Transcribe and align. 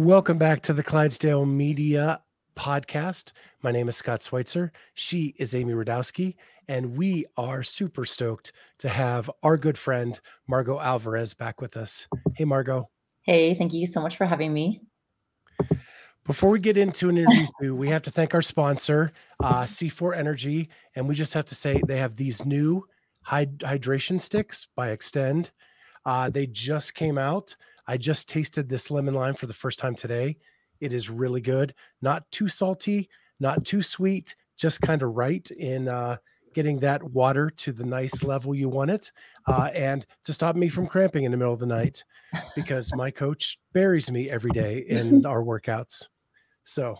Welcome 0.00 0.38
back 0.38 0.62
to 0.62 0.72
the 0.72 0.82
Clydesdale 0.82 1.44
Media 1.44 2.22
Podcast. 2.56 3.32
My 3.62 3.70
name 3.70 3.86
is 3.86 3.96
Scott 3.96 4.22
Schweitzer. 4.22 4.72
She 4.94 5.34
is 5.38 5.54
Amy 5.54 5.74
Radowski, 5.74 6.36
and 6.68 6.96
we 6.96 7.26
are 7.36 7.62
super 7.62 8.06
stoked 8.06 8.52
to 8.78 8.88
have 8.88 9.30
our 9.42 9.58
good 9.58 9.76
friend 9.76 10.18
Margaux 10.48 10.80
Alvarez 10.80 11.34
back 11.34 11.60
with 11.60 11.76
us. 11.76 12.08
Hey, 12.34 12.46
Margaux. 12.46 12.88
Hey, 13.20 13.52
thank 13.52 13.74
you 13.74 13.86
so 13.86 14.00
much 14.00 14.16
for 14.16 14.24
having 14.24 14.54
me. 14.54 14.80
Before 16.24 16.48
we 16.48 16.60
get 16.60 16.78
into 16.78 17.10
an 17.10 17.18
interview, 17.18 17.74
we 17.74 17.90
have 17.90 18.02
to 18.04 18.10
thank 18.10 18.32
our 18.32 18.40
sponsor, 18.40 19.12
uh, 19.44 19.64
C4 19.64 20.16
Energy, 20.16 20.70
and 20.96 21.06
we 21.06 21.14
just 21.14 21.34
have 21.34 21.44
to 21.44 21.54
say 21.54 21.78
they 21.86 21.98
have 21.98 22.16
these 22.16 22.46
new 22.46 22.86
hydration 23.28 24.18
sticks 24.18 24.66
by 24.74 24.96
Xtend. 24.96 25.50
Uh, 26.06 26.30
they 26.30 26.46
just 26.46 26.94
came 26.94 27.18
out. 27.18 27.54
I 27.86 27.96
just 27.96 28.28
tasted 28.28 28.68
this 28.68 28.90
lemon 28.90 29.14
lime 29.14 29.34
for 29.34 29.46
the 29.46 29.54
first 29.54 29.78
time 29.78 29.94
today. 29.94 30.36
It 30.80 30.92
is 30.92 31.10
really 31.10 31.40
good. 31.40 31.74
Not 32.00 32.30
too 32.30 32.48
salty, 32.48 33.08
not 33.38 33.64
too 33.64 33.82
sweet, 33.82 34.34
just 34.56 34.80
kind 34.80 35.02
of 35.02 35.16
right 35.16 35.50
in 35.50 35.88
uh, 35.88 36.16
getting 36.54 36.78
that 36.80 37.02
water 37.02 37.50
to 37.50 37.72
the 37.72 37.84
nice 37.84 38.22
level 38.22 38.54
you 38.54 38.68
want 38.68 38.90
it. 38.90 39.12
Uh, 39.46 39.70
and 39.74 40.06
to 40.24 40.32
stop 40.32 40.56
me 40.56 40.68
from 40.68 40.86
cramping 40.86 41.24
in 41.24 41.30
the 41.30 41.36
middle 41.36 41.52
of 41.52 41.60
the 41.60 41.66
night 41.66 42.04
because 42.54 42.94
my 42.94 43.10
coach 43.10 43.58
buries 43.72 44.10
me 44.10 44.30
every 44.30 44.50
day 44.50 44.78
in 44.78 45.24
our 45.26 45.42
workouts. 45.42 46.08
So 46.64 46.98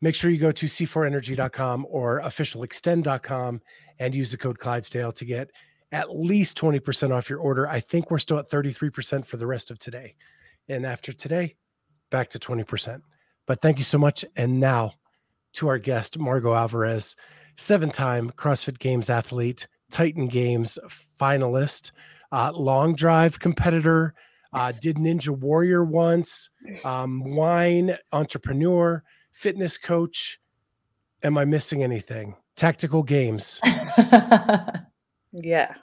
make 0.00 0.14
sure 0.14 0.30
you 0.30 0.38
go 0.38 0.52
to 0.52 0.66
c4energy.com 0.66 1.86
or 1.88 2.20
officialextend.com 2.22 3.60
and 3.98 4.14
use 4.14 4.30
the 4.30 4.38
code 4.38 4.58
Clydesdale 4.58 5.12
to 5.12 5.24
get 5.24 5.50
at 5.92 6.14
least 6.14 6.58
20% 6.58 7.12
off 7.12 7.30
your 7.30 7.38
order. 7.38 7.68
I 7.68 7.80
think 7.80 8.10
we're 8.10 8.18
still 8.18 8.38
at 8.38 8.50
33% 8.50 9.24
for 9.24 9.36
the 9.36 9.46
rest 9.46 9.70
of 9.70 9.78
today. 9.78 10.14
And 10.68 10.84
after 10.84 11.12
today, 11.12 11.56
back 12.10 12.28
to 12.30 12.38
20%. 12.38 13.00
But 13.46 13.62
thank 13.62 13.78
you 13.78 13.84
so 13.84 13.98
much. 13.98 14.24
And 14.36 14.60
now 14.60 14.94
to 15.54 15.68
our 15.68 15.78
guest, 15.78 16.18
Margaux 16.18 16.54
Alvarez, 16.54 17.16
seven 17.56 17.90
time 17.90 18.30
CrossFit 18.30 18.78
Games 18.78 19.08
athlete, 19.08 19.66
Titan 19.90 20.28
Games 20.28 20.78
finalist, 21.18 21.92
uh, 22.30 22.52
long 22.54 22.94
drive 22.94 23.40
competitor, 23.40 24.14
uh, 24.52 24.72
did 24.80 24.96
Ninja 24.96 25.30
Warrior 25.30 25.84
once, 25.84 26.50
um, 26.84 27.34
wine 27.34 27.96
entrepreneur, 28.12 29.02
fitness 29.32 29.78
coach. 29.78 30.38
Am 31.22 31.38
I 31.38 31.44
missing 31.44 31.82
anything? 31.82 32.36
Tactical 32.56 33.02
games. 33.02 33.60
Yeah. 35.32 35.74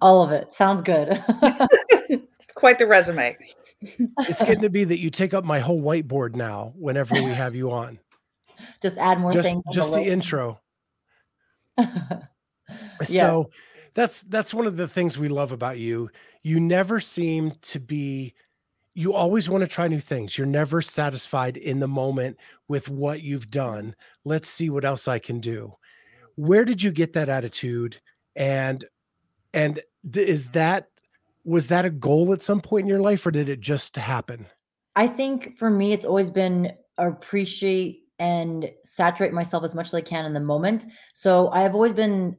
All 0.00 0.22
of 0.22 0.32
it. 0.32 0.54
Sounds 0.54 0.82
good. 0.82 1.08
it's 1.30 2.52
quite 2.54 2.78
the 2.78 2.86
resume. 2.86 3.36
it's 3.80 4.42
getting 4.42 4.62
to 4.62 4.70
be 4.70 4.84
that 4.84 4.98
you 4.98 5.10
take 5.10 5.34
up 5.34 5.44
my 5.44 5.60
whole 5.60 5.80
whiteboard 5.80 6.34
now 6.34 6.72
whenever 6.76 7.14
we 7.14 7.30
have 7.30 7.54
you 7.54 7.70
on. 7.70 7.98
Just 8.82 8.98
add 8.98 9.18
more 9.18 9.32
just, 9.32 9.48
things. 9.48 9.62
Just 9.72 9.94
the, 9.94 10.00
the 10.00 10.06
intro. 10.06 10.60
So 13.02 13.50
that's 13.94 14.22
that's 14.22 14.54
one 14.54 14.66
of 14.66 14.76
the 14.76 14.88
things 14.88 15.18
we 15.18 15.28
love 15.28 15.52
about 15.52 15.78
you. 15.78 16.10
You 16.42 16.60
never 16.60 17.00
seem 17.00 17.52
to 17.62 17.78
be 17.78 18.34
you 18.94 19.12
always 19.12 19.50
want 19.50 19.62
to 19.62 19.68
try 19.68 19.88
new 19.88 19.98
things. 19.98 20.38
You're 20.38 20.46
never 20.46 20.80
satisfied 20.80 21.56
in 21.56 21.80
the 21.80 21.88
moment 21.88 22.38
with 22.68 22.88
what 22.88 23.22
you've 23.22 23.50
done. 23.50 23.94
Let's 24.24 24.48
see 24.48 24.70
what 24.70 24.84
else 24.84 25.08
I 25.08 25.18
can 25.18 25.40
do. 25.40 25.74
Where 26.36 26.64
did 26.64 26.82
you 26.82 26.92
get 26.92 27.12
that 27.14 27.28
attitude? 27.28 28.00
And 28.36 28.84
and 29.52 29.80
is 30.14 30.48
that 30.50 30.88
was 31.44 31.68
that 31.68 31.84
a 31.84 31.90
goal 31.90 32.32
at 32.32 32.42
some 32.42 32.60
point 32.60 32.84
in 32.84 32.88
your 32.88 33.00
life 33.00 33.24
or 33.26 33.30
did 33.30 33.48
it 33.48 33.60
just 33.60 33.96
happen? 33.96 34.46
I 34.96 35.06
think 35.06 35.58
for 35.58 35.70
me 35.70 35.92
it's 35.92 36.04
always 36.04 36.30
been 36.30 36.72
appreciate 36.98 38.02
and 38.18 38.70
saturate 38.84 39.32
myself 39.32 39.64
as 39.64 39.74
much 39.74 39.88
as 39.88 39.94
i 39.94 40.00
can 40.00 40.24
in 40.24 40.32
the 40.32 40.40
moment. 40.40 40.86
So 41.12 41.48
i've 41.48 41.74
always 41.74 41.92
been 41.92 42.36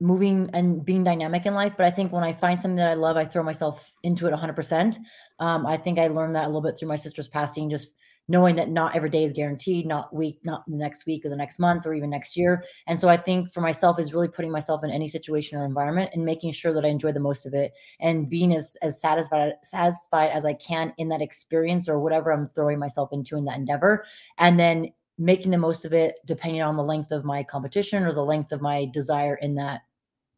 moving 0.00 0.48
and 0.52 0.84
being 0.84 1.02
dynamic 1.02 1.44
in 1.44 1.54
life 1.54 1.72
but 1.76 1.84
i 1.84 1.90
think 1.90 2.12
when 2.12 2.22
i 2.22 2.32
find 2.32 2.60
something 2.60 2.76
that 2.76 2.88
i 2.88 2.94
love 2.94 3.16
i 3.16 3.24
throw 3.24 3.42
myself 3.42 3.92
into 4.04 4.28
it 4.28 4.32
100% 4.32 4.96
um, 5.40 5.66
i 5.66 5.76
think 5.76 5.98
i 5.98 6.06
learned 6.06 6.36
that 6.36 6.44
a 6.44 6.46
little 6.46 6.60
bit 6.60 6.78
through 6.78 6.86
my 6.86 6.96
sister's 6.96 7.26
passing 7.26 7.68
just 7.68 7.90
knowing 8.28 8.56
that 8.56 8.70
not 8.70 8.94
every 8.94 9.10
day 9.10 9.24
is 9.24 9.32
guaranteed, 9.32 9.86
not 9.86 10.14
week, 10.14 10.38
not 10.44 10.64
the 10.66 10.76
next 10.76 11.06
week 11.06 11.24
or 11.24 11.30
the 11.30 11.36
next 11.36 11.58
month 11.58 11.86
or 11.86 11.94
even 11.94 12.10
next 12.10 12.36
year. 12.36 12.62
And 12.86 13.00
so 13.00 13.08
I 13.08 13.16
think 13.16 13.52
for 13.52 13.60
myself 13.60 13.98
is 13.98 14.12
really 14.12 14.28
putting 14.28 14.50
myself 14.50 14.84
in 14.84 14.90
any 14.90 15.08
situation 15.08 15.58
or 15.58 15.64
environment 15.64 16.10
and 16.12 16.24
making 16.24 16.52
sure 16.52 16.72
that 16.74 16.84
I 16.84 16.88
enjoy 16.88 17.12
the 17.12 17.20
most 17.20 17.46
of 17.46 17.54
it 17.54 17.72
and 18.00 18.28
being 18.28 18.54
as 18.54 18.76
as 18.82 19.00
satisfied 19.00 19.54
satisfied 19.62 20.30
as 20.30 20.44
I 20.44 20.52
can 20.54 20.92
in 20.98 21.08
that 21.08 21.22
experience 21.22 21.88
or 21.88 21.98
whatever 21.98 22.32
I'm 22.32 22.48
throwing 22.48 22.78
myself 22.78 23.10
into 23.12 23.36
in 23.36 23.44
that 23.46 23.56
endeavor. 23.56 24.04
And 24.36 24.60
then 24.60 24.92
making 25.18 25.50
the 25.50 25.58
most 25.58 25.84
of 25.84 25.92
it 25.92 26.16
depending 26.26 26.62
on 26.62 26.76
the 26.76 26.84
length 26.84 27.10
of 27.10 27.24
my 27.24 27.42
competition 27.42 28.04
or 28.04 28.12
the 28.12 28.24
length 28.24 28.52
of 28.52 28.60
my 28.60 28.86
desire 28.92 29.34
in 29.36 29.54
that 29.56 29.80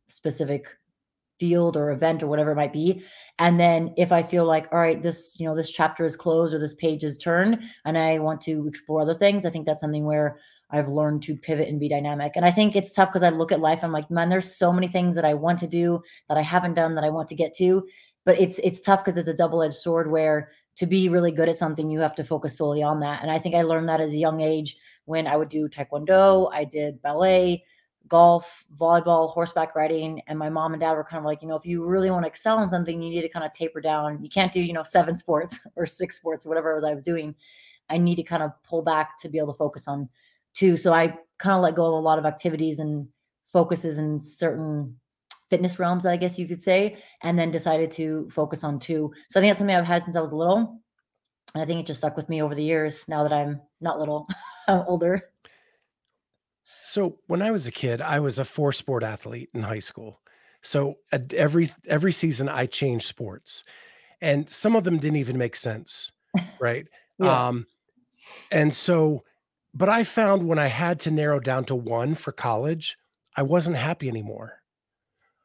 specific 0.09 0.69
field 1.41 1.77
or 1.77 1.91
event 1.91 2.23
or 2.23 2.27
whatever 2.27 2.53
it 2.53 2.57
might 2.57 2.73
be. 2.73 3.03
And 3.39 3.59
then 3.59 3.93
if 3.97 4.13
i 4.13 4.23
feel 4.23 4.45
like 4.45 4.69
all 4.71 4.79
right 4.79 5.03
this 5.03 5.37
you 5.41 5.47
know 5.47 5.57
this 5.57 5.71
chapter 5.71 6.05
is 6.05 6.17
closed 6.17 6.55
or 6.55 6.59
this 6.59 6.75
page 6.75 7.03
is 7.03 7.17
turned 7.17 7.63
and 7.87 7.97
i 7.97 8.19
want 8.19 8.41
to 8.43 8.69
explore 8.69 9.01
other 9.01 9.15
things 9.15 9.45
i 9.45 9.51
think 9.51 9.67
that's 9.67 9.81
something 9.81 10.05
where 10.05 10.39
i've 10.71 10.89
learned 10.89 11.23
to 11.23 11.37
pivot 11.37 11.69
and 11.69 11.81
be 11.81 11.89
dynamic. 11.89 12.33
And 12.37 12.45
i 12.45 12.51
think 12.51 12.77
it's 12.77 12.93
tough 12.93 13.09
because 13.09 13.23
i 13.23 13.31
look 13.31 13.51
at 13.51 13.61
life 13.61 13.81
i'm 13.83 13.93
like 13.93 14.11
man 14.11 14.29
there's 14.29 14.55
so 14.55 14.73
many 14.73 14.87
things 14.87 15.17
that 15.17 15.25
i 15.25 15.35
want 15.35 15.59
to 15.61 15.67
do 15.67 16.03
that 16.29 16.37
i 16.37 16.43
haven't 16.43 16.75
done 16.75 16.95
that 16.95 17.05
i 17.05 17.11
want 17.11 17.29
to 17.29 17.35
get 17.35 17.57
to. 17.57 17.87
But 18.27 18.39
it's 18.39 18.59
it's 18.59 18.83
tough 18.83 19.03
because 19.03 19.17
it's 19.19 19.31
a 19.31 19.35
double-edged 19.35 19.75
sword 19.75 20.11
where 20.11 20.51
to 20.77 20.87
be 20.87 21.09
really 21.09 21.33
good 21.33 21.49
at 21.49 21.57
something 21.57 21.91
you 21.91 22.01
have 22.01 22.15
to 22.17 22.25
focus 22.25 22.59
solely 22.59 22.83
on 22.83 23.01
that. 23.01 23.23
And 23.23 23.31
i 23.31 23.39
think 23.39 23.55
i 23.55 23.63
learned 23.63 23.89
that 23.89 24.01
as 24.01 24.13
a 24.13 24.19
young 24.19 24.41
age 24.43 24.77
when 25.07 25.27
i 25.27 25.37
would 25.37 25.49
do 25.49 25.69
taekwondo 25.69 26.51
i 26.53 26.65
did 26.65 27.01
ballet 27.01 27.65
golf, 28.09 28.65
volleyball, 28.79 29.31
horseback 29.31 29.75
riding. 29.75 30.21
And 30.27 30.39
my 30.39 30.51
mom 30.51 30.73
and 30.73 30.81
dad 30.81 30.93
were 30.93 31.05
kind 31.05 31.19
of 31.19 31.25
like, 31.25 31.43
you 31.43 31.49
know, 31.49 31.57
if 31.57 31.65
you 31.65 31.85
really 31.85 32.11
want 32.11 32.25
to 32.25 32.29
excel 32.29 32.61
in 32.63 32.69
something, 32.69 33.01
you 33.01 33.11
need 33.11 33.23
to 33.23 33.29
kind 33.29 33.45
of 33.45 33.53
taper 33.53 33.81
down. 33.81 34.23
You 34.23 34.29
can't 34.29 34.53
do, 34.53 34.61
you 34.61 34.73
know, 34.73 34.83
seven 34.83 35.15
sports 35.17 35.61
or 35.77 35.87
six 35.87 36.17
sports, 36.17 36.45
or 36.45 36.49
whatever 36.49 36.73
it 36.73 36.75
was 36.75 36.85
I 36.85 36.95
was 36.95 37.05
doing. 37.05 37.35
I 37.89 37.99
need 37.99 38.17
to 38.17 38.23
kind 38.23 38.43
of 38.43 38.53
pull 38.63 38.83
back 38.83 39.19
to 39.21 39.29
be 39.29 39.39
able 39.39 39.53
to 39.53 39.59
focus 39.59 39.89
on 39.89 40.09
two. 40.55 40.77
So 40.77 40.93
I 40.93 41.15
kind 41.39 41.57
of 41.57 41.63
let 41.63 41.75
go 41.75 41.87
of 41.87 41.93
a 41.93 41.97
lot 41.97 42.19
of 42.19 42.27
activities 42.27 42.79
and 42.79 43.09
focuses 43.53 43.99
in 43.99 44.21
certain 44.21 44.97
fitness 45.51 45.79
realms, 45.79 46.07
I 46.07 46.17
guess 46.17 46.39
you 46.39 46.47
could 46.47 46.63
say, 46.63 46.97
and 47.23 47.39
then 47.39 47.51
decided 47.51 47.91
to 47.93 48.29
focus 48.31 48.63
on 48.63 48.79
two. 48.79 49.13
So 49.29 49.39
I 49.39 49.43
think 49.43 49.51
that's 49.51 49.59
something 49.59 49.75
I've 49.75 49.85
had 49.85 50.05
since 50.05 50.17
I 50.17 50.21
was 50.21 50.33
little. 50.33 50.81
And 51.55 51.63
I 51.63 51.67
think 51.67 51.81
it 51.81 51.87
just 51.87 51.99
stuck 51.99 52.17
with 52.17 52.29
me 52.29 52.43
over 52.43 52.55
the 52.55 52.63
years 52.63 53.07
now 53.09 53.25
that 53.25 53.33
I'm 53.33 53.61
not 53.81 53.99
little, 53.99 54.27
I'm 54.69 54.85
older. 54.87 55.31
So 56.83 57.19
when 57.27 57.43
I 57.43 57.51
was 57.51 57.67
a 57.67 57.73
kid, 57.73 58.01
I 58.01 58.21
was 58.21 58.39
a 58.39 58.45
four 58.45 58.73
sport 58.73 59.03
athlete 59.03 59.51
in 59.55 59.63
high 59.63 59.81
school. 59.81 60.21
So 60.63 60.99
every 61.13 61.73
every 61.87 62.13
season 62.13 62.49
I 62.49 62.67
changed 62.67 63.07
sports. 63.07 63.65
And 64.21 64.49
some 64.49 64.77
of 64.77 64.85
them 64.85 64.99
didn't 64.99 65.17
even 65.17 65.39
make 65.39 65.57
sense, 65.57 66.13
right? 66.61 66.87
yeah. 67.19 67.49
Um 67.49 67.67
and 68.51 68.75
so 68.75 69.25
but 69.73 69.89
I 69.89 70.05
found 70.05 70.47
when 70.47 70.59
I 70.59 70.67
had 70.67 71.01
to 71.01 71.11
narrow 71.11 71.39
down 71.39 71.65
to 71.67 71.75
one 71.77 72.15
for 72.15 72.33
college, 72.33 72.97
I 73.37 73.43
wasn't 73.43 73.77
happy 73.77 74.09
anymore. 74.09 74.61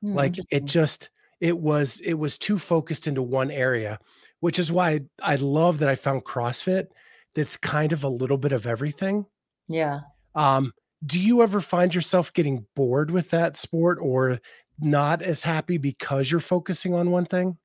Mm, 0.03 0.15
like 0.15 0.35
it 0.51 0.65
just 0.65 1.09
it 1.39 1.57
was 1.57 1.99
it 1.99 2.13
was 2.13 2.37
too 2.37 2.57
focused 2.57 3.07
into 3.07 3.21
one 3.21 3.51
area, 3.51 3.99
which 4.39 4.59
is 4.59 4.71
why 4.71 5.01
I, 5.21 5.33
I 5.33 5.35
love 5.35 5.79
that 5.79 5.89
I 5.89 5.95
found 5.95 6.25
CrossFit 6.25 6.87
that's 7.35 7.57
kind 7.57 7.91
of 7.91 8.03
a 8.03 8.09
little 8.09 8.37
bit 8.37 8.51
of 8.51 8.65
everything. 8.65 9.25
Yeah. 9.67 10.01
Um 10.33 10.73
do 11.05 11.19
you 11.19 11.41
ever 11.41 11.61
find 11.61 11.93
yourself 11.93 12.33
getting 12.33 12.65
bored 12.75 13.11
with 13.11 13.29
that 13.31 13.57
sport 13.57 13.97
or 14.01 14.39
not 14.79 15.21
as 15.21 15.43
happy 15.43 15.77
because 15.77 16.29
you're 16.29 16.39
focusing 16.39 16.93
on 16.93 17.11
one 17.11 17.25
thing? 17.25 17.57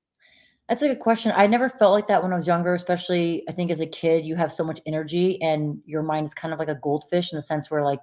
That's 0.68 0.82
a 0.82 0.88
good 0.88 1.00
question. 1.00 1.32
I 1.34 1.48
never 1.48 1.68
felt 1.68 1.92
like 1.92 2.06
that 2.08 2.22
when 2.22 2.32
I 2.32 2.36
was 2.36 2.46
younger, 2.46 2.74
especially 2.74 3.42
I 3.48 3.52
think 3.52 3.70
as 3.72 3.80
a 3.80 3.86
kid, 3.86 4.24
you 4.24 4.36
have 4.36 4.52
so 4.52 4.62
much 4.62 4.80
energy 4.86 5.40
and 5.42 5.78
your 5.84 6.02
mind 6.02 6.26
is 6.26 6.34
kind 6.34 6.54
of 6.54 6.60
like 6.60 6.68
a 6.68 6.76
goldfish 6.76 7.32
in 7.32 7.36
the 7.36 7.42
sense 7.42 7.70
where 7.70 7.82
like 7.82 8.00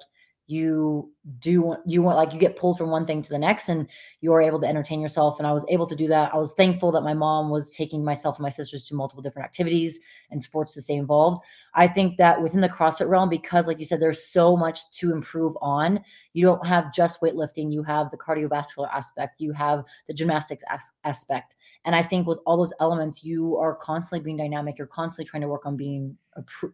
you 0.47 1.11
do 1.39 1.61
want 1.61 1.81
you 1.85 2.01
want 2.01 2.15
like 2.15 2.33
you 2.33 2.39
get 2.39 2.55
pulled 2.55 2.77
from 2.77 2.89
one 2.89 3.05
thing 3.05 3.21
to 3.21 3.29
the 3.29 3.37
next 3.37 3.67
and 3.67 3.85
you're 4.21 4.41
able 4.41 4.59
to 4.59 4.67
entertain 4.67 5.01
yourself 5.01 5.37
and 5.37 5.45
i 5.45 5.51
was 5.51 5.65
able 5.67 5.85
to 5.85 5.95
do 5.95 6.07
that 6.07 6.33
i 6.33 6.37
was 6.37 6.53
thankful 6.53 6.89
that 6.89 7.01
my 7.01 7.13
mom 7.13 7.49
was 7.49 7.69
taking 7.69 8.03
myself 8.03 8.37
and 8.37 8.43
my 8.43 8.49
sisters 8.49 8.85
to 8.85 8.95
multiple 8.95 9.21
different 9.21 9.45
activities 9.45 9.99
and 10.31 10.41
sports 10.41 10.73
to 10.73 10.81
stay 10.81 10.95
involved 10.95 11.43
i 11.77 11.87
think 11.87 12.17
that 12.17 12.41
within 12.41 12.59
the 12.59 12.67
crossfit 12.67 13.07
realm 13.07 13.29
because 13.29 13.67
like 13.67 13.79
you 13.79 13.85
said 13.85 14.01
there's 14.01 14.25
so 14.25 14.57
much 14.57 14.89
to 14.91 15.13
improve 15.13 15.55
on 15.61 15.99
you 16.33 16.45
don't 16.45 16.65
have 16.65 16.93
just 16.93 17.21
weightlifting 17.21 17.71
you 17.71 17.81
have 17.81 18.09
the 18.11 18.17
cardiovascular 18.17 18.89
aspect 18.93 19.39
you 19.39 19.53
have 19.53 19.83
the 20.07 20.13
gymnastics 20.13 20.63
as- 20.69 20.91
aspect 21.05 21.55
and 21.87 21.95
I 21.95 22.01
think 22.01 22.27
with 22.27 22.39
all 22.45 22.57
those 22.57 22.73
elements, 22.81 23.23
you 23.23 23.55
are 23.55 23.73
constantly 23.73 24.21
being 24.21 24.35
dynamic. 24.35 24.77
You're 24.77 24.87
constantly 24.87 25.29
trying 25.29 25.41
to 25.41 25.47
work 25.47 25.65
on 25.65 25.77
being 25.77 26.17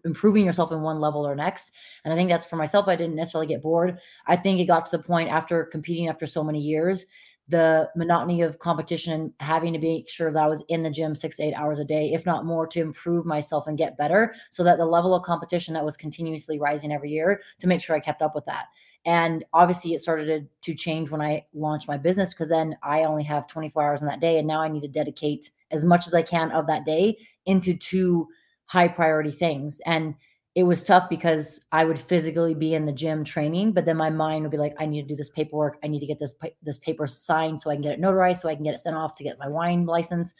improving 0.05 0.44
yourself 0.44 0.71
in 0.71 0.81
one 0.81 1.00
level 1.00 1.25
or 1.25 1.35
next. 1.35 1.71
And 2.03 2.11
I 2.11 2.17
think 2.17 2.29
that's 2.29 2.45
for 2.45 2.56
myself. 2.56 2.88
I 2.88 2.95
didn't 2.95 3.15
necessarily 3.15 3.45
get 3.45 3.61
bored. 3.61 3.99
I 4.25 4.35
think 4.35 4.59
it 4.59 4.65
got 4.65 4.88
to 4.88 4.97
the 4.97 5.03
point 5.03 5.29
after 5.29 5.65
competing 5.65 6.09
after 6.09 6.25
so 6.25 6.44
many 6.44 6.59
years, 6.59 7.06
the 7.50 7.90
monotony 7.95 8.42
of 8.42 8.60
competition, 8.60 9.34
having 9.40 9.74
to 9.74 9.80
make 9.80 10.10
sure 10.10 10.31
that 10.31 10.44
I 10.44 10.48
was 10.48 10.63
in 10.69 10.81
the 10.81 10.90
gym 10.90 11.13
six 11.16 11.38
to 11.38 11.44
eight 11.44 11.54
hours 11.54 11.80
a 11.80 11.86
day, 11.86 12.13
if 12.13 12.25
not 12.25 12.45
more, 12.45 12.66
to 12.68 12.81
improve 12.81 13.25
myself 13.25 13.68
and 13.68 13.78
get 13.78 13.98
better, 13.98 14.34
so 14.50 14.63
that 14.63 14.78
the 14.78 14.86
level 14.86 15.13
of 15.13 15.24
competition 15.24 15.74
that 15.74 15.84
was 15.84 15.98
continuously 15.98 16.57
rising 16.57 16.94
every 16.94 17.12
year 17.12 17.42
to 17.60 17.68
make 17.68 17.81
sure 17.81 17.95
I 17.95 18.00
kept 18.00 18.22
up 18.22 18.34
with 18.34 18.45
that. 18.45 18.68
And 19.06 19.44
obviously, 19.51 19.94
it 19.94 20.00
started 20.00 20.48
to 20.62 20.74
change 20.74 21.12
when 21.12 21.22
I 21.22 21.45
launched 21.54 21.90
my 21.90 21.98
business 21.98 22.34
because 22.34 22.48
then 22.48 22.78
I 22.84 23.04
only 23.04 23.24
have 23.24 23.48
24 23.48 23.84
hours 23.84 24.01
in 24.01 24.07
that 24.07 24.22
day. 24.22 24.40
And 24.40 24.48
now 24.48 24.62
I 24.62 24.69
need 24.69 24.84
to 24.84 24.88
dedicate 24.88 25.51
as 25.72 25.84
much 25.84 26.07
as 26.07 26.13
I 26.13 26.22
can 26.22 26.51
of 26.51 26.68
that 26.68 26.86
day 26.86 27.18
into 27.45 27.75
two 27.75 28.28
high 28.66 28.88
priority 28.88 29.31
things. 29.31 29.81
And 29.86 30.16
it 30.55 30.63
was 30.63 30.83
tough 30.83 31.09
because 31.09 31.59
I 31.71 31.83
would 31.83 31.97
physically 31.97 32.53
be 32.53 32.75
in 32.75 32.85
the 32.85 32.91
gym 32.91 33.23
training, 33.23 33.71
but 33.71 33.85
then 33.85 33.97
my 33.97 34.11
mind 34.11 34.44
would 34.44 34.51
be 34.51 34.57
like, 34.57 34.75
I 34.77 34.85
need 34.85 35.01
to 35.01 35.07
do 35.07 35.15
this 35.15 35.29
paperwork. 35.29 35.79
I 35.83 35.88
need 35.88 36.00
to 36.00 36.05
get 36.05 36.19
this 36.19 36.35
this 36.61 36.77
paper 36.77 37.07
signed 37.07 37.59
so 37.59 37.71
I 37.71 37.75
can 37.75 37.81
get 37.81 37.94
it 37.94 38.01
notarized, 38.01 38.38
so 38.38 38.50
I 38.50 38.55
can 38.55 38.63
get 38.63 38.75
it 38.75 38.79
sent 38.79 38.95
off 38.95 39.15
to 39.15 39.23
get 39.23 39.39
my 39.39 39.47
wine 39.47 39.85
license. 39.85 40.33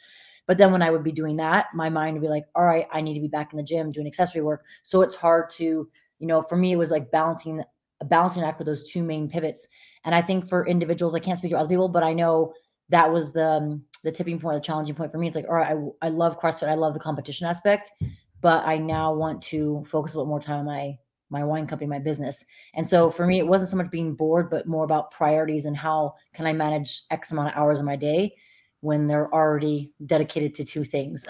But 0.46 0.58
then 0.58 0.72
when 0.72 0.82
I 0.82 0.90
would 0.90 1.02
be 1.02 1.10
doing 1.10 1.36
that, 1.38 1.66
my 1.74 1.88
mind 1.88 2.14
would 2.14 2.22
be 2.22 2.28
like, 2.28 2.44
all 2.54 2.64
right, 2.64 2.86
I 2.92 3.00
need 3.00 3.14
to 3.14 3.20
be 3.20 3.28
back 3.28 3.52
in 3.52 3.56
the 3.56 3.62
gym 3.62 3.90
doing 3.90 4.06
accessory 4.06 4.42
work. 4.42 4.64
So 4.82 5.00
it's 5.00 5.14
hard 5.14 5.48
to, 5.50 5.88
you 6.18 6.26
know, 6.26 6.42
for 6.42 6.56
me, 6.56 6.72
it 6.72 6.76
was 6.76 6.90
like 6.90 7.10
balancing 7.10 7.62
a 8.00 8.04
balancing 8.04 8.42
act 8.42 8.58
with 8.58 8.66
those 8.66 8.84
two 8.84 9.02
main 9.02 9.28
pivots. 9.28 9.66
And 10.04 10.14
I 10.14 10.20
think 10.20 10.48
for 10.48 10.66
individuals, 10.66 11.14
I 11.14 11.20
can't 11.20 11.38
speak 11.38 11.52
for 11.52 11.58
other 11.58 11.68
people, 11.68 11.88
but 11.88 12.02
I 12.02 12.12
know 12.12 12.52
that 12.90 13.10
was 13.10 13.32
the 13.32 13.46
um, 13.46 13.84
the 14.04 14.12
tipping 14.12 14.38
point, 14.38 14.56
the 14.56 14.60
challenging 14.60 14.94
point 14.94 15.10
for 15.10 15.18
me. 15.18 15.26
It's 15.26 15.36
like, 15.36 15.48
all 15.48 15.54
right, 15.54 15.76
I, 15.76 16.06
I 16.06 16.10
love 16.10 16.38
CrossFit, 16.38 16.68
I 16.68 16.74
love 16.74 16.92
the 16.92 17.00
competition 17.00 17.46
aspect, 17.46 17.90
but 18.44 18.66
I 18.66 18.76
now 18.76 19.10
want 19.10 19.40
to 19.44 19.82
focus 19.86 20.12
a 20.12 20.18
little 20.18 20.28
more 20.28 20.38
time 20.38 20.58
on 20.58 20.66
my 20.66 20.98
my 21.30 21.42
wine 21.42 21.66
company, 21.66 21.88
my 21.88 21.98
business. 21.98 22.44
And 22.74 22.86
so 22.86 23.10
for 23.10 23.26
me, 23.26 23.38
it 23.38 23.46
wasn't 23.46 23.70
so 23.70 23.78
much 23.78 23.90
being 23.90 24.14
bored, 24.14 24.50
but 24.50 24.68
more 24.68 24.84
about 24.84 25.10
priorities 25.10 25.64
and 25.64 25.74
how 25.74 26.14
can 26.34 26.46
I 26.46 26.52
manage 26.52 27.04
X 27.10 27.32
amount 27.32 27.48
of 27.48 27.56
hours 27.56 27.80
in 27.80 27.86
my 27.86 27.96
day 27.96 28.34
when 28.80 29.06
they're 29.06 29.32
already 29.32 29.92
dedicated 30.04 30.54
to 30.56 30.64
two 30.64 30.84
things. 30.84 31.24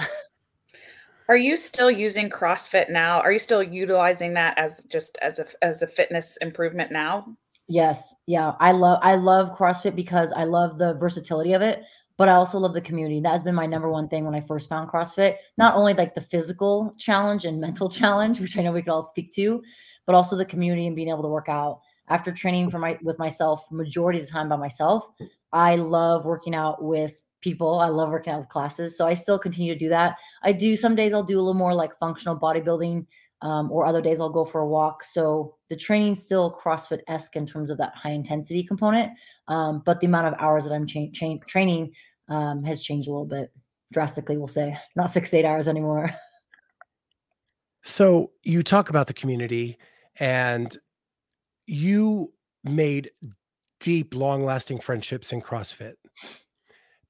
Are 1.28 1.36
you 1.36 1.56
still 1.56 1.88
using 1.88 2.28
CrossFit 2.28 2.90
now? 2.90 3.20
Are 3.20 3.30
you 3.30 3.38
still 3.38 3.62
utilizing 3.62 4.34
that 4.34 4.58
as 4.58 4.82
just 4.90 5.16
as 5.22 5.38
a 5.38 5.46
as 5.62 5.82
a 5.82 5.86
fitness 5.86 6.36
improvement 6.38 6.90
now? 6.90 7.36
Yes. 7.68 8.12
Yeah. 8.26 8.54
I 8.58 8.72
love 8.72 8.98
I 9.02 9.14
love 9.14 9.56
CrossFit 9.56 9.94
because 9.94 10.32
I 10.32 10.44
love 10.44 10.78
the 10.78 10.94
versatility 10.94 11.52
of 11.52 11.62
it, 11.62 11.80
but 12.16 12.28
I 12.28 12.32
also 12.32 12.58
love 12.58 12.74
the 12.74 12.80
community. 12.80 13.20
That 13.20 13.32
has 13.32 13.42
been 13.42 13.54
my 13.54 13.66
number 13.66 13.90
one 13.90 14.08
thing 14.08 14.24
when 14.24 14.34
I 14.34 14.40
first 14.40 14.68
found 14.68 14.90
CrossFit. 14.90 15.36
Not 15.58 15.74
only 15.74 15.94
like 15.94 16.14
the 16.14 16.20
physical 16.20 16.94
challenge 16.98 17.44
and 17.44 17.60
mental 17.60 17.88
challenge, 18.00 18.40
which 18.40 18.56
I 18.56 18.62
know 18.62 18.72
we 18.72 18.82
could 18.82 18.92
all 18.92 19.02
speak 19.02 19.32
to, 19.34 19.62
but 20.06 20.14
also 20.14 20.36
the 20.36 20.44
community 20.44 20.86
and 20.86 20.96
being 20.96 21.08
able 21.08 21.22
to 21.22 21.28
work 21.28 21.48
out. 21.48 21.80
After 22.08 22.30
training 22.32 22.70
for 22.70 22.78
my 22.78 22.98
with 23.02 23.18
myself 23.18 23.64
majority 23.70 24.20
of 24.20 24.26
the 24.26 24.32
time 24.32 24.48
by 24.48 24.56
myself, 24.56 25.08
I 25.52 25.76
love 25.76 26.26
working 26.26 26.54
out 26.54 26.84
with 26.84 27.18
people. 27.40 27.78
I 27.78 27.88
love 27.88 28.10
working 28.10 28.32
out 28.32 28.40
with 28.40 28.48
classes. 28.48 28.96
So 28.96 29.06
I 29.06 29.14
still 29.14 29.38
continue 29.38 29.72
to 29.72 29.78
do 29.78 29.88
that. 29.90 30.16
I 30.42 30.52
do 30.52 30.76
some 30.76 30.96
days 30.96 31.12
I'll 31.12 31.22
do 31.22 31.36
a 31.36 31.40
little 31.40 31.54
more 31.54 31.74
like 31.74 31.96
functional 31.98 32.38
bodybuilding, 32.38 33.06
um, 33.44 33.70
or 33.70 33.84
other 33.84 34.00
days 34.00 34.20
I'll 34.20 34.30
go 34.30 34.44
for 34.44 34.62
a 34.62 34.66
walk. 34.66 35.04
So 35.04 35.54
the 35.68 35.76
training's 35.76 36.22
still 36.22 36.58
CrossFit 36.58 37.02
esque 37.06 37.36
in 37.36 37.46
terms 37.46 37.70
of 37.70 37.76
that 37.78 37.94
high 37.94 38.10
intensity 38.10 38.64
component. 38.64 39.12
Um, 39.48 39.82
but 39.84 40.00
the 40.00 40.06
amount 40.06 40.28
of 40.28 40.34
hours 40.40 40.64
that 40.64 40.72
I'm 40.72 40.86
cha- 40.86 41.10
cha- 41.12 41.38
training 41.46 41.92
um, 42.28 42.64
has 42.64 42.80
changed 42.80 43.06
a 43.06 43.12
little 43.12 43.26
bit 43.26 43.52
drastically, 43.92 44.38
we'll 44.38 44.48
say. 44.48 44.76
Not 44.96 45.10
six 45.10 45.28
to 45.30 45.36
eight 45.38 45.44
hours 45.44 45.68
anymore. 45.68 46.10
So 47.86 48.30
you 48.42 48.62
talk 48.62 48.88
about 48.88 49.08
the 49.08 49.12
community 49.12 49.76
and 50.18 50.74
you 51.66 52.32
made 52.64 53.10
deep, 53.78 54.14
long 54.14 54.42
lasting 54.42 54.80
friendships 54.80 55.34
in 55.34 55.42
CrossFit 55.42 55.96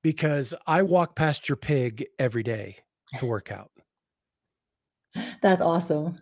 because 0.03 0.53
I 0.67 0.83
walk 0.83 1.15
past 1.15 1.49
your 1.49 1.55
pig 1.55 2.07
every 2.19 2.43
day 2.43 2.79
to 3.19 3.27
work 3.27 3.53
out. 3.53 3.71
That's 5.45 5.61
awesome. 5.61 6.19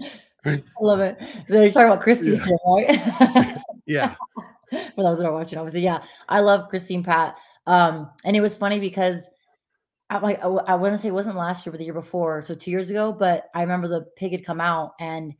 I 0.44 0.60
love 0.80 0.98
it. 0.98 1.16
So 1.46 1.62
you're 1.62 1.70
talking 1.70 1.86
about 1.86 2.00
Christy's 2.00 2.40
yeah. 2.40 2.46
gym, 2.46 2.58
right? 2.66 3.58
yeah. 3.86 4.14
For 4.70 5.02
those 5.04 5.18
that 5.18 5.26
are 5.26 5.32
watching, 5.32 5.56
obviously, 5.56 5.82
yeah, 5.82 6.02
I 6.28 6.40
love 6.40 6.68
Christine 6.68 7.04
Pat. 7.04 7.36
Um, 7.68 8.10
and 8.24 8.36
it 8.36 8.40
was 8.40 8.56
funny 8.56 8.80
because 8.80 9.30
I 10.10 10.18
like 10.18 10.40
I, 10.40 10.48
I 10.48 10.74
want 10.74 10.94
to 10.94 10.98
say 10.98 11.08
it 11.08 11.14
wasn't 11.14 11.36
last 11.36 11.64
year, 11.64 11.70
but 11.70 11.78
the 11.78 11.84
year 11.84 11.94
before, 11.94 12.42
so 12.42 12.56
two 12.56 12.72
years 12.72 12.90
ago. 12.90 13.12
But 13.12 13.50
I 13.54 13.60
remember 13.60 13.86
the 13.86 14.06
pig 14.16 14.32
had 14.32 14.44
come 14.44 14.60
out, 14.60 14.94
and 14.98 15.32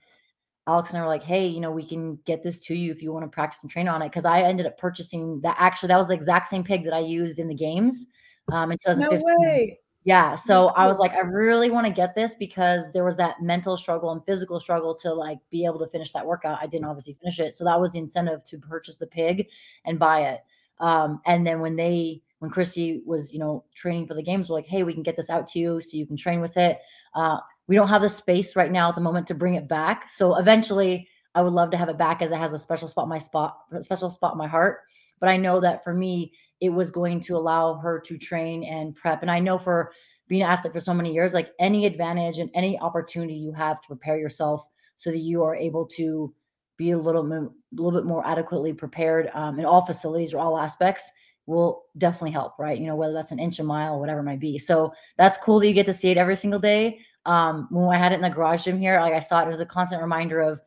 Alex 0.69 0.91
and 0.91 0.99
I 0.99 1.03
were 1.03 1.09
like, 1.09 1.25
hey, 1.25 1.49
you 1.49 1.59
know, 1.59 1.73
we 1.73 1.85
can 1.85 2.15
get 2.27 2.45
this 2.45 2.61
to 2.61 2.77
you 2.77 2.93
if 2.93 3.03
you 3.03 3.13
want 3.13 3.25
to 3.25 3.29
practice 3.29 3.63
and 3.63 3.71
train 3.73 3.89
on 3.89 4.03
it. 4.03 4.13
Cause 4.13 4.25
I 4.25 4.43
ended 4.43 4.67
up 4.67 4.79
purchasing 4.79 5.41
that. 5.41 5.57
Actually, 5.59 5.89
that 5.89 5.99
was 5.99 6.09
the 6.09 6.15
exact 6.15 6.47
same 6.47 6.63
pig 6.63 6.85
that 6.85 6.95
I 6.95 7.01
used 7.01 7.41
in 7.41 7.49
the 7.49 7.55
games 7.57 8.07
um, 8.53 8.71
in 8.71 8.79
2015. 8.79 9.19
No 9.19 9.35
way. 9.41 9.81
Yeah. 10.09 10.37
So 10.37 10.69
I 10.69 10.87
was 10.87 10.99
like, 10.99 11.13
I 11.13 11.19
really 11.19 11.71
want 11.71 11.87
to 11.87 11.93
get 11.93 12.15
this 12.15 12.35
because 12.35 12.91
there 12.93 13.05
was 13.05 13.19
that 13.19 13.43
mental 13.43 13.77
struggle 13.77 14.11
and 14.11 14.25
physical 14.25 14.59
struggle 14.59 14.95
to 14.95 15.13
like 15.13 15.37
be 15.51 15.67
able 15.67 15.79
to 15.81 15.87
finish 15.87 16.13
that 16.13 16.25
workout. 16.25 16.59
I 16.63 16.67
didn't 16.67 16.87
obviously 16.87 17.19
finish 17.21 17.39
it. 17.41 17.53
So 17.53 17.63
that 17.65 17.79
was 17.79 17.93
the 17.93 17.99
incentive 17.99 18.43
to 18.45 18.57
purchase 18.57 18.97
the 18.97 19.07
pig 19.07 19.49
and 19.85 19.99
buy 19.99 20.21
it. 20.21 20.41
Um, 20.79 21.21
and 21.27 21.47
then 21.47 21.61
when 21.61 21.77
they, 21.77 22.23
when 22.39 22.51
Christy 22.51 23.03
was, 23.05 23.35
you 23.35 23.39
know, 23.39 23.67
training 23.75 24.07
for 24.07 24.15
the 24.15 24.23
games, 24.23 24.49
we're 24.49 24.57
like, 24.57 24.65
hey, 24.65 24.83
we 24.83 24.95
can 24.95 25.03
get 25.03 25.15
this 25.15 25.29
out 25.29 25.47
to 25.49 25.59
you 25.59 25.79
so 25.79 25.99
you 25.99 26.07
can 26.07 26.17
train 26.17 26.41
with 26.41 26.57
it. 26.57 26.79
Uh, 27.15 27.41
we 27.67 27.77
don't 27.77 27.89
have 27.89 28.01
the 28.01 28.09
space 28.09 28.57
right 28.57 28.73
now 28.73 28.89
at 28.89 28.95
the 28.95 29.03
moment 29.03 29.27
to 29.27 29.35
bring 29.35 29.57
it 29.57 29.69
back. 29.69 30.09
So 30.09 30.39
eventually 30.39 31.07
I 31.35 31.43
would 31.43 31.53
love 31.53 31.71
to 31.73 31.77
have 31.77 31.91
it 31.91 31.99
back 31.99 32.23
as 32.23 32.33
it 32.33 32.39
has 32.39 32.55
a 32.55 32.59
special 32.59 32.89
spot 32.89 33.05
in 33.05 33.11
my 33.11 33.19
spot, 33.19 33.59
a 33.73 33.83
special 33.83 34.09
spot 34.09 34.33
in 34.33 34.39
my 34.39 34.49
heart. 34.49 34.79
But 35.21 35.29
I 35.29 35.37
know 35.37 35.61
that 35.61 35.85
for 35.85 35.93
me, 35.93 36.33
it 36.61 36.71
was 36.71 36.91
going 36.91 37.21
to 37.21 37.37
allow 37.37 37.75
her 37.75 38.01
to 38.01 38.19
train 38.19 38.65
and 38.65 38.95
prep. 38.95 39.23
And 39.23 39.31
I 39.31 39.39
know 39.39 39.59
for 39.59 39.93
being 40.29 40.43
an 40.43 40.49
athlete 40.49 40.73
for 40.73 40.81
so 40.81 40.93
many 40.93 41.13
years, 41.13 41.35
like 41.35 41.53
any 41.59 41.87
advantage 41.87 42.39
and 42.39 42.51
any 42.55 42.79
opportunity 42.81 43.35
you 43.35 43.53
have 43.53 43.81
to 43.81 43.87
prepare 43.87 44.19
yourself 44.19 44.67
so 44.97 45.11
that 45.11 45.19
you 45.19 45.43
are 45.43 45.57
able 45.57 45.87
to 45.87 46.35
be 46.77 46.91
a 46.91 46.99
little, 46.99 47.25
a 47.33 47.49
little 47.73 47.93
bit 47.93 48.07
more 48.07 48.27
adequately 48.27 48.73
prepared 48.73 49.31
um, 49.35 49.59
in 49.59 49.65
all 49.65 49.85
facilities 49.87 50.35
or 50.35 50.39
all 50.39 50.59
aspects 50.59 51.11
will 51.47 51.85
definitely 51.97 52.31
help, 52.31 52.59
right? 52.59 52.79
You 52.79 52.87
know, 52.87 52.97
whether 52.97 53.15
that's 53.15 53.33
an 53.33 53.39
inch 53.39 53.59
a 53.59 53.65
mile 53.65 53.99
whatever 53.99 54.21
it 54.21 54.25
might 54.25 54.41
be. 54.41 54.59
So 54.59 54.93
that's 55.17 55.39
cool 55.39 55.61
that 55.61 55.67
you 55.67 55.73
get 55.73 55.87
to 55.87 55.95
see 55.95 56.11
it 56.11 56.19
every 56.19 56.37
single 56.37 56.61
day 56.61 56.99
um, 57.29 57.69
when 57.71 57.95
I 57.95 57.99
had 57.99 58.13
it 58.13 58.17
in 58.17 58.23
the 58.23 58.31
garage 58.31 58.65
gym 58.65 58.79
here, 58.79 58.99
like 59.01 59.13
I 59.13 59.21
saw 59.21 59.43
it, 59.43 59.47
it 59.47 59.51
was 59.51 59.61
a 59.61 59.67
constant 59.67 60.01
reminder 60.01 60.41
of 60.41 60.61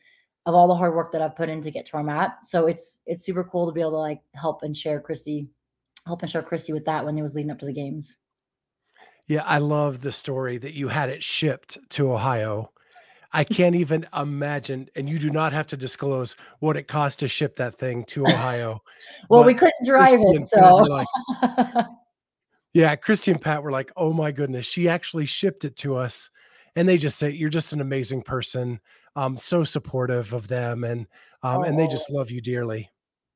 of 0.48 0.56
all 0.56 0.68
the 0.68 0.76
hard 0.76 0.96
work 0.96 1.12
that 1.12 1.22
I've 1.22 1.36
put 1.36 1.50
in 1.50 1.62
to 1.62 1.70
get 1.70 1.86
to 1.86 1.92
where 1.92 2.02
I'm 2.02 2.10
at. 2.10 2.46
So 2.46 2.68
it's 2.68 3.00
it's 3.08 3.26
super 3.26 3.44
cool 3.44 3.66
to 3.68 3.74
be 3.74 3.82
able 3.82 3.92
to 3.92 3.98
like 3.98 4.22
help 4.36 4.62
and 4.64 4.78
share 4.78 5.00
Christy, 5.00 5.48
help 6.06 6.22
and 6.22 6.32
share 6.32 6.44
Christy 6.44 6.74
with 6.74 6.86
that 6.86 7.06
when 7.06 7.18
it 7.18 7.22
was 7.22 7.36
leading 7.36 7.52
up 7.52 7.60
to 7.60 7.66
the 7.66 7.74
games. 7.74 8.18
Yeah, 9.28 9.44
I 9.46 9.60
love 9.60 10.02
the 10.02 10.12
story 10.12 10.58
that 10.58 10.74
you 10.74 10.88
had 10.88 11.10
it 11.10 11.24
shipped 11.24 11.78
to 11.92 12.12
Ohio. 12.12 12.72
I 13.34 13.46
can't 13.46 13.76
even 13.76 14.06
imagine, 14.16 14.90
and 14.96 15.10
you 15.10 15.18
do 15.18 15.30
not 15.30 15.54
have 15.54 15.68
to 15.68 15.78
disclose 15.78 16.36
what 16.60 16.76
it 16.76 16.88
cost 16.90 17.20
to 17.20 17.30
ship 17.30 17.56
that 17.56 17.78
thing 17.78 18.04
to 18.06 18.28
Ohio. 18.28 18.82
well, 19.30 19.44
we 19.44 19.54
couldn't 19.54 19.86
drive 19.86 20.18
it, 20.20 20.50
so 20.54 20.76
like, 20.78 21.08
yeah, 22.74 22.96
Christy 22.98 23.32
and 23.32 23.40
Pat 23.40 23.64
were 23.64 23.72
like, 23.72 23.92
"Oh 23.96 24.12
my 24.12 24.32
goodness, 24.32 24.66
she 24.66 24.90
actually 24.90 25.26
shipped 25.26 25.64
it 25.64 25.78
to 25.78 25.96
us." 25.96 26.30
and 26.76 26.88
they 26.88 26.98
just 26.98 27.18
say 27.18 27.30
you're 27.30 27.50
just 27.50 27.74
an 27.74 27.82
amazing 27.82 28.22
person 28.22 28.80
um 29.16 29.38
so 29.38 29.64
supportive 29.64 30.34
of 30.34 30.48
them 30.48 30.84
and 30.84 31.02
um 31.44 31.60
oh. 31.60 31.64
and 31.64 31.80
they 31.80 31.88
just 31.88 32.10
love 32.10 32.32
you 32.32 32.42
dearly 32.42 32.90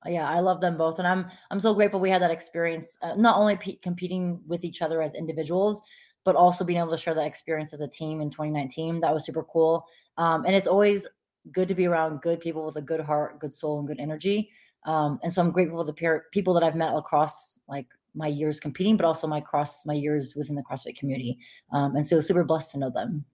yeah 0.08 0.30
i 0.30 0.40
love 0.40 0.62
them 0.62 0.78
both 0.78 1.00
and 1.00 1.08
i'm 1.08 1.26
i'm 1.52 1.60
so 1.60 1.74
grateful 1.74 2.00
we 2.00 2.10
had 2.10 2.22
that 2.22 2.32
experience 2.32 2.98
uh, 3.02 3.16
not 3.16 3.38
only 3.38 3.56
p- 3.56 3.80
competing 3.82 4.40
with 4.48 4.64
each 4.64 4.82
other 4.82 5.02
as 5.02 5.14
individuals 5.14 5.82
but 6.24 6.36
also 6.36 6.64
being 6.64 6.80
able 6.80 6.92
to 6.92 6.98
share 6.98 7.14
that 7.14 7.28
experience 7.28 7.74
as 7.74 7.82
a 7.82 7.88
team 7.88 8.22
in 8.22 8.30
2019 8.30 9.00
that 9.00 9.14
was 9.14 9.26
super 9.26 9.44
cool 9.44 9.86
um, 10.18 10.46
and 10.46 10.56
it's 10.56 10.68
always 10.68 11.08
good 11.52 11.68
to 11.68 11.76
be 11.76 11.86
around 11.86 12.22
good 12.22 12.40
people 12.40 12.66
with 12.66 12.76
a 12.78 12.82
good 12.82 13.02
heart 13.02 13.40
good 13.40 13.54
soul 13.54 13.80
and 13.80 13.88
good 13.88 14.00
energy 14.00 14.50
um, 14.86 15.20
and 15.24 15.32
so 15.32 15.42
i'm 15.42 15.52
grateful 15.52 15.84
the 15.84 15.94
peer, 15.94 16.26
people 16.32 16.54
that 16.54 16.64
i've 16.64 16.76
met 16.76 16.96
across 16.96 17.60
like 17.68 17.88
my 18.16 18.28
years 18.28 18.60
competing, 18.60 18.98
but 18.98 19.06
also 19.06 19.28
my 19.28 19.42
cross 19.42 19.86
my 19.86 19.94
years 19.94 20.36
within 20.36 20.56
the 20.56 20.64
CrossFit 20.64 20.98
community. 20.98 21.38
Um, 21.72 21.96
and 21.96 22.06
so 22.06 22.22
super 22.22 22.44
blessed 22.44 22.72
to 22.72 22.80
know 22.80 22.90
them. 22.90 23.26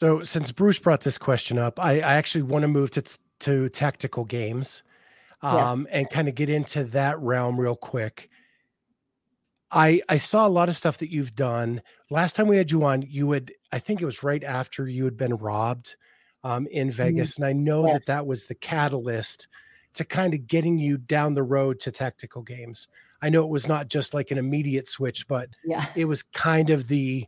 So 0.00 0.22
since 0.22 0.50
Bruce 0.50 0.78
brought 0.78 1.02
this 1.02 1.18
question 1.18 1.58
up, 1.58 1.78
I, 1.78 1.96
I 1.96 2.14
actually 2.14 2.42
want 2.42 2.62
to 2.62 2.68
move 2.68 2.90
to 2.92 3.18
to 3.40 3.68
tactical 3.70 4.24
games, 4.24 4.82
um, 5.42 5.82
yes. 5.82 5.94
and 5.94 6.10
kind 6.10 6.28
of 6.28 6.34
get 6.34 6.50
into 6.50 6.84
that 6.84 7.18
realm 7.20 7.58
real 7.58 7.76
quick. 7.76 8.28
I 9.70 10.02
I 10.08 10.16
saw 10.16 10.46
a 10.46 10.48
lot 10.48 10.68
of 10.68 10.76
stuff 10.76 10.98
that 10.98 11.10
you've 11.10 11.34
done. 11.34 11.82
Last 12.10 12.34
time 12.34 12.48
we 12.48 12.56
had 12.56 12.70
you 12.70 12.84
on, 12.84 13.02
you 13.02 13.26
would 13.28 13.52
I 13.72 13.78
think 13.78 14.02
it 14.02 14.06
was 14.06 14.22
right 14.22 14.42
after 14.42 14.88
you 14.88 15.04
had 15.04 15.16
been 15.16 15.36
robbed 15.36 15.96
um, 16.42 16.66
in 16.66 16.88
mm-hmm. 16.88 16.96
Vegas, 16.96 17.34
mm-hmm. 17.34 17.44
and 17.44 17.50
I 17.50 17.52
know 17.52 17.86
yes. 17.86 17.94
that 17.94 18.06
that 18.06 18.26
was 18.26 18.46
the 18.46 18.54
catalyst 18.54 19.48
to 19.94 20.04
kind 20.04 20.34
of 20.34 20.46
getting 20.46 20.78
you 20.78 20.98
down 20.98 21.34
the 21.34 21.42
road 21.42 21.80
to 21.80 21.90
tactical 21.90 22.42
games. 22.42 22.88
I 23.22 23.28
know 23.28 23.44
it 23.44 23.50
was 23.50 23.68
not 23.68 23.88
just 23.88 24.14
like 24.14 24.30
an 24.30 24.38
immediate 24.38 24.88
switch, 24.88 25.26
but 25.28 25.50
yeah. 25.64 25.86
it 25.94 26.06
was 26.06 26.22
kind 26.22 26.70
of 26.70 26.88
the 26.88 27.26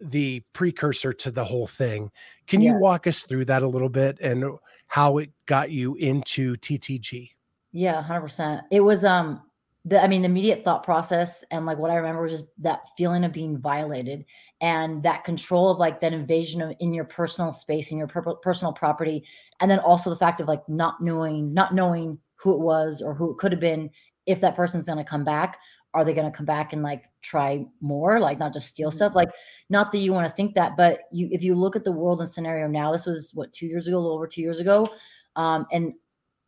the 0.00 0.42
precursor 0.52 1.12
to 1.12 1.30
the 1.30 1.44
whole 1.44 1.66
thing. 1.66 2.10
Can 2.46 2.60
yeah. 2.60 2.72
you 2.72 2.78
walk 2.78 3.06
us 3.06 3.22
through 3.22 3.46
that 3.46 3.62
a 3.62 3.68
little 3.68 3.88
bit 3.88 4.18
and 4.20 4.44
how 4.86 5.18
it 5.18 5.30
got 5.46 5.70
you 5.70 5.94
into 5.94 6.56
TTG? 6.56 7.30
Yeah, 7.74 8.04
100%. 8.08 8.62
It 8.70 8.80
was 8.80 9.04
um 9.04 9.42
the 9.84 10.00
I 10.02 10.06
mean 10.06 10.22
the 10.22 10.28
immediate 10.28 10.64
thought 10.64 10.84
process 10.84 11.42
and 11.50 11.66
like 11.66 11.76
what 11.76 11.90
I 11.90 11.96
remember 11.96 12.22
was 12.22 12.32
just 12.32 12.44
that 12.58 12.88
feeling 12.96 13.24
of 13.24 13.32
being 13.32 13.58
violated 13.58 14.24
and 14.60 15.02
that 15.02 15.24
control 15.24 15.68
of 15.68 15.78
like 15.78 16.00
that 16.00 16.12
invasion 16.12 16.62
of 16.62 16.74
in 16.78 16.94
your 16.94 17.04
personal 17.04 17.52
space 17.52 17.90
in 17.90 17.98
your 17.98 18.06
per- 18.06 18.36
personal 18.36 18.72
property 18.72 19.24
and 19.60 19.68
then 19.68 19.80
also 19.80 20.08
the 20.08 20.16
fact 20.16 20.40
of 20.40 20.46
like 20.46 20.66
not 20.68 21.02
knowing 21.02 21.52
not 21.52 21.74
knowing 21.74 22.16
who 22.36 22.54
it 22.54 22.60
was 22.60 23.02
or 23.02 23.12
who 23.12 23.32
it 23.32 23.38
could 23.38 23.52
have 23.52 23.60
been 23.60 23.90
if 24.26 24.40
that 24.40 24.56
person's 24.56 24.86
going 24.86 24.96
to 24.96 25.04
come 25.04 25.24
back 25.24 25.58
are 25.94 26.04
they 26.04 26.14
going 26.14 26.30
to 26.30 26.36
come 26.36 26.46
back 26.46 26.72
and 26.72 26.82
like 26.82 27.04
try 27.22 27.66
more 27.80 28.20
like 28.20 28.38
not 28.38 28.54
just 28.54 28.68
steal 28.68 28.88
mm-hmm. 28.88 28.96
stuff 28.96 29.14
like 29.16 29.30
not 29.68 29.92
that 29.92 29.98
you 29.98 30.12
want 30.12 30.26
to 30.26 30.32
think 30.34 30.54
that 30.54 30.76
but 30.76 31.00
you 31.12 31.28
if 31.30 31.42
you 31.42 31.54
look 31.56 31.76
at 31.76 31.84
the 31.84 31.92
world 31.92 32.20
and 32.20 32.30
scenario 32.30 32.68
now 32.68 32.92
this 32.92 33.04
was 33.04 33.32
what 33.34 33.52
two 33.52 33.66
years 33.66 33.86
ago 33.88 33.96
a 33.96 33.98
little 33.98 34.14
over 34.14 34.28
two 34.28 34.40
years 34.40 34.60
ago 34.60 34.88
um, 35.36 35.66
and 35.72 35.92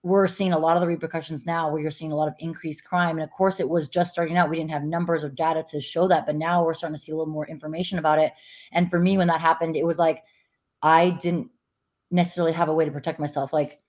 we're 0.07 0.29
seeing 0.29 0.53
a 0.53 0.59
lot 0.59 0.77
of 0.77 0.81
the 0.81 0.87
repercussions 0.87 1.47
now 1.47 1.69
where 1.69 1.83
you're 1.83 1.91
seeing 1.91 2.13
a 2.13 2.15
lot 2.15 2.29
of 2.29 2.35
increased 2.39 2.85
crime. 2.85 3.17
And 3.17 3.25
of 3.25 3.31
course, 3.33 3.59
it 3.59 3.69
was 3.69 3.89
just 3.89 4.13
starting 4.13 4.37
out. 4.37 4.49
We 4.49 4.57
didn't 4.57 4.71
have 4.71 4.85
numbers 4.85 5.25
or 5.25 5.31
data 5.31 5.65
to 5.71 5.81
show 5.81 6.07
that, 6.07 6.27
but 6.27 6.37
now 6.37 6.65
we're 6.65 6.75
starting 6.75 6.95
to 6.95 7.03
see 7.03 7.11
a 7.11 7.17
little 7.17 7.33
more 7.33 7.49
information 7.49 7.99
about 7.99 8.21
it. 8.21 8.33
And 8.71 8.89
for 8.89 9.01
me, 9.01 9.19
when 9.19 9.27
that 9.27 9.41
happened, 9.41 9.75
it 9.75 9.85
was 9.85 9.99
like 9.99 10.23
I 10.81 11.11
didn't 11.11 11.49
necessarily 12.13 12.53
have 12.53 12.69
a 12.69 12.73
way 12.73 12.85
to 12.85 12.91
protect 12.93 13.19
myself. 13.19 13.53
Like 13.53 13.81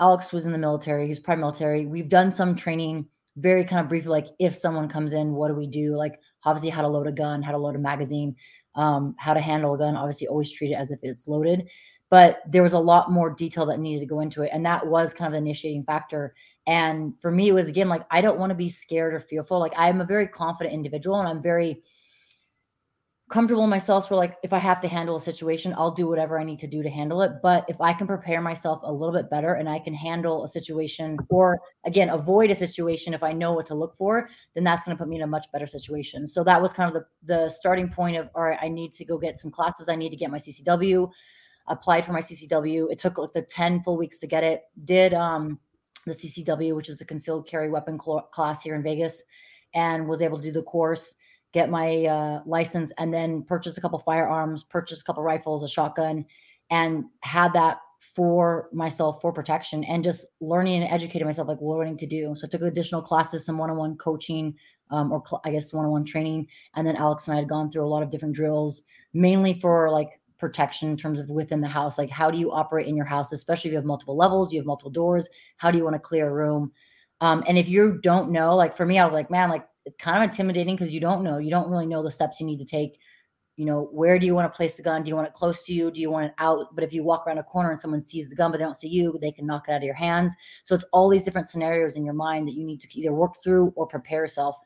Alex 0.00 0.32
was 0.32 0.46
in 0.46 0.52
the 0.52 0.58
military, 0.58 1.06
he's 1.06 1.18
prime 1.18 1.40
military. 1.40 1.84
We've 1.84 2.08
done 2.08 2.30
some 2.30 2.56
training 2.56 3.06
very 3.36 3.62
kind 3.62 3.82
of 3.82 3.90
briefly, 3.90 4.08
like 4.08 4.28
if 4.38 4.54
someone 4.54 4.88
comes 4.88 5.12
in, 5.12 5.32
what 5.32 5.48
do 5.48 5.54
we 5.54 5.66
do? 5.66 5.94
Like 5.96 6.18
obviously 6.44 6.70
how 6.70 6.80
to 6.80 6.88
load 6.88 7.08
a 7.08 7.12
gun, 7.12 7.42
how 7.42 7.52
to 7.52 7.58
load 7.58 7.76
a 7.76 7.78
magazine, 7.78 8.34
um, 8.74 9.14
how 9.18 9.34
to 9.34 9.40
handle 9.42 9.74
a 9.74 9.78
gun, 9.78 9.96
obviously 9.96 10.28
always 10.28 10.50
treat 10.50 10.70
it 10.70 10.76
as 10.76 10.90
if 10.90 10.98
it's 11.02 11.28
loaded 11.28 11.68
but 12.10 12.40
there 12.48 12.62
was 12.62 12.72
a 12.72 12.78
lot 12.78 13.10
more 13.10 13.30
detail 13.30 13.66
that 13.66 13.80
needed 13.80 14.00
to 14.00 14.06
go 14.06 14.20
into 14.20 14.42
it 14.42 14.50
and 14.52 14.64
that 14.64 14.86
was 14.86 15.12
kind 15.12 15.26
of 15.26 15.32
the 15.32 15.38
initiating 15.38 15.84
factor. 15.84 16.34
And 16.66 17.14
for 17.20 17.30
me 17.30 17.48
it 17.48 17.52
was 17.52 17.68
again 17.68 17.88
like 17.88 18.02
i 18.10 18.20
don't 18.20 18.38
want 18.38 18.50
to 18.50 18.56
be 18.56 18.68
scared 18.68 19.14
or 19.14 19.20
fearful. 19.20 19.58
Like 19.58 19.74
i'm 19.76 20.00
a 20.00 20.04
very 20.06 20.28
confident 20.28 20.74
individual 20.74 21.18
and 21.18 21.28
i'm 21.28 21.42
very 21.42 21.82
comfortable 23.30 23.62
in 23.62 23.68
myself 23.68 24.08
so 24.08 24.16
like 24.16 24.38
if 24.42 24.54
i 24.54 24.58
have 24.58 24.80
to 24.80 24.88
handle 24.88 25.16
a 25.16 25.20
situation 25.20 25.74
i'll 25.76 25.90
do 25.90 26.08
whatever 26.08 26.40
i 26.40 26.44
need 26.44 26.58
to 26.58 26.66
do 26.66 26.82
to 26.82 26.88
handle 26.88 27.20
it. 27.20 27.32
But 27.42 27.66
if 27.68 27.78
i 27.78 27.92
can 27.92 28.06
prepare 28.06 28.40
myself 28.40 28.80
a 28.84 28.92
little 28.92 29.12
bit 29.12 29.28
better 29.28 29.54
and 29.54 29.68
i 29.68 29.78
can 29.78 29.92
handle 29.92 30.44
a 30.44 30.48
situation 30.48 31.18
or 31.28 31.60
again 31.84 32.08
avoid 32.08 32.50
a 32.50 32.54
situation 32.54 33.12
if 33.12 33.22
i 33.22 33.32
know 33.32 33.52
what 33.52 33.66
to 33.66 33.74
look 33.74 33.94
for 33.96 34.30
then 34.54 34.64
that's 34.64 34.84
going 34.84 34.96
to 34.96 34.98
put 34.98 35.08
me 35.08 35.16
in 35.16 35.22
a 35.22 35.26
much 35.26 35.44
better 35.52 35.66
situation. 35.66 36.26
So 36.26 36.42
that 36.44 36.60
was 36.60 36.72
kind 36.72 36.88
of 36.88 36.94
the 36.94 37.34
the 37.34 37.48
starting 37.50 37.90
point 37.90 38.16
of 38.16 38.30
all 38.34 38.44
right 38.44 38.58
i 38.62 38.68
need 38.68 38.92
to 38.92 39.04
go 39.04 39.18
get 39.18 39.38
some 39.38 39.50
classes. 39.50 39.90
I 39.90 39.96
need 39.96 40.10
to 40.10 40.16
get 40.16 40.30
my 40.30 40.38
ccw 40.38 41.10
applied 41.68 42.04
for 42.04 42.12
my 42.12 42.20
CCW. 42.20 42.90
It 42.90 42.98
took 42.98 43.18
like 43.18 43.32
the 43.32 43.42
10 43.42 43.82
full 43.82 43.96
weeks 43.96 44.18
to 44.20 44.26
get 44.26 44.44
it. 44.44 44.62
Did 44.84 45.14
um, 45.14 45.58
the 46.06 46.14
CCW, 46.14 46.74
which 46.74 46.88
is 46.88 46.98
the 46.98 47.04
concealed 47.04 47.46
carry 47.46 47.68
weapon 47.68 47.98
cl- 47.98 48.28
class 48.32 48.62
here 48.62 48.74
in 48.74 48.82
Vegas, 48.82 49.22
and 49.74 50.08
was 50.08 50.22
able 50.22 50.38
to 50.38 50.42
do 50.42 50.52
the 50.52 50.62
course, 50.62 51.14
get 51.52 51.70
my 51.70 52.06
uh, 52.06 52.40
license, 52.46 52.92
and 52.98 53.12
then 53.12 53.42
purchase 53.42 53.76
a 53.78 53.80
couple 53.80 53.98
firearms, 53.98 54.64
purchase 54.64 55.00
a 55.00 55.04
couple 55.04 55.22
rifles, 55.22 55.62
a 55.62 55.68
shotgun, 55.68 56.24
and 56.70 57.04
had 57.22 57.52
that 57.52 57.78
for 58.00 58.68
myself 58.72 59.20
for 59.20 59.32
protection 59.32 59.84
and 59.84 60.04
just 60.04 60.24
learning 60.40 60.82
and 60.82 60.92
educating 60.92 61.26
myself 61.26 61.48
like 61.48 61.60
what 61.60 61.84
I 61.86 61.90
need 61.90 61.98
to 61.98 62.06
do. 62.06 62.34
So 62.36 62.46
I 62.46 62.48
took 62.48 62.62
additional 62.62 63.02
classes, 63.02 63.44
some 63.44 63.58
one-on-one 63.58 63.96
coaching, 63.96 64.54
um, 64.90 65.12
or 65.12 65.22
cl- 65.26 65.40
I 65.44 65.50
guess 65.50 65.72
one-on-one 65.72 66.04
training, 66.04 66.46
and 66.74 66.86
then 66.86 66.96
Alex 66.96 67.26
and 67.26 67.34
I 67.34 67.40
had 67.40 67.48
gone 67.48 67.70
through 67.70 67.84
a 67.84 67.88
lot 67.88 68.02
of 68.02 68.10
different 68.10 68.34
drills, 68.34 68.82
mainly 69.12 69.54
for 69.54 69.90
like 69.90 70.20
protection 70.38 70.90
in 70.90 70.96
terms 70.96 71.18
of 71.18 71.28
within 71.28 71.60
the 71.60 71.68
house? 71.68 71.98
Like 71.98 72.10
how 72.10 72.30
do 72.30 72.38
you 72.38 72.52
operate 72.52 72.86
in 72.86 72.96
your 72.96 73.06
house 73.06 73.32
especially 73.32 73.68
if 73.68 73.72
you 73.72 73.78
have 73.78 73.84
multiple 73.84 74.16
levels 74.16 74.52
you 74.52 74.58
have 74.58 74.66
multiple 74.66 74.90
doors? 74.90 75.28
How 75.56 75.70
do 75.70 75.78
you 75.78 75.84
want 75.84 75.94
to 75.94 76.00
clear 76.00 76.28
a 76.28 76.32
room? 76.32 76.72
Um, 77.20 77.42
and 77.48 77.58
if 77.58 77.68
you 77.68 77.98
don't 78.02 78.30
know 78.30 78.54
like 78.54 78.76
for 78.76 78.86
me 78.86 78.96
i 78.96 79.04
was 79.04 79.12
like 79.12 79.28
man 79.28 79.50
like 79.50 79.66
it's 79.88 79.96
kind 79.96 80.18
of 80.18 80.22
intimidating 80.22 80.76
because 80.76 80.92
you 80.92 81.00
don't 81.00 81.24
know. 81.24 81.38
You 81.38 81.50
don't 81.50 81.70
really 81.70 81.86
know 81.86 82.02
the 82.02 82.10
steps 82.10 82.38
you 82.38 82.46
need 82.46 82.58
to 82.58 82.64
take. 82.66 83.00
You 83.56 83.64
know 83.64 83.88
where 83.90 84.18
do 84.18 84.26
you 84.26 84.34
want 84.34 84.52
to 84.52 84.56
place 84.56 84.76
the 84.76 84.82
gun? 84.82 85.02
Do 85.02 85.08
you 85.08 85.16
want 85.16 85.26
it 85.26 85.34
close 85.34 85.64
to 85.64 85.72
you? 85.72 85.90
Do 85.90 86.00
you 86.00 86.10
want 86.10 86.26
it 86.26 86.34
out? 86.38 86.74
But 86.74 86.84
if 86.84 86.92
you 86.92 87.02
walk 87.02 87.26
around 87.26 87.38
a 87.38 87.42
corner 87.42 87.70
and 87.70 87.80
someone 87.80 88.00
sees 88.00 88.28
the 88.28 88.36
gun 88.36 88.52
but 88.52 88.58
they 88.58 88.64
don't 88.64 88.76
see 88.76 88.88
you 88.88 89.18
they 89.20 89.32
can 89.32 89.46
knock 89.46 89.64
it 89.66 89.72
out 89.72 89.78
of 89.78 89.82
your 89.82 89.94
hands. 89.94 90.34
So 90.62 90.74
it's 90.74 90.84
all 90.92 91.08
these 91.08 91.24
different 91.24 91.48
scenarios 91.48 91.96
in 91.96 92.04
your 92.04 92.14
mind 92.14 92.46
that 92.46 92.54
you 92.54 92.64
need 92.64 92.80
to 92.80 92.98
either 92.98 93.12
work 93.12 93.42
through 93.42 93.72
or 93.74 93.86
prepare 93.86 94.20
yourself. 94.20 94.56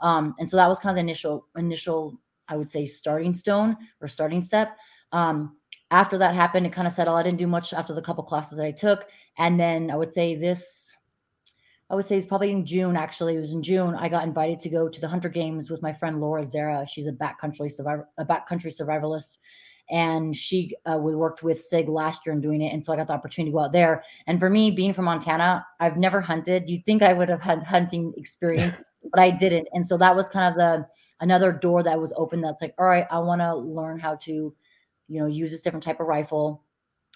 Um, 0.00 0.34
and 0.38 0.48
so 0.48 0.56
that 0.56 0.68
was 0.68 0.78
kind 0.78 0.90
of 0.90 0.96
the 0.96 1.00
initial 1.00 1.46
initial 1.56 2.18
i 2.48 2.56
would 2.56 2.70
say 2.70 2.86
starting 2.86 3.34
stone 3.34 3.76
or 4.00 4.08
starting 4.08 4.42
step 4.42 4.76
um, 5.12 5.56
after 5.90 6.18
that 6.18 6.34
happened, 6.34 6.66
it 6.66 6.72
kind 6.72 6.86
of 6.86 6.94
settled. 6.94 7.18
I 7.18 7.22
didn't 7.22 7.38
do 7.38 7.46
much 7.46 7.72
after 7.72 7.92
the 7.92 8.02
couple 8.02 8.22
classes 8.24 8.58
that 8.58 8.66
I 8.66 8.70
took. 8.70 9.06
And 9.38 9.58
then 9.58 9.90
I 9.90 9.96
would 9.96 10.10
say 10.10 10.36
this, 10.36 10.96
I 11.90 11.96
would 11.96 12.04
say 12.04 12.16
it's 12.16 12.26
probably 12.26 12.52
in 12.52 12.64
June, 12.64 12.96
actually. 12.96 13.36
It 13.36 13.40
was 13.40 13.52
in 13.52 13.62
June. 13.62 13.96
I 13.96 14.08
got 14.08 14.24
invited 14.24 14.60
to 14.60 14.68
go 14.68 14.88
to 14.88 15.00
the 15.00 15.08
Hunter 15.08 15.28
Games 15.28 15.68
with 15.68 15.82
my 15.82 15.92
friend 15.92 16.20
Laura 16.20 16.44
Zerra. 16.44 16.86
She's 16.86 17.08
a 17.08 17.12
backcountry 17.12 17.70
survivor, 17.70 18.08
a 18.18 18.24
backcountry 18.24 18.72
survivalist. 18.72 19.38
And 19.90 20.36
she, 20.36 20.76
uh, 20.86 20.98
we 20.98 21.16
worked 21.16 21.42
with 21.42 21.60
SIG 21.60 21.88
last 21.88 22.24
year 22.24 22.32
in 22.32 22.40
doing 22.40 22.62
it. 22.62 22.72
And 22.72 22.80
so 22.80 22.92
I 22.92 22.96
got 22.96 23.08
the 23.08 23.12
opportunity 23.12 23.50
to 23.50 23.56
go 23.56 23.64
out 23.64 23.72
there. 23.72 24.04
And 24.28 24.38
for 24.38 24.48
me, 24.48 24.70
being 24.70 24.92
from 24.92 25.06
Montana, 25.06 25.66
I've 25.80 25.96
never 25.96 26.20
hunted. 26.20 26.70
You'd 26.70 26.84
think 26.84 27.02
I 27.02 27.12
would 27.12 27.28
have 27.28 27.42
had 27.42 27.64
hunting 27.64 28.12
experience, 28.16 28.80
but 29.10 29.18
I 29.18 29.30
didn't. 29.30 29.66
And 29.72 29.84
so 29.84 29.98
that 29.98 30.14
was 30.14 30.28
kind 30.28 30.46
of 30.46 30.56
the, 30.56 30.86
another 31.20 31.50
door 31.50 31.82
that 31.82 32.00
was 32.00 32.12
open 32.16 32.40
that's 32.40 32.62
like, 32.62 32.74
all 32.78 32.86
right, 32.86 33.08
I 33.10 33.18
want 33.18 33.40
to 33.40 33.52
learn 33.56 33.98
how 33.98 34.14
to 34.16 34.54
you 35.10 35.18
know, 35.18 35.26
use 35.26 35.50
this 35.50 35.60
different 35.60 35.82
type 35.82 36.00
of 36.00 36.06
rifle, 36.06 36.64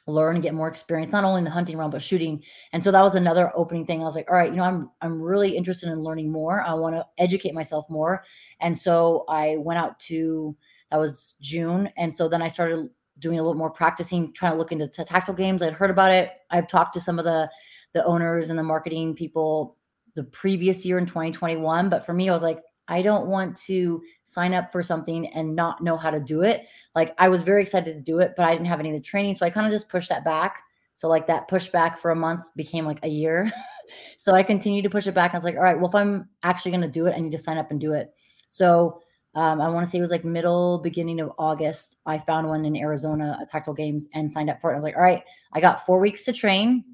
learn 0.06 0.34
and 0.34 0.42
get 0.42 0.52
more 0.52 0.68
experience, 0.68 1.12
not 1.12 1.24
only 1.24 1.38
in 1.38 1.44
the 1.44 1.50
hunting 1.50 1.78
realm, 1.78 1.90
but 1.90 2.02
shooting. 2.02 2.42
And 2.72 2.82
so 2.82 2.90
that 2.90 3.00
was 3.00 3.14
another 3.14 3.52
opening 3.54 3.86
thing. 3.86 4.02
I 4.02 4.04
was 4.04 4.16
like, 4.16 4.28
all 4.30 4.36
right, 4.36 4.50
you 4.50 4.56
know, 4.56 4.64
I'm 4.64 4.90
I'm 5.00 5.22
really 5.22 5.56
interested 5.56 5.88
in 5.88 6.02
learning 6.02 6.30
more. 6.30 6.60
I 6.60 6.74
want 6.74 6.96
to 6.96 7.06
educate 7.18 7.54
myself 7.54 7.88
more. 7.88 8.24
And 8.60 8.76
so 8.76 9.24
I 9.28 9.56
went 9.58 9.78
out 9.78 9.98
to 10.00 10.56
that 10.90 10.98
was 10.98 11.36
June. 11.40 11.88
And 11.96 12.12
so 12.12 12.28
then 12.28 12.42
I 12.42 12.48
started 12.48 12.90
doing 13.20 13.38
a 13.38 13.42
little 13.42 13.56
more 13.56 13.70
practicing, 13.70 14.32
trying 14.32 14.52
to 14.52 14.58
look 14.58 14.72
into 14.72 14.88
t- 14.88 15.04
tactical 15.04 15.34
games. 15.34 15.62
I'd 15.62 15.72
heard 15.72 15.90
about 15.90 16.10
it. 16.10 16.32
I've 16.50 16.68
talked 16.68 16.94
to 16.94 17.00
some 17.00 17.18
of 17.18 17.24
the 17.24 17.48
the 17.94 18.04
owners 18.04 18.50
and 18.50 18.58
the 18.58 18.64
marketing 18.64 19.14
people 19.14 19.76
the 20.16 20.24
previous 20.24 20.84
year 20.84 20.98
in 20.98 21.06
2021. 21.06 21.88
But 21.88 22.04
for 22.04 22.12
me, 22.12 22.28
I 22.28 22.32
was 22.32 22.42
like, 22.42 22.60
I 22.88 23.02
don't 23.02 23.26
want 23.26 23.56
to 23.62 24.02
sign 24.24 24.54
up 24.54 24.70
for 24.70 24.82
something 24.82 25.28
and 25.28 25.56
not 25.56 25.82
know 25.82 25.96
how 25.96 26.10
to 26.10 26.20
do 26.20 26.42
it. 26.42 26.66
Like 26.94 27.14
I 27.18 27.28
was 27.28 27.42
very 27.42 27.62
excited 27.62 27.94
to 27.94 28.00
do 28.00 28.18
it, 28.18 28.34
but 28.36 28.44
I 28.44 28.52
didn't 28.52 28.66
have 28.66 28.80
any 28.80 28.90
of 28.90 28.96
the 28.96 29.02
training. 29.02 29.34
So 29.34 29.46
I 29.46 29.50
kind 29.50 29.66
of 29.66 29.72
just 29.72 29.88
pushed 29.88 30.10
that 30.10 30.24
back. 30.24 30.62
So 30.94 31.08
like 31.08 31.26
that 31.26 31.48
pushback 31.48 31.98
for 31.98 32.10
a 32.10 32.16
month 32.16 32.54
became 32.54 32.84
like 32.84 33.04
a 33.04 33.08
year. 33.08 33.50
so 34.16 34.34
I 34.34 34.42
continued 34.42 34.82
to 34.82 34.90
push 34.90 35.06
it 35.06 35.14
back. 35.14 35.32
I 35.32 35.36
was 35.36 35.44
like, 35.44 35.56
all 35.56 35.62
right, 35.62 35.76
well, 35.76 35.88
if 35.88 35.94
I'm 35.94 36.28
actually 36.42 36.72
going 36.72 36.82
to 36.82 36.88
do 36.88 37.06
it, 37.06 37.14
I 37.16 37.20
need 37.20 37.32
to 37.32 37.38
sign 37.38 37.58
up 37.58 37.70
and 37.70 37.80
do 37.80 37.92
it. 37.92 38.12
So 38.46 39.00
um, 39.34 39.60
I 39.60 39.68
want 39.68 39.84
to 39.84 39.90
say 39.90 39.98
it 39.98 40.02
was 40.02 40.10
like 40.10 40.24
middle, 40.24 40.78
beginning 40.78 41.20
of 41.20 41.32
August. 41.38 41.96
I 42.06 42.18
found 42.18 42.48
one 42.48 42.64
in 42.64 42.76
Arizona 42.76 43.36
at 43.40 43.50
Tactical 43.50 43.74
Games 43.74 44.08
and 44.14 44.30
signed 44.30 44.50
up 44.50 44.60
for 44.60 44.70
it. 44.70 44.74
I 44.74 44.76
was 44.76 44.84
like, 44.84 44.96
all 44.96 45.02
right, 45.02 45.24
I 45.52 45.60
got 45.60 45.84
four 45.84 45.98
weeks 45.98 46.24
to 46.24 46.32
train. 46.32 46.84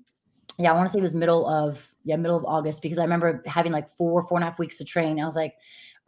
Yeah, 0.59 0.73
I 0.73 0.75
want 0.75 0.89
to 0.89 0.93
say 0.93 0.99
it 0.99 1.03
was 1.03 1.15
middle 1.15 1.47
of 1.47 1.93
yeah, 2.05 2.17
middle 2.17 2.37
of 2.37 2.45
August 2.45 2.83
because 2.83 2.99
I 2.99 3.03
remember 3.03 3.43
having 3.47 3.73
like 3.73 3.89
four, 3.89 4.27
four 4.27 4.39
and 4.39 4.45
a 4.45 4.51
half 4.51 4.59
weeks 4.59 4.79
to 4.79 4.85
train. 4.85 5.21
I 5.21 5.25
was 5.25 5.37
like, 5.37 5.55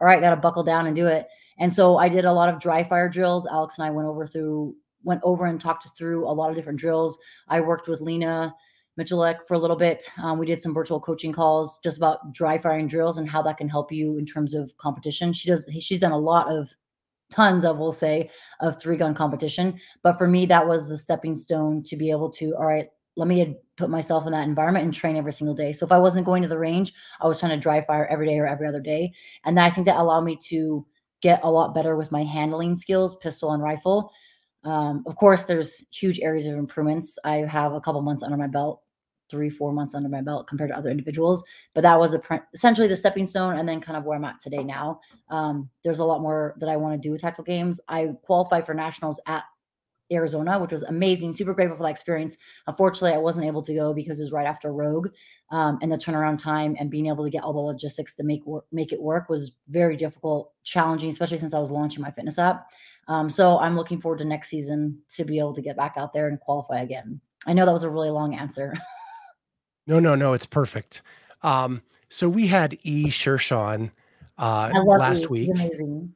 all 0.01 0.07
right, 0.07 0.21
got 0.21 0.31
to 0.31 0.35
buckle 0.35 0.63
down 0.63 0.87
and 0.87 0.95
do 0.95 1.07
it. 1.07 1.27
And 1.59 1.71
so 1.71 1.97
I 1.97 2.09
did 2.09 2.25
a 2.25 2.33
lot 2.33 2.49
of 2.49 2.59
dry 2.59 2.83
fire 2.83 3.09
drills. 3.09 3.45
Alex 3.45 3.77
and 3.77 3.85
I 3.85 3.91
went 3.91 4.07
over 4.07 4.25
through, 4.25 4.75
went 5.03 5.21
over 5.23 5.45
and 5.45 5.59
talked 5.59 5.87
through 5.95 6.27
a 6.27 6.33
lot 6.33 6.49
of 6.49 6.55
different 6.55 6.79
drills. 6.79 7.17
I 7.47 7.61
worked 7.61 7.87
with 7.87 8.01
Lena 8.01 8.55
Miculek 8.99 9.47
for 9.47 9.53
a 9.53 9.59
little 9.59 9.75
bit. 9.75 10.09
Um, 10.21 10.37
we 10.37 10.45
did 10.45 10.59
some 10.59 10.73
virtual 10.73 10.99
coaching 10.99 11.31
calls 11.31 11.79
just 11.83 11.97
about 11.97 12.33
dry 12.33 12.57
firing 12.57 12.87
drills 12.87 13.17
and 13.17 13.29
how 13.29 13.41
that 13.43 13.57
can 13.57 13.69
help 13.69 13.91
you 13.91 14.17
in 14.17 14.25
terms 14.25 14.53
of 14.53 14.75
competition. 14.77 15.33
She 15.33 15.49
does, 15.49 15.69
she's 15.79 15.99
done 15.99 16.11
a 16.11 16.17
lot 16.17 16.47
of 16.47 16.69
tons 17.31 17.65
of, 17.65 17.77
we'll 17.77 17.91
say, 17.91 18.29
of 18.59 18.79
three 18.79 18.97
gun 18.97 19.15
competition. 19.15 19.79
But 20.03 20.17
for 20.17 20.27
me, 20.27 20.45
that 20.47 20.67
was 20.67 20.87
the 20.87 20.97
stepping 20.97 21.35
stone 21.35 21.81
to 21.83 21.95
be 21.95 22.11
able 22.11 22.29
to, 22.31 22.53
all 22.55 22.65
right, 22.65 22.87
let 23.15 23.27
me 23.27 23.55
put 23.77 23.89
myself 23.89 24.25
in 24.25 24.31
that 24.31 24.47
environment 24.47 24.85
and 24.85 24.93
train 24.93 25.15
every 25.15 25.33
single 25.33 25.55
day. 25.55 25.73
So 25.73 25.85
if 25.85 25.91
I 25.91 25.97
wasn't 25.97 26.25
going 26.25 26.41
to 26.43 26.49
the 26.49 26.57
range, 26.57 26.93
I 27.21 27.27
was 27.27 27.39
trying 27.39 27.51
to 27.51 27.57
dry 27.57 27.81
fire 27.81 28.07
every 28.07 28.27
day 28.27 28.37
or 28.37 28.47
every 28.47 28.67
other 28.67 28.79
day. 28.81 29.13
And 29.45 29.59
I 29.59 29.69
think 29.69 29.85
that 29.87 29.99
allowed 29.99 30.23
me 30.23 30.37
to 30.47 30.85
get 31.21 31.39
a 31.43 31.51
lot 31.51 31.73
better 31.73 31.95
with 31.95 32.11
my 32.11 32.23
handling 32.23 32.75
skills, 32.75 33.15
pistol 33.15 33.53
and 33.53 33.63
rifle. 33.63 34.11
Um, 34.63 35.03
of 35.05 35.15
course, 35.15 35.43
there's 35.43 35.83
huge 35.91 36.19
areas 36.19 36.45
of 36.45 36.55
improvements. 36.55 37.17
I 37.23 37.37
have 37.37 37.73
a 37.73 37.81
couple 37.81 38.01
months 38.01 38.23
under 38.23 38.37
my 38.37 38.47
belt, 38.47 38.81
three, 39.29 39.49
four 39.49 39.71
months 39.73 39.95
under 39.95 40.09
my 40.09 40.21
belt 40.21 40.47
compared 40.47 40.69
to 40.69 40.77
other 40.77 40.89
individuals. 40.89 41.43
But 41.73 41.81
that 41.81 41.99
was 41.99 42.13
a 42.13 42.21
essentially 42.53 42.87
the 42.87 42.97
stepping 42.97 43.25
stone, 43.25 43.57
and 43.57 43.67
then 43.67 43.81
kind 43.81 43.97
of 43.97 44.05
where 44.05 44.17
I'm 44.17 44.25
at 44.25 44.39
today. 44.39 44.63
Now, 44.63 44.99
um, 45.29 45.69
there's 45.83 45.99
a 45.99 46.05
lot 46.05 46.21
more 46.21 46.55
that 46.59 46.69
I 46.69 46.77
want 46.77 46.93
to 47.01 47.07
do 47.07 47.11
with 47.11 47.21
tactical 47.21 47.43
games. 47.43 47.79
I 47.87 48.09
qualified 48.23 48.65
for 48.65 48.73
nationals 48.73 49.19
at 49.27 49.43
Arizona, 50.13 50.59
which 50.59 50.71
was 50.71 50.83
amazing. 50.83 51.33
Super 51.33 51.53
grateful 51.53 51.77
for 51.77 51.83
that 51.83 51.89
experience. 51.89 52.37
Unfortunately, 52.67 53.13
I 53.13 53.17
wasn't 53.17 53.47
able 53.47 53.61
to 53.63 53.73
go 53.73 53.93
because 53.93 54.19
it 54.19 54.23
was 54.23 54.31
right 54.31 54.47
after 54.47 54.71
Rogue, 54.71 55.09
um, 55.51 55.79
and 55.81 55.91
the 55.91 55.97
turnaround 55.97 56.37
time 56.39 56.75
and 56.79 56.89
being 56.89 57.07
able 57.07 57.23
to 57.23 57.29
get 57.29 57.43
all 57.43 57.53
the 57.53 57.59
logistics 57.59 58.15
to 58.15 58.23
make 58.23 58.45
work, 58.45 58.65
make 58.71 58.91
it 58.91 59.01
work 59.01 59.29
was 59.29 59.51
very 59.69 59.95
difficult, 59.97 60.51
challenging, 60.63 61.09
especially 61.09 61.37
since 61.37 61.53
I 61.53 61.59
was 61.59 61.71
launching 61.71 62.01
my 62.01 62.11
fitness 62.11 62.39
app. 62.39 62.69
Um, 63.07 63.29
so 63.29 63.59
I'm 63.59 63.75
looking 63.75 63.99
forward 63.99 64.19
to 64.19 64.25
next 64.25 64.49
season 64.49 64.99
to 65.15 65.25
be 65.25 65.39
able 65.39 65.53
to 65.53 65.61
get 65.61 65.75
back 65.75 65.95
out 65.97 66.13
there 66.13 66.27
and 66.27 66.39
qualify 66.39 66.81
again. 66.81 67.19
I 67.45 67.53
know 67.53 67.65
that 67.65 67.73
was 67.73 67.83
a 67.83 67.89
really 67.89 68.09
long 68.09 68.35
answer. 68.35 68.73
no, 69.87 69.99
no, 69.99 70.15
no, 70.15 70.33
it's 70.33 70.45
perfect. 70.45 71.01
Um, 71.41 71.81
so 72.09 72.29
we 72.29 72.47
had 72.47 72.77
E. 72.83 73.07
Shershawn 73.07 73.91
uh, 74.37 74.71
last 74.85 75.23
e. 75.23 75.27
week. 75.27 75.49
Amazing. 75.53 76.13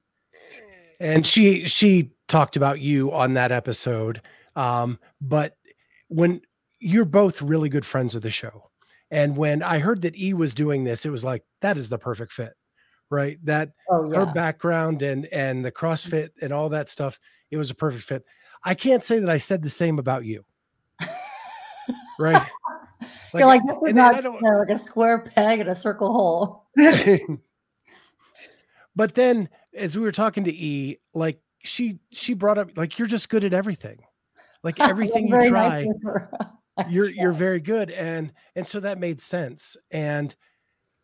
And 1.00 1.26
she 1.26 1.66
she 1.68 2.12
talked 2.28 2.56
about 2.56 2.80
you 2.80 3.12
on 3.12 3.34
that 3.34 3.52
episode. 3.52 4.22
Um, 4.56 5.00
but 5.22 5.56
when 6.10 6.42
you're 6.80 7.06
both 7.06 7.42
really 7.42 7.70
good 7.70 7.86
friends 7.86 8.16
of 8.16 8.22
the 8.22 8.30
show, 8.30 8.70
and 9.10 9.38
when 9.38 9.64
I 9.64 9.80
heard 9.80 10.02
that 10.02 10.18
E 10.18 10.34
was 10.34 10.54
doing 10.54 10.84
this, 10.84 11.06
it 11.06 11.10
was 11.10 11.24
like 11.24 11.44
that 11.62 11.78
is 11.78 11.90
the 11.90 11.98
perfect 11.98 12.32
fit, 12.32 12.54
right? 13.10 13.38
That 13.46 13.72
oh, 13.90 14.12
yeah. 14.12 14.20
her 14.20 14.26
background 14.26 15.02
and 15.02 15.26
and 15.28 15.64
the 15.64 15.72
CrossFit 15.72 16.30
and 16.42 16.52
all 16.52 16.70
that 16.70 16.90
stuff, 16.90 17.20
it 17.52 17.58
was 17.58 17.72
a 17.72 17.76
perfect 17.76 18.04
fit. 18.04 18.26
I 18.64 18.74
can't 18.74 19.04
say 19.04 19.20
that 19.20 19.30
I 19.30 19.38
said 19.38 19.62
the 19.62 19.70
same 19.70 20.00
about 20.00 20.26
you, 20.26 20.44
right? 22.20 22.46
Like, 23.34 23.42
You're 23.42 23.48
like, 23.48 23.62
this 23.64 23.90
is 23.90 23.94
not 23.94 24.24
you 24.24 24.42
know, 24.42 24.60
like 24.60 24.70
a 24.70 24.78
square 24.78 25.20
peg 25.20 25.60
in 25.60 25.68
a 25.68 25.76
circle 25.76 26.12
hole. 26.12 26.66
but 28.96 29.16
then, 29.16 29.50
as 29.76 29.98
we 29.98 30.04
were 30.04 30.12
talking 30.12 30.46
to 30.46 30.52
E, 30.52 30.98
like 31.14 31.40
she 31.68 32.00
she 32.12 32.34
brought 32.34 32.58
up 32.58 32.78
like 32.78 32.98
you're 32.98 33.08
just 33.08 33.30
good 33.30 33.44
at 33.44 33.54
everything. 33.54 34.00
Like 34.64 34.80
everything 34.80 35.28
you 35.28 35.40
try 35.50 35.86
nice 35.86 36.88
you're 36.90 37.10
you're 37.10 37.32
very 37.32 37.60
good. 37.60 37.92
And 37.92 38.34
and 38.56 38.68
so 38.68 38.80
that 38.80 39.00
made 39.00 39.22
sense. 39.22 39.78
And 39.92 40.36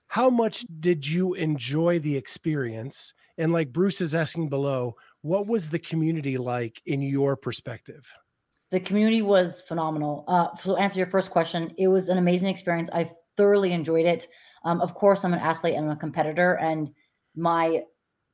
how 0.08 0.30
much 0.30 0.66
did 0.80 1.08
you 1.08 1.34
enjoy 1.34 2.00
the 2.00 2.16
experience? 2.16 3.14
And 3.38 3.52
like 3.52 3.74
bruce 3.74 4.02
is 4.02 4.14
asking 4.14 4.50
below 4.50 4.96
what 5.22 5.48
was 5.48 5.70
the 5.70 5.80
community 5.80 6.38
like 6.38 6.82
in 6.86 7.02
your 7.02 7.36
perspective? 7.36 8.12
The 8.72 8.80
community 8.80 9.22
was 9.22 9.62
phenomenal. 9.62 10.24
Uh 10.28 10.50
to 10.64 10.76
answer 10.78 11.00
your 11.00 11.08
first 11.08 11.32
question 11.32 11.74
it 11.78 11.88
was 11.88 12.10
an 12.10 12.18
amazing 12.18 12.50
experience. 12.50 12.90
I 12.94 13.12
thoroughly 13.38 13.72
enjoyed 13.72 14.06
it. 14.06 14.28
Um, 14.66 14.80
of 14.80 14.94
course 14.94 15.26
i'm 15.26 15.34
an 15.34 15.40
athlete 15.40 15.76
and 15.76 15.86
i'm 15.86 15.92
a 15.92 15.96
competitor 15.98 16.54
and 16.54 16.90
my 17.36 17.84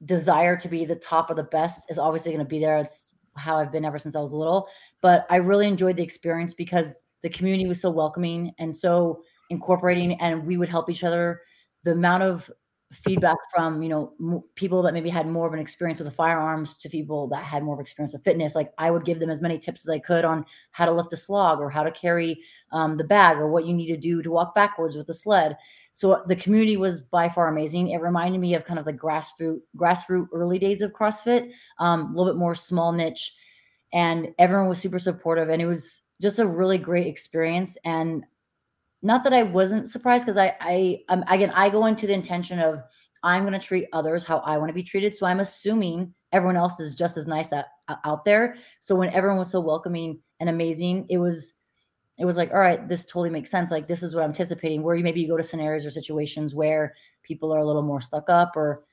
desire 0.05 0.55
to 0.57 0.67
be 0.67 0.85
the 0.85 0.95
top 0.95 1.29
of 1.29 1.35
the 1.35 1.43
best 1.43 1.89
is 1.89 1.99
obviously 1.99 2.31
going 2.31 2.45
to 2.45 2.49
be 2.49 2.59
there. 2.59 2.77
It's 2.77 3.11
how 3.35 3.57
I've 3.57 3.71
been 3.71 3.85
ever 3.85 3.99
since 3.99 4.15
I 4.15 4.21
was 4.21 4.33
little. 4.33 4.67
But 5.01 5.25
I 5.29 5.37
really 5.37 5.67
enjoyed 5.67 5.97
the 5.97 6.03
experience 6.03 6.53
because 6.53 7.03
the 7.21 7.29
community 7.29 7.67
was 7.67 7.81
so 7.81 7.89
welcoming 7.89 8.53
and 8.59 8.73
so 8.73 9.21
incorporating, 9.49 10.13
and 10.21 10.45
we 10.45 10.57
would 10.57 10.69
help 10.69 10.89
each 10.89 11.03
other. 11.03 11.41
The 11.83 11.91
amount 11.91 12.23
of 12.23 12.49
feedback 12.91 13.37
from 13.53 13.83
you 13.83 13.89
know 13.89 14.13
m- 14.19 14.43
people 14.55 14.81
that 14.81 14.93
maybe 14.93 15.09
had 15.09 15.27
more 15.27 15.45
of 15.45 15.53
an 15.53 15.59
experience 15.59 15.99
with 15.99 16.07
the 16.07 16.13
firearms 16.13 16.75
to 16.75 16.89
people 16.89 17.27
that 17.27 17.43
had 17.43 17.63
more 17.63 17.75
of 17.75 17.79
experience 17.79 18.13
with 18.13 18.23
fitness 18.23 18.55
like 18.55 18.73
i 18.79 18.89
would 18.89 19.05
give 19.05 19.19
them 19.19 19.29
as 19.29 19.43
many 19.43 19.59
tips 19.59 19.87
as 19.87 19.93
i 19.93 19.99
could 19.99 20.25
on 20.25 20.43
how 20.71 20.85
to 20.85 20.91
lift 20.91 21.13
a 21.13 21.17
slog 21.17 21.59
or 21.59 21.69
how 21.69 21.83
to 21.83 21.91
carry 21.91 22.41
um, 22.71 22.95
the 22.95 23.03
bag 23.03 23.37
or 23.37 23.49
what 23.49 23.65
you 23.65 23.73
need 23.73 23.87
to 23.87 23.97
do 23.97 24.21
to 24.21 24.31
walk 24.31 24.53
backwards 24.55 24.95
with 24.95 25.07
the 25.07 25.13
sled. 25.13 25.57
So 25.91 26.23
the 26.27 26.35
community 26.35 26.77
was 26.77 27.01
by 27.01 27.29
far 27.29 27.47
amazing. 27.47 27.89
It 27.89 28.01
reminded 28.01 28.39
me 28.39 28.53
of 28.53 28.65
kind 28.65 28.79
of 28.79 28.85
the 28.85 28.93
grassroots 28.93 29.61
grassroots 29.75 30.27
early 30.33 30.59
days 30.59 30.81
of 30.81 30.93
crossfit 30.93 31.51
um, 31.79 32.01
a 32.01 32.17
little 32.17 32.31
bit 32.31 32.39
more 32.39 32.55
small 32.55 32.91
niche 32.91 33.33
and 33.91 34.29
everyone 34.37 34.69
was 34.69 34.79
super 34.79 34.99
supportive 34.99 35.49
and 35.49 35.61
it 35.61 35.65
was 35.65 36.03
just 36.21 36.39
a 36.39 36.45
really 36.45 36.77
great 36.77 37.07
experience 37.07 37.77
and 37.85 38.23
not 39.01 39.23
that 39.23 39.33
I 39.33 39.43
wasn't 39.43 39.89
surprised 39.89 40.25
because 40.25 40.37
I 40.37 40.55
I 40.59 40.99
um, 41.09 41.23
again 41.27 41.51
I 41.55 41.69
go 41.69 41.85
into 41.85 42.07
the 42.07 42.13
intention 42.13 42.59
of 42.59 42.81
I'm 43.23 43.43
going 43.43 43.53
to 43.53 43.65
treat 43.65 43.87
others 43.93 44.23
how 44.23 44.39
I 44.39 44.57
want 44.57 44.69
to 44.69 44.73
be 44.73 44.83
treated. 44.83 45.13
So 45.13 45.25
I'm 45.25 45.41
assuming 45.41 46.13
everyone 46.31 46.55
else 46.55 46.79
is 46.79 46.95
just 46.95 47.17
as 47.17 47.27
nice 47.27 47.51
at, 47.51 47.65
out 48.05 48.23
there. 48.23 48.55
So 48.79 48.95
when 48.95 49.09
everyone 49.09 49.37
was 49.37 49.51
so 49.51 49.59
welcoming 49.59 50.19
and 50.39 50.49
amazing, 50.49 51.05
it 51.09 51.17
was 51.17 51.53
it 52.17 52.25
was 52.25 52.35
like, 52.35 52.51
all 52.51 52.59
right, 52.59 52.85
this 52.87 53.05
totally 53.05 53.29
makes 53.29 53.49
sense. 53.49 53.71
Like 53.71 53.87
this 53.87 54.03
is 54.03 54.13
what 54.13 54.23
I'm 54.23 54.31
anticipating. 54.31 54.83
Where 54.83 54.95
you 54.95 55.03
maybe 55.03 55.21
you 55.21 55.27
go 55.27 55.37
to 55.37 55.43
scenarios 55.43 55.85
or 55.85 55.89
situations 55.89 56.53
where 56.53 56.93
people 57.23 57.53
are 57.53 57.59
a 57.59 57.65
little 57.65 57.81
more 57.81 58.01
stuck 58.01 58.29
up 58.29 58.55
or 58.55 58.83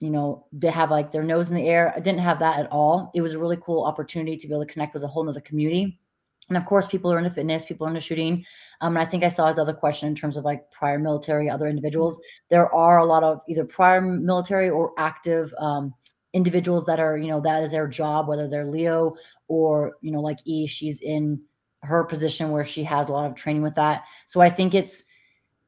you 0.00 0.10
know 0.10 0.46
they 0.52 0.70
have 0.70 0.90
like 0.90 1.12
their 1.12 1.22
nose 1.22 1.50
in 1.50 1.56
the 1.56 1.68
air. 1.68 1.92
I 1.96 2.00
didn't 2.00 2.20
have 2.20 2.40
that 2.40 2.58
at 2.58 2.72
all. 2.72 3.12
It 3.14 3.20
was 3.20 3.34
a 3.34 3.38
really 3.38 3.58
cool 3.58 3.84
opportunity 3.84 4.36
to 4.36 4.46
be 4.48 4.52
able 4.52 4.66
to 4.66 4.72
connect 4.72 4.94
with 4.94 5.04
a 5.04 5.08
whole 5.08 5.24
nother 5.24 5.40
community 5.40 6.00
and 6.48 6.56
of 6.56 6.64
course, 6.64 6.86
people 6.86 7.12
are 7.12 7.18
into 7.18 7.30
fitness, 7.30 7.64
people 7.64 7.86
are 7.86 7.90
into 7.90 8.00
shooting. 8.00 8.44
Um, 8.80 8.96
and 8.96 9.06
I 9.06 9.08
think 9.08 9.24
I 9.24 9.28
saw 9.28 9.48
his 9.48 9.58
other 9.58 9.72
question 9.72 10.08
in 10.08 10.14
terms 10.14 10.36
of 10.36 10.44
like 10.44 10.70
prior 10.70 10.98
military, 10.98 11.50
other 11.50 11.66
individuals. 11.66 12.20
There 12.50 12.72
are 12.74 12.98
a 12.98 13.04
lot 13.04 13.24
of 13.24 13.40
either 13.48 13.64
prior 13.64 14.00
military 14.00 14.70
or 14.70 14.92
active 14.98 15.52
um, 15.58 15.94
individuals 16.32 16.86
that 16.86 17.00
are, 17.00 17.16
you 17.16 17.28
know, 17.28 17.40
that 17.40 17.62
is 17.62 17.70
their 17.70 17.88
job, 17.88 18.28
whether 18.28 18.48
they're 18.48 18.66
Leo 18.66 19.14
or, 19.48 19.96
you 20.02 20.12
know, 20.12 20.20
like 20.20 20.38
E, 20.44 20.66
she's 20.66 21.00
in 21.00 21.40
her 21.82 22.04
position 22.04 22.50
where 22.50 22.64
she 22.64 22.84
has 22.84 23.08
a 23.08 23.12
lot 23.12 23.26
of 23.26 23.34
training 23.34 23.62
with 23.62 23.74
that. 23.74 24.04
So 24.26 24.40
I 24.40 24.50
think 24.50 24.74
it's, 24.74 25.02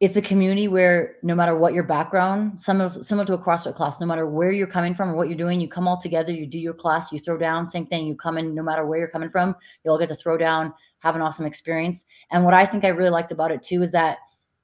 it's 0.00 0.16
a 0.16 0.22
community 0.22 0.68
where 0.68 1.16
no 1.24 1.34
matter 1.34 1.56
what 1.56 1.74
your 1.74 1.82
background, 1.82 2.62
similar, 2.62 3.02
similar 3.02 3.26
to 3.26 3.32
a 3.32 3.38
CrossFit 3.38 3.74
class, 3.74 3.98
no 3.98 4.06
matter 4.06 4.26
where 4.26 4.52
you're 4.52 4.68
coming 4.68 4.94
from 4.94 5.10
or 5.10 5.14
what 5.14 5.28
you're 5.28 5.36
doing, 5.36 5.60
you 5.60 5.66
come 5.68 5.88
all 5.88 6.00
together, 6.00 6.30
you 6.30 6.46
do 6.46 6.58
your 6.58 6.72
class, 6.72 7.10
you 7.10 7.18
throw 7.18 7.36
down, 7.36 7.66
same 7.66 7.84
thing. 7.84 8.06
You 8.06 8.14
come 8.14 8.38
in 8.38 8.54
no 8.54 8.62
matter 8.62 8.86
where 8.86 8.98
you're 9.00 9.08
coming 9.08 9.28
from, 9.28 9.56
you 9.84 9.90
all 9.90 9.98
get 9.98 10.08
to 10.10 10.14
throw 10.14 10.36
down, 10.36 10.72
have 11.00 11.16
an 11.16 11.22
awesome 11.22 11.46
experience. 11.46 12.04
And 12.30 12.44
what 12.44 12.54
I 12.54 12.64
think 12.64 12.84
I 12.84 12.88
really 12.88 13.10
liked 13.10 13.32
about 13.32 13.50
it 13.50 13.62
too 13.62 13.82
is 13.82 13.90
that 13.90 14.18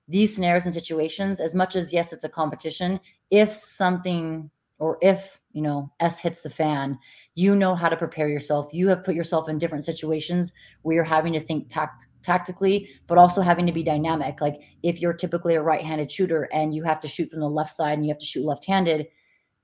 these 0.06 0.32
scenarios 0.32 0.66
and 0.66 0.74
situations, 0.74 1.40
as 1.40 1.54
much 1.54 1.74
as 1.74 1.92
yes, 1.92 2.12
it's 2.12 2.24
a 2.24 2.28
competition, 2.28 3.00
if 3.30 3.52
something 3.52 4.50
or 4.78 4.98
if 5.02 5.40
you 5.54 5.62
know 5.62 5.90
s 6.00 6.18
hits 6.18 6.42
the 6.42 6.50
fan. 6.50 6.98
You 7.34 7.56
know 7.56 7.74
how 7.74 7.88
to 7.88 7.96
prepare 7.96 8.28
yourself. 8.28 8.68
You 8.72 8.88
have 8.88 9.04
put 9.04 9.14
yourself 9.14 9.48
in 9.48 9.56
different 9.56 9.84
situations 9.84 10.52
where 10.82 10.94
you're 10.94 11.04
having 11.04 11.32
to 11.32 11.40
think 11.40 11.68
tact- 11.68 12.08
tactically 12.22 12.90
but 13.06 13.16
also 13.16 13.40
having 13.40 13.66
to 13.66 13.72
be 13.72 13.82
dynamic. 13.82 14.40
Like 14.40 14.56
if 14.82 15.00
you're 15.00 15.14
typically 15.14 15.54
a 15.54 15.62
right-handed 15.62 16.12
shooter 16.12 16.48
and 16.52 16.74
you 16.74 16.82
have 16.82 17.00
to 17.00 17.08
shoot 17.08 17.30
from 17.30 17.40
the 17.40 17.48
left 17.48 17.70
side 17.70 17.94
and 17.94 18.04
you 18.04 18.12
have 18.12 18.20
to 18.20 18.26
shoot 18.26 18.44
left-handed 18.44 19.06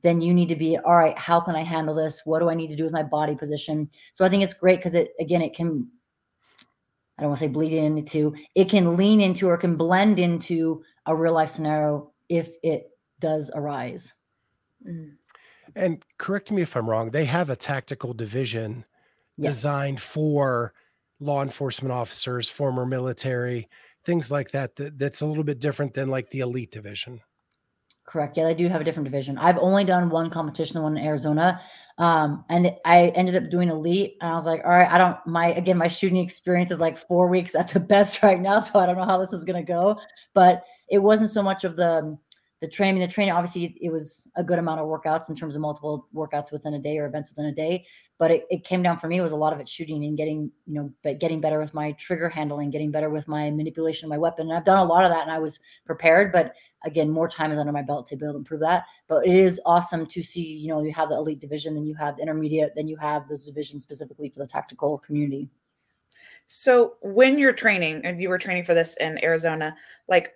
then 0.02 0.22
you 0.22 0.32
need 0.32 0.48
to 0.48 0.56
be 0.56 0.78
all 0.78 0.96
right 0.96 1.18
how 1.18 1.38
can 1.38 1.54
i 1.54 1.62
handle 1.62 1.94
this? 1.94 2.22
What 2.24 2.38
do 2.38 2.48
i 2.48 2.54
need 2.54 2.68
to 2.68 2.76
do 2.76 2.84
with 2.84 2.92
my 2.92 3.02
body 3.02 3.34
position? 3.34 3.90
So 4.12 4.24
i 4.24 4.28
think 4.28 4.42
it's 4.42 4.54
great 4.54 4.78
because 4.78 4.94
it 4.94 5.10
again 5.20 5.42
it 5.42 5.54
can 5.54 5.88
i 7.18 7.22
don't 7.22 7.30
want 7.30 7.38
to 7.38 7.44
say 7.44 7.48
bleed 7.48 7.72
into 7.72 8.34
it 8.54 8.70
can 8.70 8.96
lean 8.96 9.20
into 9.20 9.48
or 9.48 9.58
can 9.58 9.76
blend 9.76 10.18
into 10.18 10.82
a 11.06 11.14
real 11.14 11.34
life 11.34 11.50
scenario 11.50 12.12
if 12.28 12.48
it 12.62 12.90
does 13.18 13.50
arise. 13.54 14.14
Mm. 14.86 15.16
And 15.76 16.04
correct 16.18 16.50
me 16.50 16.62
if 16.62 16.76
I'm 16.76 16.88
wrong, 16.88 17.10
they 17.10 17.24
have 17.24 17.50
a 17.50 17.56
tactical 17.56 18.14
division 18.14 18.84
yes. 19.36 19.54
designed 19.54 20.00
for 20.00 20.72
law 21.20 21.42
enforcement 21.42 21.92
officers, 21.92 22.48
former 22.48 22.86
military, 22.86 23.68
things 24.04 24.30
like 24.30 24.50
that, 24.52 24.76
that. 24.76 24.98
That's 24.98 25.20
a 25.20 25.26
little 25.26 25.44
bit 25.44 25.60
different 25.60 25.94
than 25.94 26.08
like 26.08 26.30
the 26.30 26.40
elite 26.40 26.70
division. 26.70 27.20
Correct. 28.10 28.36
Yeah, 28.36 28.44
they 28.44 28.54
do 28.54 28.68
have 28.68 28.80
a 28.80 28.84
different 28.84 29.04
division. 29.04 29.38
I've 29.38 29.58
only 29.58 29.84
done 29.84 30.10
one 30.10 30.30
competition, 30.30 30.74
the 30.74 30.80
one 30.80 30.96
in 30.96 31.04
Arizona, 31.04 31.60
um, 31.98 32.44
and 32.48 32.74
I 32.84 33.12
ended 33.14 33.36
up 33.36 33.50
doing 33.50 33.68
elite. 33.68 34.16
And 34.20 34.32
I 34.32 34.34
was 34.34 34.46
like, 34.46 34.62
all 34.64 34.70
right, 34.70 34.90
I 34.90 34.98
don't. 34.98 35.16
My 35.26 35.52
again, 35.52 35.78
my 35.78 35.86
shooting 35.86 36.18
experience 36.18 36.72
is 36.72 36.80
like 36.80 36.98
four 36.98 37.28
weeks 37.28 37.54
at 37.54 37.68
the 37.68 37.78
best 37.94 38.24
right 38.24 38.40
now, 38.40 38.58
so 38.58 38.80
I 38.80 38.86
don't 38.86 38.96
know 38.96 39.04
how 39.04 39.18
this 39.18 39.32
is 39.32 39.44
going 39.44 39.64
to 39.64 39.72
go. 39.72 39.96
But 40.34 40.64
it 40.88 40.98
wasn't 40.98 41.30
so 41.30 41.40
much 41.40 41.62
of 41.62 41.76
the 41.76 42.18
the 42.60 42.68
training, 42.68 43.00
the 43.00 43.08
training, 43.08 43.32
obviously 43.32 43.76
it 43.80 43.90
was 43.90 44.28
a 44.36 44.44
good 44.44 44.58
amount 44.58 44.80
of 44.80 44.86
workouts 44.86 45.30
in 45.30 45.34
terms 45.34 45.56
of 45.56 45.62
multiple 45.62 46.06
workouts 46.14 46.52
within 46.52 46.74
a 46.74 46.78
day 46.78 46.98
or 46.98 47.06
events 47.06 47.30
within 47.30 47.46
a 47.46 47.52
day. 47.52 47.86
But 48.18 48.30
it, 48.30 48.46
it 48.50 48.64
came 48.64 48.82
down 48.82 48.98
for 48.98 49.08
me 49.08 49.18
was 49.22 49.32
a 49.32 49.36
lot 49.36 49.54
of 49.54 49.60
it 49.60 49.68
shooting 49.68 50.04
and 50.04 50.14
getting, 50.14 50.50
you 50.66 50.74
know, 50.74 50.92
but 51.02 51.20
getting 51.20 51.40
better 51.40 51.58
with 51.58 51.72
my 51.72 51.92
trigger 51.92 52.28
handling, 52.28 52.70
getting 52.70 52.90
better 52.90 53.08
with 53.08 53.26
my 53.26 53.50
manipulation 53.50 54.06
of 54.06 54.10
my 54.10 54.18
weapon. 54.18 54.48
And 54.48 54.56
I've 54.56 54.66
done 54.66 54.76
a 54.76 54.84
lot 54.84 55.04
of 55.04 55.10
that 55.10 55.22
and 55.22 55.32
I 55.32 55.38
was 55.38 55.58
prepared, 55.86 56.32
but 56.32 56.52
again, 56.84 57.08
more 57.08 57.28
time 57.28 57.50
is 57.50 57.58
under 57.58 57.72
my 57.72 57.82
belt 57.82 58.06
to 58.08 58.16
be 58.16 58.26
able 58.26 58.34
to 58.34 58.38
improve 58.38 58.60
that. 58.60 58.84
But 59.08 59.26
it 59.26 59.34
is 59.34 59.58
awesome 59.64 60.04
to 60.04 60.22
see, 60.22 60.42
you 60.42 60.68
know, 60.68 60.82
you 60.82 60.92
have 60.92 61.08
the 61.08 61.16
elite 61.16 61.40
division, 61.40 61.74
then 61.74 61.86
you 61.86 61.94
have 61.94 62.16
the 62.16 62.22
intermediate, 62.22 62.72
then 62.76 62.88
you 62.88 62.98
have 62.98 63.26
those 63.26 63.44
divisions 63.44 63.82
specifically 63.82 64.28
for 64.28 64.40
the 64.40 64.46
tactical 64.46 64.98
community. 64.98 65.48
So 66.46 66.94
when 67.00 67.38
you're 67.38 67.52
training 67.52 68.02
and 68.04 68.20
you 68.20 68.28
were 68.28 68.38
training 68.38 68.64
for 68.64 68.74
this 68.74 68.96
in 68.96 69.22
Arizona, 69.24 69.76
like 70.08 70.32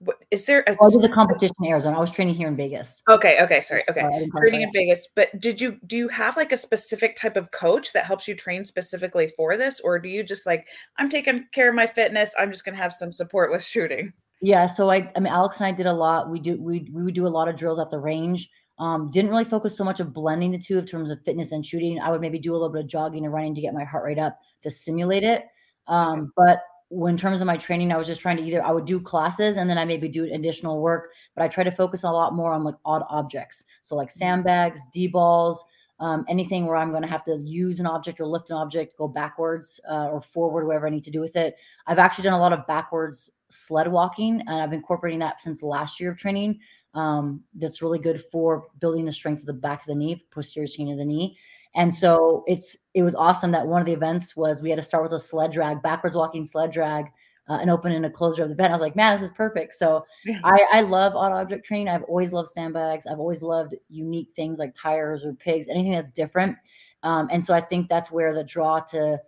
what, 0.00 0.24
is 0.30 0.46
there 0.46 0.60
a 0.68 0.76
Oh, 0.80 1.00
the 1.00 1.08
competition 1.08 1.54
in 1.62 1.70
Arizona. 1.70 1.96
I 1.96 2.00
was 2.00 2.10
training 2.10 2.34
here 2.34 2.48
in 2.48 2.56
Vegas. 2.56 3.02
okay 3.08 3.42
okay 3.42 3.60
sorry 3.60 3.82
okay 3.90 4.00
Sorry, 4.02 4.28
training 4.36 4.62
in 4.62 4.72
vegas 4.72 5.08
but 5.16 5.28
did 5.40 5.60
you 5.60 5.78
do 5.86 5.96
you 5.96 6.08
have 6.08 6.36
like 6.36 6.52
a 6.52 6.56
specific 6.56 7.16
type 7.16 7.36
of 7.36 7.50
coach 7.50 7.92
that 7.92 8.04
helps 8.04 8.28
you 8.28 8.34
train 8.34 8.64
specifically 8.64 9.28
for 9.36 9.56
this 9.56 9.80
or 9.80 9.98
do 9.98 10.08
you 10.08 10.22
just 10.22 10.46
like 10.46 10.66
i'm 10.98 11.08
taking 11.08 11.46
care 11.52 11.68
of 11.68 11.74
my 11.74 11.86
fitness 11.86 12.32
i'm 12.38 12.50
just 12.52 12.64
going 12.64 12.76
to 12.76 12.80
have 12.82 12.92
some 12.92 13.10
support 13.10 13.50
with 13.50 13.64
shooting 13.64 14.12
Yeah, 14.40 14.66
so 14.66 14.88
I 14.88 15.10
I 15.16 15.20
mean 15.20 15.32
Alex 15.32 15.56
and 15.58 15.66
I 15.66 15.72
did 15.72 15.86
a 15.86 15.92
lot. 15.92 16.30
We 16.30 16.38
do 16.38 16.60
we 16.62 16.88
we 16.92 17.02
would 17.02 17.14
do 17.14 17.26
a 17.26 17.34
lot 17.38 17.48
of 17.48 17.56
drills 17.56 17.80
at 17.80 17.90
the 17.90 17.98
range. 17.98 18.48
Um, 18.78 19.10
didn't 19.10 19.30
really 19.32 19.44
focus 19.44 19.76
so 19.76 19.82
much 19.82 19.98
of 19.98 20.14
blending 20.14 20.52
the 20.52 20.58
two 20.58 20.78
in 20.78 20.86
terms 20.86 21.10
of 21.10 21.18
fitness 21.24 21.50
and 21.50 21.66
shooting. 21.66 21.98
I 22.00 22.12
would 22.12 22.20
maybe 22.20 22.38
do 22.38 22.52
a 22.52 22.54
little 22.54 22.68
bit 22.68 22.82
of 22.84 22.88
jogging 22.88 23.24
and 23.24 23.34
running 23.34 23.56
to 23.56 23.60
get 23.60 23.74
my 23.74 23.82
heart 23.82 24.04
rate 24.04 24.20
up 24.20 24.38
to 24.62 24.70
simulate 24.70 25.24
it. 25.24 25.42
Um, 25.88 26.30
but 26.36 26.60
when 26.90 27.14
in 27.14 27.18
terms 27.18 27.40
of 27.40 27.46
my 27.46 27.56
training, 27.56 27.92
I 27.92 27.96
was 27.96 28.06
just 28.06 28.20
trying 28.20 28.38
to 28.38 28.42
either 28.42 28.64
I 28.64 28.70
would 28.70 28.86
do 28.86 29.00
classes 29.00 29.56
and 29.56 29.68
then 29.68 29.78
I 29.78 29.84
maybe 29.84 30.08
do 30.08 30.24
additional 30.32 30.80
work, 30.80 31.10
but 31.34 31.42
I 31.42 31.48
try 31.48 31.64
to 31.64 31.70
focus 31.70 32.02
a 32.02 32.10
lot 32.10 32.34
more 32.34 32.52
on 32.52 32.64
like 32.64 32.76
odd 32.84 33.02
objects. 33.10 33.64
So 33.82 33.94
like 33.94 34.10
sandbags, 34.10 34.86
D 34.92 35.06
balls, 35.06 35.64
um, 36.00 36.24
anything 36.28 36.66
where 36.66 36.76
I'm 36.76 36.90
going 36.90 37.02
to 37.02 37.08
have 37.08 37.24
to 37.24 37.36
use 37.36 37.80
an 37.80 37.86
object 37.86 38.20
or 38.20 38.26
lift 38.26 38.50
an 38.50 38.56
object, 38.56 38.96
go 38.96 39.08
backwards 39.08 39.80
uh, 39.88 40.08
or 40.08 40.22
forward, 40.22 40.66
whatever 40.66 40.86
I 40.86 40.90
need 40.90 41.04
to 41.04 41.10
do 41.10 41.20
with 41.20 41.36
it. 41.36 41.56
I've 41.86 41.98
actually 41.98 42.24
done 42.24 42.34
a 42.34 42.38
lot 42.38 42.52
of 42.52 42.66
backwards 42.66 43.30
sled 43.50 43.88
walking 43.88 44.40
and 44.40 44.62
I've 44.62 44.70
been 44.70 44.80
incorporating 44.80 45.20
that 45.20 45.40
since 45.40 45.62
last 45.62 46.00
year 46.00 46.12
of 46.12 46.18
training. 46.18 46.60
Um, 46.94 47.42
that's 47.54 47.82
really 47.82 47.98
good 47.98 48.22
for 48.32 48.68
building 48.80 49.04
the 49.04 49.12
strength 49.12 49.40
of 49.40 49.46
the 49.46 49.52
back 49.52 49.80
of 49.80 49.86
the 49.86 49.94
knee, 49.94 50.24
posterior 50.30 50.66
chain 50.66 50.90
of 50.90 50.98
the 50.98 51.04
knee. 51.04 51.36
And 51.74 51.92
so 51.92 52.44
it's 52.46 52.76
it 52.94 53.02
was 53.02 53.14
awesome 53.14 53.50
that 53.52 53.66
one 53.66 53.80
of 53.80 53.86
the 53.86 53.92
events 53.92 54.36
was 54.36 54.60
we 54.60 54.70
had 54.70 54.76
to 54.76 54.82
start 54.82 55.02
with 55.02 55.12
a 55.12 55.18
sled 55.18 55.52
drag, 55.52 55.82
backwards 55.82 56.16
walking 56.16 56.44
sled 56.44 56.72
drag, 56.72 57.06
uh, 57.48 57.58
and 57.60 57.70
open 57.70 57.92
and 57.92 58.06
a 58.06 58.10
closure 58.10 58.42
of 58.42 58.48
the 58.48 58.54
event. 58.54 58.70
I 58.70 58.74
was 58.74 58.80
like, 58.80 58.96
man, 58.96 59.14
this 59.14 59.22
is 59.22 59.34
perfect. 59.34 59.74
So 59.74 60.04
Yeah. 60.24 60.40
I, 60.44 60.66
I 60.72 60.80
love 60.82 61.14
odd 61.16 61.32
object 61.32 61.64
training. 61.64 61.88
I've 61.88 62.04
always 62.04 62.32
loved 62.32 62.48
sandbags. 62.48 63.06
I've 63.06 63.20
always 63.20 63.42
loved 63.42 63.74
unique 63.88 64.30
things 64.34 64.58
like 64.58 64.74
tires 64.74 65.24
or 65.24 65.32
pigs, 65.34 65.68
anything 65.68 65.92
that's 65.92 66.10
different. 66.10 66.56
Um, 67.02 67.28
and 67.30 67.44
so 67.44 67.54
I 67.54 67.60
think 67.60 67.88
that's 67.88 68.10
where 68.10 68.34
the 68.34 68.44
draw 68.44 68.80
to 68.80 69.20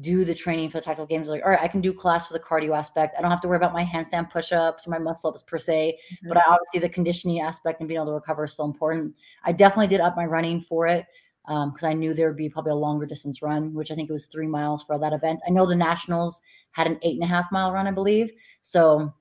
do 0.00 0.24
the 0.24 0.34
training 0.34 0.68
for 0.70 0.78
the 0.78 0.84
tactical 0.84 1.06
games 1.06 1.28
is 1.28 1.30
like, 1.30 1.44
all 1.44 1.50
right, 1.50 1.62
I 1.62 1.68
can 1.68 1.80
do 1.80 1.92
class 1.92 2.26
for 2.26 2.32
the 2.32 2.40
cardio 2.40 2.76
aspect. 2.76 3.14
I 3.16 3.22
don't 3.22 3.30
have 3.30 3.40
to 3.42 3.48
worry 3.48 3.58
about 3.58 3.72
my 3.72 3.84
handstand 3.84 4.28
push-ups 4.28 4.86
or 4.86 4.90
my 4.90 4.98
muscle 4.98 5.30
ups 5.30 5.42
per 5.42 5.56
se, 5.56 5.96
but 6.26 6.36
I 6.36 6.42
obviously 6.48 6.80
the 6.80 6.88
conditioning 6.88 7.40
aspect 7.40 7.78
and 7.78 7.88
being 7.88 7.98
able 8.00 8.06
to 8.06 8.12
recover 8.14 8.44
is 8.44 8.52
still 8.52 8.64
important. 8.64 9.14
I 9.44 9.52
definitely 9.52 9.86
did 9.86 10.00
up 10.00 10.16
my 10.16 10.26
running 10.26 10.60
for 10.60 10.88
it 10.88 11.06
because 11.46 11.82
I 11.82 11.92
knew 11.92 12.14
there 12.14 12.28
would 12.28 12.36
be 12.36 12.48
probably 12.48 12.72
a 12.72 12.76
longer 12.76 13.06
distance 13.06 13.42
run, 13.42 13.74
which 13.74 13.90
I 13.90 13.94
think 13.94 14.08
it 14.08 14.12
was 14.12 14.26
three 14.26 14.46
miles 14.46 14.82
for 14.82 14.98
that 14.98 15.12
event. 15.12 15.40
I 15.46 15.50
know 15.50 15.66
the 15.66 15.76
nationals 15.76 16.40
had 16.72 16.86
an 16.86 16.98
eight 17.02 17.14
and 17.14 17.24
a 17.24 17.26
half 17.26 17.52
mile 17.52 17.72
run, 17.72 17.86
I 17.86 17.90
believe. 17.90 18.30
So 18.62 19.12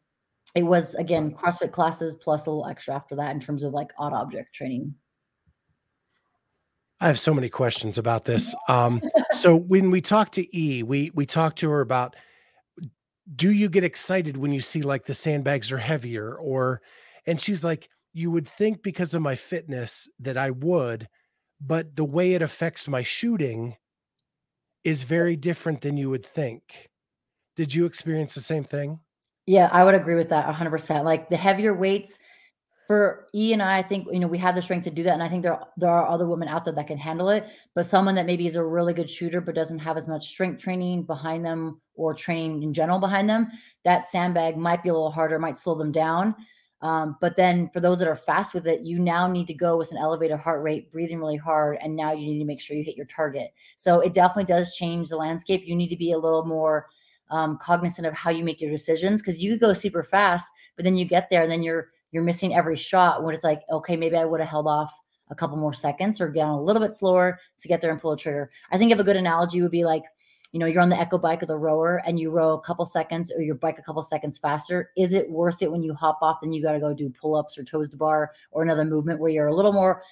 it 0.56 0.64
was 0.64 0.96
again 0.96 1.32
CrossFit 1.34 1.72
classes 1.72 2.16
plus 2.16 2.46
a 2.46 2.50
little 2.50 2.68
extra 2.68 2.96
after 2.96 3.16
that 3.16 3.34
in 3.34 3.40
terms 3.40 3.64
of 3.64 3.74
like 3.74 3.92
odd 3.98 4.14
object 4.14 4.54
training. 4.54 4.94
I 7.00 7.08
have 7.08 7.20
so 7.20 7.34
many 7.34 7.50
questions 7.50 7.98
about 7.98 8.26
this. 8.26 8.56
Um, 8.70 9.02
so 9.32 9.56
when 9.56 9.92
we 9.92 10.00
talked 10.00 10.34
to 10.36 10.58
E, 10.58 10.84
we 10.84 11.12
we 11.14 11.26
talked 11.26 11.60
to 11.60 11.70
her 11.70 11.82
about 11.82 12.16
do 13.36 13.52
you 13.52 13.70
get 13.70 13.84
excited 13.84 14.38
when 14.38 14.52
you 14.52 14.62
see 14.62 14.82
like 14.82 15.06
the 15.06 15.14
sandbags 15.14 15.72
are 15.72 15.78
heavier 15.78 16.36
or 16.36 16.82
and 17.26 17.40
she's 17.40 17.64
like 17.64 17.90
you 18.14 18.30
would 18.32 18.48
think 18.48 18.84
because 18.84 19.14
of 19.14 19.22
my 19.22 19.36
fitness 19.36 20.08
that 20.20 20.38
I 20.38 20.52
would, 20.52 21.10
but 21.66 21.96
the 21.96 22.04
way 22.04 22.34
it 22.34 22.42
affects 22.42 22.88
my 22.88 23.04
shooting 23.04 23.78
is 24.84 25.04
very 25.04 25.36
different 25.36 25.82
than 25.82 25.98
you 25.98 26.10
would 26.10 26.26
think. 26.26 26.90
Did 27.56 27.74
you 27.74 27.86
experience 27.86 28.36
the 28.36 28.42
same 28.42 28.64
thing? 28.64 29.00
Yeah, 29.46 29.70
I 29.72 29.84
would 29.84 29.96
agree 29.96 30.16
with 30.16 30.30
that 30.30 30.54
100%. 30.54 31.04
Like 31.04 31.30
the 31.30 31.38
heavier 31.38 31.74
weights 31.74 32.18
for 32.88 33.28
E 33.34 33.54
and 33.54 33.62
I, 33.62 33.78
I 33.78 33.82
think 33.82 34.08
you 34.12 34.20
know 34.20 34.28
we 34.28 34.38
have 34.40 34.56
the 34.56 34.62
strength 34.62 34.84
to 34.86 34.92
do 34.92 35.04
that, 35.04 35.14
and 35.14 35.24
I 35.24 35.30
think 35.30 35.44
there 35.44 35.60
there 35.78 35.90
are 35.90 36.08
other 36.08 36.28
women 36.28 36.50
out 36.50 36.66
there 36.66 36.74
that 36.74 36.88
can 36.88 36.98
handle 36.98 37.30
it. 37.30 37.48
But 37.76 37.86
someone 37.86 38.16
that 38.16 38.26
maybe 38.26 38.46
is 38.46 38.56
a 38.56 38.64
really 38.64 38.94
good 38.94 39.10
shooter 39.10 39.40
but 39.40 39.56
doesn't 39.56 39.80
have 39.80 39.98
as 39.98 40.08
much 40.08 40.28
strength 40.28 40.62
training 40.62 41.04
behind 41.04 41.46
them 41.46 41.80
or 41.96 42.14
training 42.14 42.64
in 42.64 42.74
general 42.74 43.00
behind 43.00 43.30
them, 43.30 43.48
that 43.86 44.06
sandbag 44.06 44.58
might 44.58 44.84
be 44.84 44.90
a 44.90 44.94
little 44.94 45.12
harder, 45.12 45.40
might 45.40 45.58
slow 45.58 45.76
them 45.76 45.92
down. 45.92 46.36
Um, 46.84 47.16
but 47.22 47.38
then 47.38 47.70
for 47.70 47.80
those 47.80 47.98
that 48.00 48.10
are 48.10 48.16
fast 48.16 48.54
with 48.54 48.68
it, 48.68 48.82
you 48.82 49.00
now 49.00 49.26
need 49.26 49.48
to 49.48 49.54
go 49.54 49.78
with 49.78 49.92
an 49.92 49.98
elevated 49.98 50.38
heart 50.38 50.62
rate, 50.62 50.92
breathing 50.92 51.18
really 51.18 51.38
hard, 51.38 51.78
and 51.82 51.96
now 51.96 52.12
you 52.12 52.28
need 52.28 52.40
to 52.40 52.46
make 52.46 52.60
sure 52.60 52.76
you 52.76 52.84
hit 52.84 52.98
your 52.98 53.06
target. 53.06 53.54
So 53.78 54.02
it 54.02 54.14
definitely 54.14 54.54
does 54.54 54.76
change 54.76 55.08
the 55.08 55.16
landscape. 55.16 55.64
You 55.66 55.76
need 55.76 55.88
to 55.88 55.96
be 55.96 56.12
a 56.12 56.18
little 56.18 56.46
more 56.46 56.88
um, 57.32 57.58
cognizant 57.62 58.06
of 58.06 58.14
how 58.14 58.32
you 58.32 58.44
make 58.44 58.60
your 58.60 58.70
decisions 58.70 59.22
because 59.22 59.42
you 59.42 59.54
could 59.54 59.62
go 59.62 59.74
super 59.74 60.04
fast, 60.04 60.52
but 60.76 60.84
then 60.84 60.98
you 60.98 61.06
get 61.06 61.30
there 61.30 61.42
and 61.44 61.52
then 61.52 61.64
you're 61.64 61.90
you're 62.12 62.22
missing 62.22 62.54
every 62.54 62.76
shot 62.76 63.24
when 63.24 63.34
it's 63.34 63.46
like, 63.46 63.62
okay, 63.72 63.96
maybe 63.96 64.18
I 64.18 64.26
would 64.26 64.42
have 64.42 64.50
held 64.50 64.68
off 64.68 64.94
a 65.32 65.36
couple 65.36 65.58
more 65.58 65.74
seconds 65.74 66.22
or 66.22 66.28
gone 66.28 66.50
a 66.50 66.62
little 66.62 66.82
bit 66.82 66.94
slower 66.94 67.40
to 67.60 67.68
get 67.68 67.82
there 67.82 67.92
and 67.92 68.00
pull 68.00 68.12
the 68.12 68.18
trigger. 68.18 68.52
I 68.72 68.78
think 68.78 68.92
of 68.92 69.00
a 69.00 69.04
good 69.04 69.16
analogy 69.16 69.62
would 69.62 69.72
be 69.72 69.86
like, 69.86 70.04
you 70.54 70.60
know, 70.60 70.68
you're 70.68 70.82
on 70.82 70.90
the 70.90 71.00
echo 71.00 71.18
bike 71.18 71.42
or 71.42 71.48
the 71.48 71.58
rower 71.58 72.02
and 72.06 72.20
you 72.20 72.30
row 72.30 72.54
a 72.54 72.62
couple 72.62 72.86
seconds 72.86 73.32
or 73.32 73.42
your 73.42 73.56
bike 73.56 73.80
a 73.80 73.82
couple 73.82 74.04
seconds 74.04 74.38
faster. 74.38 74.92
Is 74.96 75.14
it 75.14 75.30
worth 75.30 75.64
it 75.64 75.72
when 75.72 75.82
you 75.82 75.96
hop 75.96 76.20
off? 76.22 76.42
Then 76.42 76.54
you 76.54 76.62
got 76.62 76.74
to 76.74 76.80
go 76.80 76.94
do 76.94 77.10
pull 77.10 77.36
ups 77.36 77.58
or 77.58 77.64
toes 77.64 77.90
to 77.90 77.98
bar 77.98 78.32
or 78.52 78.62
another 78.62 78.86
movement 78.86 79.20
where 79.20 79.32
you're 79.32 79.48
a 79.48 79.54
little 79.54 79.74
more 79.74 80.04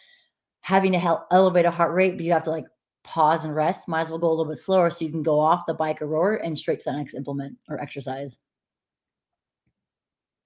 having 0.61 0.91
to 0.93 0.99
help 0.99 1.27
elevate 1.31 1.65
a 1.65 1.71
heart 1.71 1.93
rate, 1.93 2.17
but 2.17 2.25
you 2.25 2.31
have 2.31 2.43
to 2.43 2.49
like 2.49 2.65
pause 3.03 3.45
and 3.45 3.55
rest. 3.55 3.87
Might 3.87 4.01
as 4.01 4.09
well 4.09 4.17
go 4.17 4.29
a 4.29 4.31
little 4.31 4.51
bit 4.51 4.57
slower 4.57 4.89
so 4.89 5.05
you 5.05 5.11
can 5.11 5.23
go 5.23 5.39
off 5.39 5.67
the 5.67 5.75
bike 5.75 6.01
or 6.01 6.07
rower 6.07 6.35
and 6.35 6.57
straight 6.57 6.79
to 6.79 6.91
the 6.91 6.97
next 6.97 7.13
implement 7.13 7.55
or 7.69 7.79
exercise. 7.79 8.39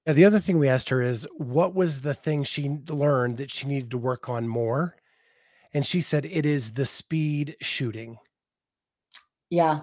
Yeah, 0.06 0.14
the 0.14 0.26
other 0.26 0.40
thing 0.40 0.60
we 0.60 0.68
asked 0.68 0.90
her 0.90 1.02
is 1.02 1.26
what 1.38 1.74
was 1.74 2.02
the 2.02 2.14
thing 2.14 2.44
she 2.44 2.70
learned 2.90 3.38
that 3.38 3.50
she 3.50 3.66
needed 3.66 3.92
to 3.92 3.98
work 3.98 4.28
on 4.28 4.46
more? 4.46 4.98
And 5.74 5.86
she 5.86 6.02
said 6.02 6.26
it 6.26 6.46
is 6.46 6.74
the 6.74 6.86
speed 6.86 7.56
shooting. 7.62 8.18
Yeah, 9.50 9.82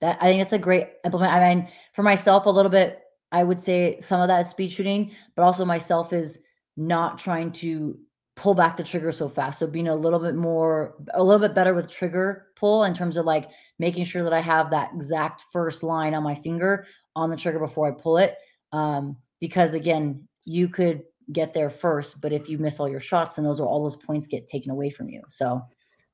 that 0.00 0.18
I 0.20 0.26
think 0.26 0.42
it's 0.42 0.52
a 0.52 0.58
great 0.58 0.88
implement. 1.04 1.32
I 1.32 1.54
mean, 1.54 1.68
for 1.92 2.02
myself, 2.02 2.46
a 2.46 2.50
little 2.50 2.70
bit, 2.70 3.00
I 3.30 3.42
would 3.44 3.60
say 3.60 3.98
some 4.00 4.20
of 4.20 4.28
that 4.28 4.40
is 4.40 4.48
speed 4.48 4.72
shooting, 4.72 5.12
but 5.36 5.42
also 5.42 5.64
myself 5.64 6.12
is 6.12 6.38
not 6.76 7.18
trying 7.18 7.52
to 7.52 7.98
pull 8.36 8.54
back 8.54 8.76
the 8.76 8.82
trigger 8.82 9.12
so 9.12 9.28
fast. 9.28 9.58
So 9.58 9.66
being 9.66 9.88
a 9.88 9.94
little 9.94 10.18
bit 10.18 10.34
more, 10.34 10.94
a 11.14 11.22
little 11.22 11.46
bit 11.46 11.54
better 11.54 11.74
with 11.74 11.90
trigger 11.90 12.46
pull 12.56 12.84
in 12.84 12.94
terms 12.94 13.16
of 13.16 13.26
like 13.26 13.50
making 13.78 14.04
sure 14.04 14.22
that 14.24 14.32
I 14.32 14.40
have 14.40 14.70
that 14.70 14.90
exact 14.94 15.44
first 15.52 15.82
line 15.82 16.14
on 16.14 16.22
my 16.22 16.34
finger 16.36 16.86
on 17.14 17.30
the 17.30 17.36
trigger 17.36 17.58
before 17.58 17.88
I 17.88 17.90
pull 17.90 18.18
it. 18.18 18.36
Um, 18.72 19.16
because 19.40 19.74
again, 19.74 20.26
you 20.44 20.68
could 20.68 21.02
get 21.30 21.52
there 21.52 21.70
first, 21.70 22.20
but 22.20 22.32
if 22.32 22.48
you 22.48 22.58
miss 22.58 22.80
all 22.80 22.88
your 22.88 23.00
shots, 23.00 23.36
then 23.36 23.44
those 23.44 23.60
are 23.60 23.66
all 23.66 23.82
those 23.82 23.96
points 23.96 24.26
get 24.26 24.48
taken 24.48 24.70
away 24.70 24.90
from 24.90 25.08
you. 25.08 25.22
So 25.28 25.60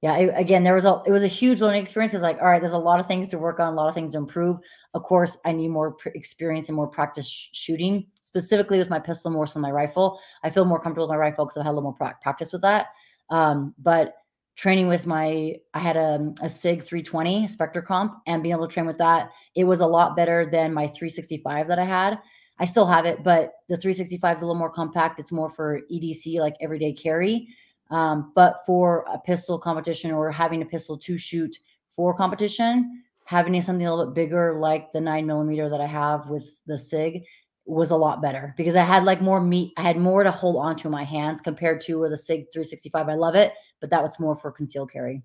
yeah, 0.00 0.16
again, 0.16 0.62
there 0.62 0.74
was 0.74 0.84
a 0.84 1.02
it 1.06 1.10
was 1.10 1.24
a 1.24 1.28
huge 1.28 1.60
learning 1.60 1.82
experience. 1.82 2.14
It's 2.14 2.22
like, 2.22 2.38
all 2.40 2.46
right, 2.46 2.60
there's 2.60 2.72
a 2.72 2.78
lot 2.78 3.00
of 3.00 3.08
things 3.08 3.28
to 3.30 3.38
work 3.38 3.58
on, 3.58 3.72
a 3.72 3.76
lot 3.76 3.88
of 3.88 3.94
things 3.94 4.12
to 4.12 4.18
improve. 4.18 4.58
Of 4.94 5.02
course, 5.02 5.36
I 5.44 5.50
need 5.50 5.68
more 5.68 5.92
pr- 5.94 6.10
experience 6.10 6.68
and 6.68 6.76
more 6.76 6.86
practice 6.86 7.28
sh- 7.28 7.48
shooting, 7.52 8.06
specifically 8.22 8.78
with 8.78 8.90
my 8.90 9.00
pistol 9.00 9.32
more 9.32 9.46
so 9.46 9.54
than 9.54 9.62
my 9.62 9.72
rifle. 9.72 10.20
I 10.44 10.50
feel 10.50 10.64
more 10.64 10.78
comfortable 10.78 11.08
with 11.08 11.14
my 11.14 11.18
rifle 11.18 11.46
because 11.46 11.56
I've 11.56 11.64
had 11.64 11.70
a 11.70 11.72
little 11.72 11.90
more 11.90 11.94
pra- 11.94 12.16
practice 12.22 12.52
with 12.52 12.62
that. 12.62 12.88
Um, 13.30 13.74
but 13.76 14.14
training 14.54 14.86
with 14.86 15.04
my, 15.04 15.56
I 15.74 15.78
had 15.80 15.96
a, 15.96 16.32
a 16.42 16.48
Sig 16.48 16.82
320 16.82 17.48
Spectre 17.48 17.82
comp, 17.82 18.14
and 18.28 18.40
being 18.40 18.54
able 18.54 18.68
to 18.68 18.72
train 18.72 18.86
with 18.86 18.98
that, 18.98 19.30
it 19.56 19.64
was 19.64 19.80
a 19.80 19.86
lot 19.86 20.14
better 20.14 20.48
than 20.48 20.72
my 20.72 20.86
365 20.86 21.66
that 21.66 21.78
I 21.80 21.84
had. 21.84 22.20
I 22.60 22.64
still 22.66 22.86
have 22.86 23.04
it, 23.04 23.22
but 23.22 23.52
the 23.68 23.76
365 23.76 24.36
is 24.36 24.42
a 24.42 24.46
little 24.46 24.58
more 24.58 24.70
compact. 24.70 25.20
It's 25.20 25.32
more 25.32 25.50
for 25.50 25.80
EDC, 25.92 26.38
like 26.40 26.54
everyday 26.60 26.92
carry. 26.92 27.48
Um, 27.90 28.32
but 28.34 28.58
for 28.66 29.04
a 29.12 29.18
pistol 29.18 29.58
competition 29.58 30.10
or 30.10 30.30
having 30.30 30.62
a 30.62 30.66
pistol 30.66 30.98
to 30.98 31.16
shoot 31.16 31.56
for 31.88 32.14
competition, 32.14 33.02
having 33.24 33.60
something 33.60 33.86
a 33.86 33.94
little 33.94 34.12
bit 34.12 34.26
bigger 34.26 34.58
like 34.58 34.92
the 34.92 35.00
nine 35.00 35.26
millimeter 35.26 35.68
that 35.68 35.80
I 35.80 35.86
have 35.86 36.28
with 36.28 36.60
the 36.66 36.78
SIG 36.78 37.24
was 37.66 37.90
a 37.90 37.96
lot 37.96 38.22
better 38.22 38.54
because 38.56 38.76
I 38.76 38.82
had 38.82 39.04
like 39.04 39.20
more 39.20 39.40
meat. 39.40 39.72
I 39.76 39.82
had 39.82 39.98
more 39.98 40.22
to 40.22 40.30
hold 40.30 40.56
on 40.56 40.76
to 40.76 40.88
in 40.88 40.92
my 40.92 41.04
hands 41.04 41.40
compared 41.40 41.82
to 41.82 41.96
where 41.96 42.08
the 42.08 42.16
SIG 42.16 42.46
365. 42.52 43.08
I 43.08 43.14
love 43.14 43.34
it, 43.34 43.52
but 43.80 43.90
that 43.90 44.02
was 44.02 44.18
more 44.18 44.34
for 44.34 44.50
concealed 44.50 44.90
carry. 44.90 45.22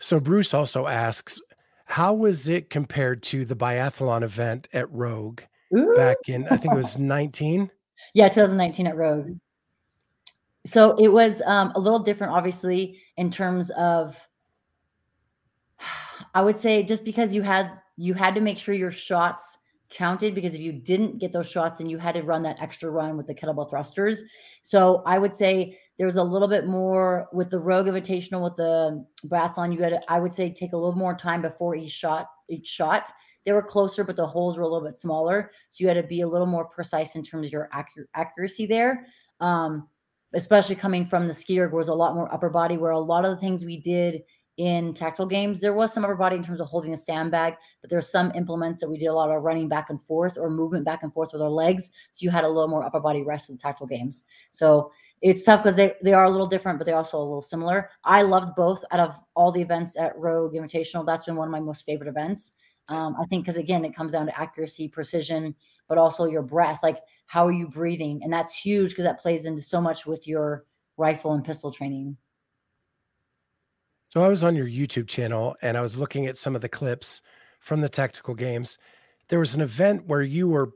So 0.00 0.20
Bruce 0.20 0.54
also 0.54 0.86
asks, 0.86 1.40
how 1.84 2.14
was 2.14 2.48
it 2.48 2.70
compared 2.70 3.22
to 3.24 3.44
the 3.44 3.56
biathlon 3.56 4.22
event 4.22 4.68
at 4.72 4.90
Rogue 4.92 5.40
Ooh. 5.76 5.92
back 5.96 6.16
in 6.28 6.46
I 6.48 6.56
think 6.56 6.72
it 6.72 6.76
was 6.76 6.98
19? 6.98 7.70
Yeah, 8.14 8.28
2019 8.28 8.86
at 8.86 8.96
Rogue. 8.96 9.36
So 10.68 10.96
it 10.96 11.08
was 11.08 11.40
um, 11.46 11.72
a 11.74 11.80
little 11.80 11.98
different, 11.98 12.32
obviously, 12.32 13.00
in 13.16 13.30
terms 13.30 13.70
of. 13.70 14.16
I 16.34 16.42
would 16.42 16.56
say 16.56 16.82
just 16.82 17.04
because 17.04 17.32
you 17.32 17.42
had 17.42 17.80
you 17.96 18.12
had 18.12 18.34
to 18.34 18.40
make 18.40 18.58
sure 18.58 18.74
your 18.74 18.90
shots 18.90 19.56
counted 19.88 20.34
because 20.34 20.54
if 20.54 20.60
you 20.60 20.72
didn't 20.72 21.18
get 21.18 21.32
those 21.32 21.50
shots 21.50 21.80
and 21.80 21.90
you 21.90 21.96
had 21.96 22.14
to 22.14 22.22
run 22.22 22.42
that 22.42 22.60
extra 22.60 22.90
run 22.90 23.16
with 23.16 23.26
the 23.26 23.34
kettlebell 23.34 23.68
thrusters. 23.68 24.22
So 24.60 25.02
I 25.06 25.18
would 25.18 25.32
say 25.32 25.78
there 25.96 26.06
was 26.06 26.16
a 26.16 26.22
little 26.22 26.46
bit 26.46 26.66
more 26.66 27.28
with 27.32 27.48
the 27.48 27.58
Rogue 27.58 27.86
Invitational 27.86 28.42
with 28.42 28.56
the 28.56 29.06
biathlon. 29.26 29.72
You 29.72 29.82
had 29.82 29.90
to, 29.90 30.00
I 30.08 30.20
would 30.20 30.32
say 30.32 30.52
take 30.52 30.74
a 30.74 30.76
little 30.76 30.94
more 30.94 31.14
time 31.14 31.40
before 31.40 31.74
each 31.74 31.92
shot 31.92 32.28
each 32.50 32.68
shot 32.68 33.10
they 33.48 33.52
were 33.52 33.62
closer, 33.62 34.04
but 34.04 34.14
the 34.14 34.26
holes 34.26 34.58
were 34.58 34.64
a 34.64 34.68
little 34.68 34.86
bit 34.86 34.94
smaller. 34.94 35.50
So 35.70 35.82
you 35.82 35.88
had 35.88 35.96
to 35.96 36.02
be 36.02 36.20
a 36.20 36.26
little 36.26 36.46
more 36.46 36.66
precise 36.66 37.14
in 37.14 37.22
terms 37.22 37.46
of 37.46 37.52
your 37.52 37.70
accuracy 38.14 38.66
there. 38.66 39.06
Um, 39.40 39.88
especially 40.34 40.74
coming 40.74 41.06
from 41.06 41.26
the 41.26 41.34
ski 41.34 41.60
erg 41.60 41.72
was 41.72 41.88
a 41.88 41.94
lot 41.94 42.14
more 42.14 42.32
upper 42.32 42.50
body, 42.50 42.76
where 42.76 42.90
a 42.90 42.98
lot 42.98 43.24
of 43.24 43.30
the 43.30 43.36
things 43.36 43.64
we 43.64 43.76
did 43.76 44.22
in 44.58 44.92
tactical 44.92 45.26
games, 45.26 45.60
there 45.60 45.72
was 45.72 45.92
some 45.94 46.04
upper 46.04 46.16
body 46.16 46.36
in 46.36 46.42
terms 46.42 46.60
of 46.60 46.66
holding 46.66 46.92
a 46.92 46.96
sandbag, 46.96 47.54
but 47.80 47.88
there 47.88 47.96
were 47.96 48.02
some 48.02 48.32
implements 48.34 48.80
that 48.80 48.90
we 48.90 48.98
did 48.98 49.06
a 49.06 49.14
lot 49.14 49.30
of 49.30 49.42
running 49.42 49.68
back 49.68 49.88
and 49.88 50.02
forth 50.02 50.36
or 50.36 50.50
movement 50.50 50.84
back 50.84 51.04
and 51.04 51.12
forth 51.12 51.30
with 51.32 51.40
our 51.40 51.48
legs. 51.48 51.92
So 52.10 52.24
you 52.24 52.30
had 52.30 52.42
a 52.42 52.48
little 52.48 52.68
more 52.68 52.84
upper 52.84 52.98
body 52.98 53.22
rest 53.22 53.48
with 53.48 53.60
tactical 53.60 53.86
games. 53.86 54.24
So 54.50 54.90
it's 55.22 55.44
tough 55.44 55.62
because 55.62 55.76
they, 55.76 55.94
they 56.02 56.12
are 56.12 56.24
a 56.24 56.30
little 56.30 56.46
different, 56.46 56.78
but 56.78 56.86
they're 56.86 56.96
also 56.96 57.18
a 57.18 57.22
little 57.22 57.40
similar. 57.40 57.90
I 58.04 58.22
loved 58.22 58.56
both 58.56 58.84
out 58.90 59.00
of 59.00 59.14
all 59.34 59.52
the 59.52 59.62
events 59.62 59.96
at 59.96 60.16
Rogue 60.18 60.54
Invitational. 60.54 61.06
That's 61.06 61.24
been 61.24 61.36
one 61.36 61.46
of 61.46 61.52
my 61.52 61.60
most 61.60 61.84
favorite 61.86 62.08
events. 62.08 62.52
Um, 62.88 63.16
I 63.20 63.26
think 63.26 63.44
because 63.44 63.58
again, 63.58 63.84
it 63.84 63.94
comes 63.94 64.12
down 64.12 64.26
to 64.26 64.40
accuracy, 64.40 64.88
precision, 64.88 65.54
but 65.88 65.98
also 65.98 66.24
your 66.24 66.42
breath. 66.42 66.80
Like, 66.82 66.98
how 67.28 67.46
are 67.46 67.52
you 67.52 67.68
breathing? 67.68 68.20
And 68.24 68.32
that's 68.32 68.58
huge 68.58 68.90
because 68.90 69.04
that 69.04 69.20
plays 69.20 69.44
into 69.44 69.60
so 69.60 69.80
much 69.82 70.06
with 70.06 70.26
your 70.26 70.64
rifle 70.96 71.34
and 71.34 71.44
pistol 71.44 71.70
training. 71.70 72.16
So 74.08 74.22
I 74.22 74.28
was 74.28 74.42
on 74.42 74.56
your 74.56 74.66
YouTube 74.66 75.06
channel 75.06 75.54
and 75.60 75.76
I 75.76 75.82
was 75.82 75.98
looking 75.98 76.26
at 76.26 76.38
some 76.38 76.56
of 76.56 76.62
the 76.62 76.70
clips 76.70 77.20
from 77.60 77.82
the 77.82 77.88
tactical 77.90 78.34
games. 78.34 78.78
There 79.28 79.38
was 79.38 79.54
an 79.54 79.60
event 79.60 80.06
where 80.06 80.22
you 80.22 80.48
were 80.48 80.72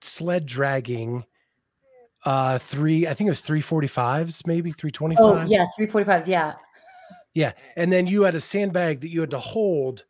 sled 0.00 0.44
dragging 0.44 1.24
uh 2.26 2.58
three, 2.58 3.06
I 3.06 3.14
think 3.14 3.28
it 3.28 3.30
was 3.30 3.42
345s, 3.42 4.46
maybe 4.48 4.72
325s. 4.72 5.16
Oh, 5.18 5.44
yeah, 5.46 5.66
345s. 5.78 6.26
Yeah. 6.26 6.54
Yeah. 7.34 7.52
And 7.76 7.92
then 7.92 8.08
you 8.08 8.22
had 8.22 8.34
a 8.34 8.40
sandbag 8.40 9.00
that 9.02 9.10
you 9.10 9.20
had 9.20 9.30
to 9.30 9.38
hold 9.38 10.06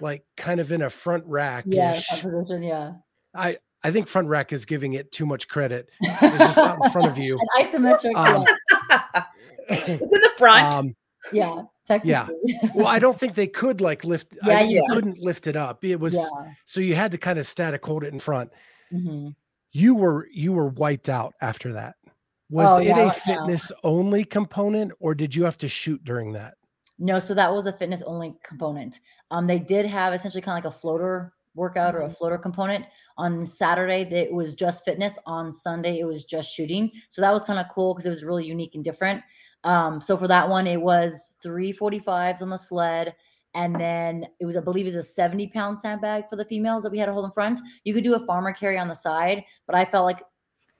like 0.00 0.24
kind 0.36 0.58
of 0.58 0.72
in 0.72 0.82
a 0.82 0.90
front 0.90 1.24
rack. 1.26 1.64
Yeah. 1.68 1.92
Position, 1.92 2.64
yeah. 2.64 2.94
I 3.34 3.58
I 3.84 3.90
think 3.90 4.08
front 4.08 4.28
rack 4.28 4.52
is 4.52 4.64
giving 4.64 4.94
it 4.94 5.12
too 5.12 5.26
much 5.26 5.48
credit. 5.48 5.90
It's 6.00 6.38
just 6.38 6.58
out 6.58 6.78
in 6.84 6.90
front 6.90 7.08
of 7.08 7.18
you. 7.18 7.38
An 7.56 7.64
isometric. 7.64 8.16
Um, 8.16 8.44
it's 9.68 10.12
in 10.12 10.20
the 10.20 10.30
front. 10.36 10.74
Um, 10.74 10.96
yeah. 11.32 11.62
Yeah. 12.02 12.28
Well, 12.74 12.86
I 12.86 12.98
don't 12.98 13.18
think 13.18 13.34
they 13.34 13.46
could 13.46 13.80
like 13.80 14.04
lift. 14.04 14.36
Yeah, 14.44 14.58
I, 14.58 14.62
you 14.62 14.76
yeah. 14.76 14.94
couldn't 14.94 15.18
lift 15.18 15.46
it 15.46 15.56
up. 15.56 15.84
It 15.84 15.98
was 15.98 16.14
yeah. 16.14 16.52
so 16.66 16.80
you 16.80 16.94
had 16.94 17.12
to 17.12 17.18
kind 17.18 17.38
of 17.38 17.46
static 17.46 17.84
hold 17.84 18.04
it 18.04 18.12
in 18.12 18.18
front. 18.18 18.50
Mm-hmm. 18.92 19.30
You 19.72 19.94
were 19.94 20.28
you 20.30 20.52
were 20.52 20.68
wiped 20.68 21.08
out 21.08 21.34
after 21.40 21.72
that. 21.72 21.96
Was 22.50 22.78
oh, 22.78 22.80
it 22.80 22.88
yeah, 22.88 23.08
a 23.08 23.10
fitness 23.10 23.72
only 23.84 24.24
component, 24.24 24.92
or 25.00 25.14
did 25.14 25.34
you 25.34 25.44
have 25.44 25.58
to 25.58 25.68
shoot 25.68 26.02
during 26.04 26.32
that? 26.32 26.54
No, 26.98 27.18
so 27.18 27.34
that 27.34 27.52
was 27.52 27.66
a 27.66 27.72
fitness 27.72 28.02
only 28.02 28.34
component. 28.42 29.00
Um, 29.30 29.46
they 29.46 29.58
did 29.58 29.86
have 29.86 30.14
essentially 30.14 30.42
kind 30.42 30.58
of 30.58 30.64
like 30.64 30.74
a 30.74 30.78
floater 30.78 31.32
workout 31.58 31.94
or 31.94 32.00
a 32.00 32.04
mm-hmm. 32.04 32.14
floater 32.14 32.38
component. 32.38 32.86
On 33.18 33.46
Saturday, 33.46 34.02
it 34.10 34.32
was 34.32 34.54
just 34.54 34.84
fitness. 34.84 35.18
On 35.26 35.52
Sunday, 35.52 35.98
it 35.98 36.04
was 36.04 36.24
just 36.24 36.52
shooting. 36.54 36.90
So 37.10 37.20
that 37.20 37.32
was 37.32 37.44
kind 37.44 37.58
of 37.58 37.66
cool 37.74 37.92
because 37.94 38.06
it 38.06 38.10
was 38.10 38.24
really 38.24 38.46
unique 38.46 38.74
and 38.74 38.84
different. 38.84 39.22
Um, 39.64 40.00
so 40.00 40.16
for 40.16 40.28
that 40.28 40.48
one, 40.48 40.66
it 40.66 40.80
was 40.80 41.34
345s 41.44 42.40
on 42.40 42.50
the 42.50 42.56
sled. 42.56 43.14
And 43.54 43.74
then 43.74 44.26
it 44.40 44.46
was, 44.46 44.56
I 44.56 44.60
believe, 44.60 44.86
it 44.86 44.94
was 44.94 44.96
a 44.96 45.02
70 45.02 45.48
pound 45.48 45.76
sandbag 45.76 46.28
for 46.28 46.36
the 46.36 46.44
females 46.44 46.82
that 46.84 46.92
we 46.92 46.98
had 46.98 47.06
to 47.06 47.12
hold 47.12 47.24
in 47.24 47.32
front. 47.32 47.60
You 47.84 47.92
could 47.92 48.04
do 48.04 48.14
a 48.14 48.24
farmer 48.24 48.52
carry 48.52 48.78
on 48.78 48.88
the 48.88 48.94
side, 48.94 49.42
but 49.66 49.74
I 49.74 49.84
felt 49.84 50.04
like 50.04 50.22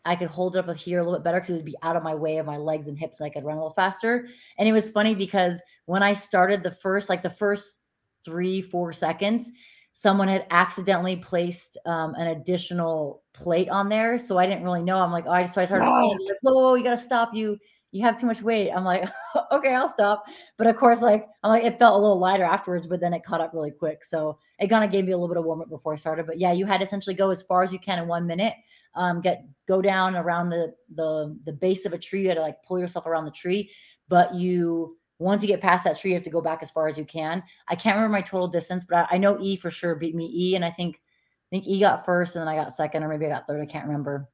I 0.04 0.16
could 0.16 0.28
hold 0.28 0.56
it 0.56 0.68
up 0.68 0.76
here 0.76 1.00
a 1.00 1.02
little 1.02 1.18
bit 1.18 1.24
better 1.24 1.38
because 1.38 1.50
it 1.50 1.54
would 1.54 1.64
be 1.64 1.76
out 1.82 1.96
of 1.96 2.02
my 2.02 2.14
way 2.14 2.38
of 2.38 2.46
my 2.46 2.56
legs 2.56 2.88
and 2.88 2.98
hips 2.98 3.20
and 3.20 3.26
I 3.26 3.30
could 3.30 3.44
run 3.44 3.56
a 3.56 3.60
little 3.60 3.74
faster. 3.74 4.26
And 4.58 4.68
it 4.68 4.72
was 4.72 4.90
funny 4.90 5.14
because 5.14 5.60
when 5.86 6.02
I 6.02 6.12
started 6.12 6.62
the 6.62 6.70
first, 6.70 7.08
like 7.08 7.22
the 7.22 7.30
first 7.30 7.80
three, 8.24 8.62
four 8.62 8.92
seconds, 8.92 9.50
someone 9.98 10.28
had 10.28 10.46
accidentally 10.52 11.16
placed 11.16 11.76
um, 11.84 12.14
an 12.14 12.28
additional 12.28 13.24
plate 13.32 13.68
on 13.68 13.88
there. 13.88 14.16
So 14.16 14.38
I 14.38 14.46
didn't 14.46 14.62
really 14.62 14.84
know. 14.84 14.98
I'm 14.98 15.10
like, 15.10 15.24
oh, 15.26 15.32
I 15.32 15.42
just, 15.42 15.54
so 15.54 15.60
I 15.60 15.64
started, 15.64 15.86
like, 15.86 16.38
whoa, 16.40 16.52
whoa, 16.52 16.62
whoa, 16.62 16.74
you 16.76 16.84
got 16.84 16.90
to 16.90 16.96
stop 16.96 17.34
you 17.34 17.58
you 17.90 18.04
have 18.04 18.20
too 18.20 18.26
much 18.26 18.42
weight. 18.42 18.70
I'm 18.70 18.84
like, 18.84 19.08
okay, 19.52 19.74
I'll 19.74 19.88
stop. 19.88 20.24
But 20.56 20.66
of 20.66 20.76
course, 20.76 21.00
like 21.00 21.26
I'm 21.42 21.50
like, 21.50 21.64
it 21.64 21.78
felt 21.78 21.98
a 21.98 22.02
little 22.02 22.18
lighter 22.18 22.44
afterwards, 22.44 22.86
but 22.86 23.00
then 23.00 23.14
it 23.14 23.24
caught 23.24 23.40
up 23.40 23.52
really 23.54 23.70
quick. 23.70 24.04
So 24.04 24.38
it 24.58 24.68
kind 24.68 24.84
of 24.84 24.90
gave 24.90 25.06
me 25.06 25.12
a 25.12 25.16
little 25.16 25.28
bit 25.28 25.38
of 25.38 25.44
warm 25.44 25.62
up 25.62 25.70
before 25.70 25.94
I 25.94 25.96
started. 25.96 26.26
But 26.26 26.38
yeah, 26.38 26.52
you 26.52 26.66
had 26.66 26.78
to 26.78 26.84
essentially 26.84 27.14
go 27.14 27.30
as 27.30 27.42
far 27.42 27.62
as 27.62 27.72
you 27.72 27.78
can 27.78 27.98
in 27.98 28.08
one 28.08 28.26
minute. 28.26 28.54
Um, 28.94 29.20
get 29.20 29.44
go 29.66 29.80
down 29.80 30.16
around 30.16 30.50
the 30.50 30.74
the 30.94 31.38
the 31.46 31.52
base 31.52 31.86
of 31.86 31.92
a 31.92 31.98
tree. 31.98 32.22
You 32.22 32.28
had 32.28 32.34
to 32.34 32.42
like 32.42 32.62
pull 32.66 32.78
yourself 32.78 33.06
around 33.06 33.24
the 33.24 33.30
tree, 33.30 33.70
but 34.08 34.34
you 34.34 34.97
once 35.18 35.42
you 35.42 35.48
get 35.48 35.60
past 35.60 35.84
that 35.84 35.98
tree, 35.98 36.10
you 36.10 36.16
have 36.16 36.24
to 36.24 36.30
go 36.30 36.40
back 36.40 36.60
as 36.62 36.70
far 36.70 36.88
as 36.88 36.96
you 36.96 37.04
can. 37.04 37.42
I 37.68 37.74
can't 37.74 37.96
remember 37.96 38.12
my 38.12 38.22
total 38.22 38.48
distance, 38.48 38.84
but 38.84 39.08
I, 39.10 39.16
I 39.16 39.18
know 39.18 39.38
E 39.40 39.56
for 39.56 39.70
sure 39.70 39.94
beat 39.94 40.14
me. 40.14 40.30
E, 40.32 40.54
and 40.54 40.64
I 40.64 40.70
think 40.70 40.96
I 40.96 41.48
think 41.50 41.66
E 41.66 41.80
got 41.80 42.04
first, 42.04 42.36
and 42.36 42.42
then 42.42 42.48
I 42.48 42.56
got 42.56 42.74
second, 42.74 43.02
or 43.02 43.08
maybe 43.08 43.26
I 43.26 43.30
got 43.30 43.46
third. 43.46 43.60
I 43.60 43.66
can't 43.66 43.86
remember 43.86 44.28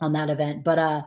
on 0.00 0.12
that 0.12 0.30
event, 0.30 0.64
but 0.64 0.78
uh 0.78 1.02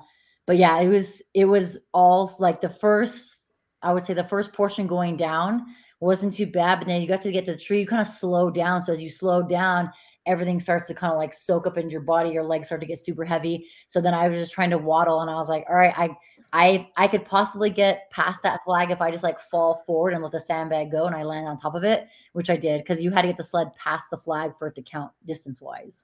but 0.46 0.58
yeah, 0.58 0.80
it 0.82 0.90
was 0.90 1.22
it 1.34 1.46
was 1.46 1.78
all 1.94 2.30
like 2.40 2.62
the 2.62 2.70
first, 2.70 3.52
I 3.82 3.94
would 3.94 4.06
say 4.06 4.14
the 4.14 4.24
first 4.24 4.54
portion 4.54 4.88
going 4.88 5.18
down 5.18 5.66
wasn't 6.00 6.34
too 6.34 6.48
bad, 6.48 6.80
but 6.80 6.88
then 6.88 7.02
you 7.02 7.08
got 7.08 7.22
to 7.22 7.32
get 7.32 7.46
to 7.46 7.54
the 7.54 7.58
tree, 7.58 7.80
you 7.80 7.88
kind 7.88 8.02
of 8.02 8.08
slow 8.08 8.50
down. 8.50 8.82
So 8.82 8.92
as 8.92 9.02
you 9.02 9.10
slow 9.10 9.42
down, 9.42 9.90
everything 10.26 10.60
starts 10.60 10.88
to 10.88 10.94
kind 10.94 11.14
of 11.14 11.18
like 11.18 11.34
soak 11.34 11.66
up 11.66 11.78
in 11.78 11.90
your 11.90 12.02
body, 12.02 12.30
your 12.30 12.44
legs 12.44 12.68
start 12.68 12.82
to 12.82 12.88
get 12.88 13.00
super 13.00 13.24
heavy. 13.24 13.68
So 13.88 14.02
then 14.02 14.14
I 14.14 14.28
was 14.28 14.40
just 14.40 14.52
trying 14.52 14.70
to 14.72 14.78
waddle 14.78 15.22
and 15.22 15.30
I 15.30 15.36
was 15.36 15.48
like, 15.48 15.66
all 15.70 15.76
right, 15.76 15.94
I 15.98 16.10
I 16.54 16.88
I 16.96 17.08
could 17.08 17.26
possibly 17.26 17.72
get 17.72 18.12
past 18.12 18.44
that 18.44 18.63
flag 18.63 18.92
if 18.92 19.02
I 19.02 19.10
just 19.10 19.24
like 19.24 19.39
fall 19.39 19.84
forward 19.88 20.13
and 20.13 20.22
let 20.22 20.32
the 20.32 20.39
sandbag 20.39 20.92
go 20.92 21.08
and 21.08 21.16
I 21.16 21.24
land 21.24 21.48
on 21.48 21.60
top 21.60 21.74
of 21.74 21.84
it, 21.84 22.08
which 22.34 22.52
I 22.52 22.56
did 22.56 22.82
because 22.82 23.02
you 23.02 23.10
had 23.10 23.24
to 23.24 23.30
get 23.30 23.38
the 23.38 23.44
sled 23.44 23.74
past 23.76 24.12
the 24.12 24.18
flag 24.18 24.54
for 24.58 24.68
it 24.68 24.76
to 24.76 24.84
count 24.84 25.12
distance 25.26 25.60
wise. 25.60 26.04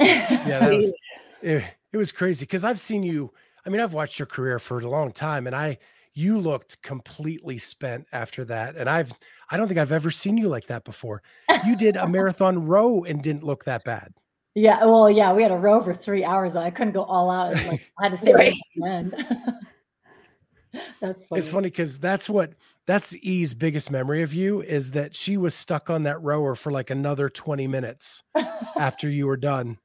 yeah, 0.00 0.58
that 0.58 0.72
was 0.74 0.92
it, 1.42 1.62
it 1.92 1.96
was 1.96 2.10
crazy 2.10 2.44
because 2.44 2.64
I've 2.64 2.80
seen 2.80 3.04
you. 3.04 3.32
I 3.64 3.68
mean, 3.68 3.80
I've 3.80 3.94
watched 3.94 4.18
your 4.18 4.26
career 4.26 4.58
for 4.58 4.80
a 4.80 4.88
long 4.88 5.12
time, 5.12 5.46
and 5.46 5.54
I 5.54 5.78
you 6.12 6.38
looked 6.38 6.82
completely 6.82 7.58
spent 7.58 8.06
after 8.12 8.44
that. 8.46 8.74
And 8.74 8.90
I've 8.90 9.12
I 9.48 9.56
don't 9.56 9.68
think 9.68 9.78
I've 9.78 9.92
ever 9.92 10.10
seen 10.10 10.36
you 10.36 10.48
like 10.48 10.66
that 10.66 10.84
before. 10.84 11.22
You 11.64 11.76
did 11.76 11.94
a 11.94 12.08
marathon 12.08 12.66
row 12.66 13.04
and 13.04 13.22
didn't 13.22 13.44
look 13.44 13.64
that 13.64 13.84
bad. 13.84 14.12
Yeah, 14.56 14.84
well, 14.84 15.08
yeah, 15.08 15.32
we 15.32 15.42
had 15.42 15.52
a 15.52 15.56
row 15.56 15.80
for 15.80 15.94
three 15.94 16.24
hours. 16.24 16.56
I 16.56 16.70
couldn't 16.70 16.94
go 16.94 17.04
all 17.04 17.30
out. 17.30 17.54
Like, 17.66 17.88
I 18.00 18.04
had 18.04 18.12
to 18.12 18.16
stay 18.16 18.32
right. 18.32 18.54
end. 18.84 19.14
that's 21.00 21.24
funny. 21.24 21.38
It's 21.38 21.48
funny 21.48 21.68
because 21.68 22.00
that's 22.00 22.28
what 22.28 22.54
that's 22.86 23.14
E's 23.16 23.54
biggest 23.54 23.90
memory 23.90 24.22
of 24.22 24.34
you 24.34 24.62
is 24.62 24.90
that 24.92 25.14
she 25.14 25.36
was 25.36 25.54
stuck 25.54 25.90
on 25.90 26.02
that 26.04 26.20
rower 26.22 26.56
for 26.56 26.72
like 26.72 26.90
another 26.90 27.28
20 27.28 27.66
minutes 27.68 28.24
after 28.76 29.08
you 29.08 29.26
were 29.26 29.36
done 29.36 29.78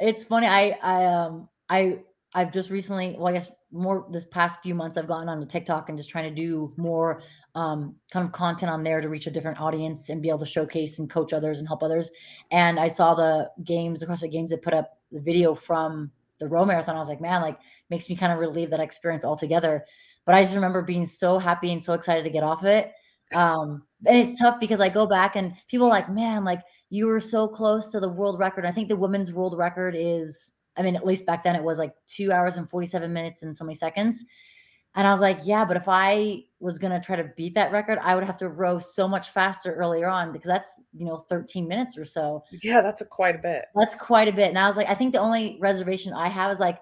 it's 0.00 0.24
funny. 0.24 0.46
I 0.46 0.78
I 0.82 1.04
um 1.06 1.48
I 1.68 1.98
I've 2.34 2.52
just 2.52 2.70
recently, 2.70 3.16
well, 3.16 3.28
I 3.28 3.32
guess 3.32 3.50
more 3.76 4.06
this 4.10 4.24
past 4.24 4.60
few 4.62 4.74
months, 4.74 4.96
I've 4.96 5.06
gotten 5.06 5.28
onto 5.28 5.46
TikTok 5.46 5.88
and 5.88 5.98
just 5.98 6.10
trying 6.10 6.34
to 6.34 6.34
do 6.34 6.72
more 6.76 7.22
um, 7.54 7.94
kind 8.10 8.26
of 8.26 8.32
content 8.32 8.70
on 8.70 8.82
there 8.82 9.00
to 9.00 9.08
reach 9.08 9.26
a 9.26 9.30
different 9.30 9.60
audience 9.60 10.08
and 10.08 10.22
be 10.22 10.28
able 10.28 10.40
to 10.40 10.46
showcase 10.46 10.98
and 10.98 11.08
coach 11.08 11.32
others 11.32 11.58
and 11.58 11.68
help 11.68 11.82
others. 11.82 12.10
And 12.50 12.80
I 12.80 12.88
saw 12.88 13.14
the 13.14 13.50
games, 13.64 14.02
across 14.02 14.20
the 14.20 14.28
Games 14.28 14.50
that 14.50 14.62
put 14.62 14.74
up 14.74 14.98
the 15.12 15.20
video 15.20 15.54
from 15.54 16.10
the 16.38 16.48
row 16.48 16.64
marathon. 16.64 16.96
I 16.96 16.98
was 16.98 17.08
like, 17.08 17.20
man, 17.20 17.42
like 17.42 17.58
makes 17.90 18.08
me 18.08 18.16
kind 18.16 18.32
of 18.32 18.38
relieve 18.38 18.70
that 18.70 18.80
experience 18.80 19.24
altogether. 19.24 19.84
But 20.24 20.34
I 20.34 20.42
just 20.42 20.54
remember 20.54 20.82
being 20.82 21.06
so 21.06 21.38
happy 21.38 21.72
and 21.72 21.82
so 21.82 21.92
excited 21.92 22.24
to 22.24 22.30
get 22.30 22.42
off 22.42 22.60
of 22.60 22.66
it. 22.66 22.92
Um, 23.34 23.84
and 24.04 24.18
it's 24.18 24.38
tough 24.38 24.60
because 24.60 24.80
I 24.80 24.88
go 24.88 25.06
back 25.06 25.36
and 25.36 25.54
people 25.68 25.86
are 25.86 25.90
like, 25.90 26.10
man, 26.10 26.44
like 26.44 26.62
you 26.90 27.06
were 27.06 27.20
so 27.20 27.48
close 27.48 27.90
to 27.92 28.00
the 28.00 28.08
world 28.08 28.38
record. 28.38 28.66
I 28.66 28.70
think 28.70 28.88
the 28.88 28.96
women's 28.96 29.32
world 29.32 29.56
record 29.56 29.94
is, 29.96 30.52
I 30.76 30.82
mean, 30.82 30.96
at 30.96 31.06
least 31.06 31.26
back 31.26 31.44
then 31.44 31.56
it 31.56 31.62
was 31.62 31.78
like 31.78 31.94
two 32.06 32.32
hours 32.32 32.56
and 32.56 32.68
47 32.68 33.12
minutes 33.12 33.42
and 33.42 33.54
so 33.54 33.64
many 33.64 33.74
seconds. 33.74 34.24
And 34.96 35.06
I 35.06 35.12
was 35.12 35.20
like, 35.20 35.40
yeah, 35.44 35.64
but 35.64 35.76
if 35.76 35.84
I 35.88 36.44
was 36.58 36.78
going 36.78 36.98
to 36.98 37.04
try 37.04 37.16
to 37.16 37.30
beat 37.36 37.52
that 37.54 37.70
record, 37.70 37.98
I 38.00 38.14
would 38.14 38.24
have 38.24 38.38
to 38.38 38.48
row 38.48 38.78
so 38.78 39.06
much 39.06 39.28
faster 39.28 39.74
earlier 39.74 40.08
on 40.08 40.32
because 40.32 40.48
that's, 40.48 40.80
you 40.94 41.04
know, 41.04 41.18
13 41.28 41.68
minutes 41.68 41.98
or 41.98 42.06
so. 42.06 42.42
Yeah, 42.62 42.80
that's 42.80 43.02
a 43.02 43.04
quite 43.04 43.34
a 43.34 43.38
bit. 43.38 43.66
That's 43.74 43.94
quite 43.94 44.26
a 44.26 44.32
bit. 44.32 44.48
And 44.48 44.58
I 44.58 44.66
was 44.66 44.78
like, 44.78 44.88
I 44.88 44.94
think 44.94 45.12
the 45.12 45.20
only 45.20 45.58
reservation 45.60 46.14
I 46.14 46.28
have 46.28 46.50
is 46.50 46.60
like, 46.60 46.78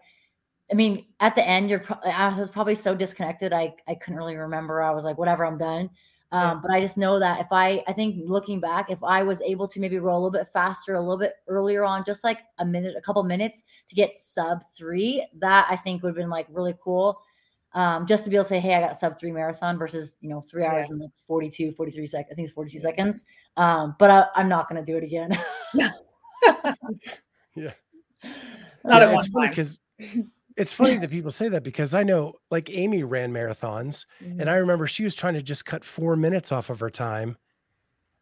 I 0.71 0.75
mean, 0.75 1.07
at 1.19 1.35
the 1.35 1.47
end, 1.47 1.69
you're, 1.69 1.81
pro- 1.81 1.99
I 2.05 2.39
was 2.39 2.51
probably 2.51 2.77
so 2.77 2.95
disconnected. 2.95 3.53
I, 3.53 3.75
I 3.89 3.97
couldn't 3.97 4.17
really 4.17 4.37
remember. 4.37 4.81
I 4.81 4.93
was 4.93 5.05
like, 5.05 5.19
whatever, 5.19 5.45
I'm 5.45 5.59
done. 5.59 5.91
Um, 6.35 6.61
but 6.61 6.73
I 6.73 6.81
just 6.81 6.99
know 6.99 7.21
that 7.21 7.41
if 7.41 7.47
I, 7.53 7.85
I 7.87 7.93
think 7.93 8.17
looking 8.25 8.59
back, 8.59 8.91
if 8.91 8.99
I 9.05 9.23
was 9.23 9.41
able 9.43 9.69
to 9.69 9.79
maybe 9.79 9.99
roll 9.99 10.17
a 10.17 10.21
little 10.21 10.33
bit 10.33 10.49
faster, 10.53 10.95
a 10.95 11.01
little 11.01 11.17
bit 11.17 11.35
earlier 11.47 11.85
on, 11.85 12.05
just 12.05 12.25
like 12.25 12.41
a 12.59 12.67
minute, 12.67 12.97
a 12.99 13.01
couple 13.01 13.23
minutes 13.23 13.63
to 13.87 13.95
get 13.95 14.17
sub 14.17 14.65
three, 14.77 15.25
that 15.39 15.69
I 15.71 15.77
think 15.77 16.03
would 16.03 16.09
have 16.09 16.17
been 16.17 16.31
like 16.31 16.49
really 16.51 16.75
cool. 16.83 17.23
Um, 17.75 18.05
just 18.05 18.25
to 18.25 18.31
be 18.31 18.37
able 18.37 18.47
to 18.47 18.49
say, 18.49 18.59
hey, 18.59 18.75
I 18.75 18.81
got 18.81 18.97
sub 18.97 19.21
three 19.21 19.31
marathon 19.31 19.79
versus, 19.79 20.17
you 20.21 20.29
know, 20.29 20.41
three 20.41 20.65
hours 20.65 20.87
yeah. 20.89 20.95
and 20.95 21.01
like 21.03 21.11
42, 21.29 21.71
43 21.71 22.07
seconds. 22.09 22.29
I 22.33 22.35
think 22.35 22.47
it's 22.47 22.55
42 22.55 22.81
seconds. 22.81 23.25
Um, 23.57 23.95
but 24.01 24.11
I, 24.11 24.41
am 24.41 24.49
not 24.49 24.69
going 24.69 24.85
to 24.85 24.93
do 24.93 24.97
it 24.97 25.05
again. 25.05 25.39
yeah. 27.55 27.73
Not 28.85 29.03
yeah, 29.03 29.09
at 29.09 29.15
one 29.15 29.25
time. 29.25 29.51
Because 29.51 29.79
it's 30.57 30.73
funny 30.73 30.99
that 30.99 31.11
people 31.11 31.31
say 31.31 31.49
that 31.49 31.63
because 31.65 31.95
I 31.95 32.03
know 32.03 32.35
like 32.51 32.71
Amy 32.71 33.03
ran 33.03 33.33
marathons 33.33 34.07
mm-hmm. 34.23 34.41
and 34.41 34.49
I 34.49 34.57
remember 34.57 34.87
she 34.87 35.05
was 35.05 35.15
trying 35.15 35.35
to 35.35 35.43
just 35.43 35.65
cut 35.65 35.85
four 35.85 36.17
minutes 36.17 36.53
off 36.53 36.71
of 36.71 36.81
her 36.81 36.91
time 36.91 37.37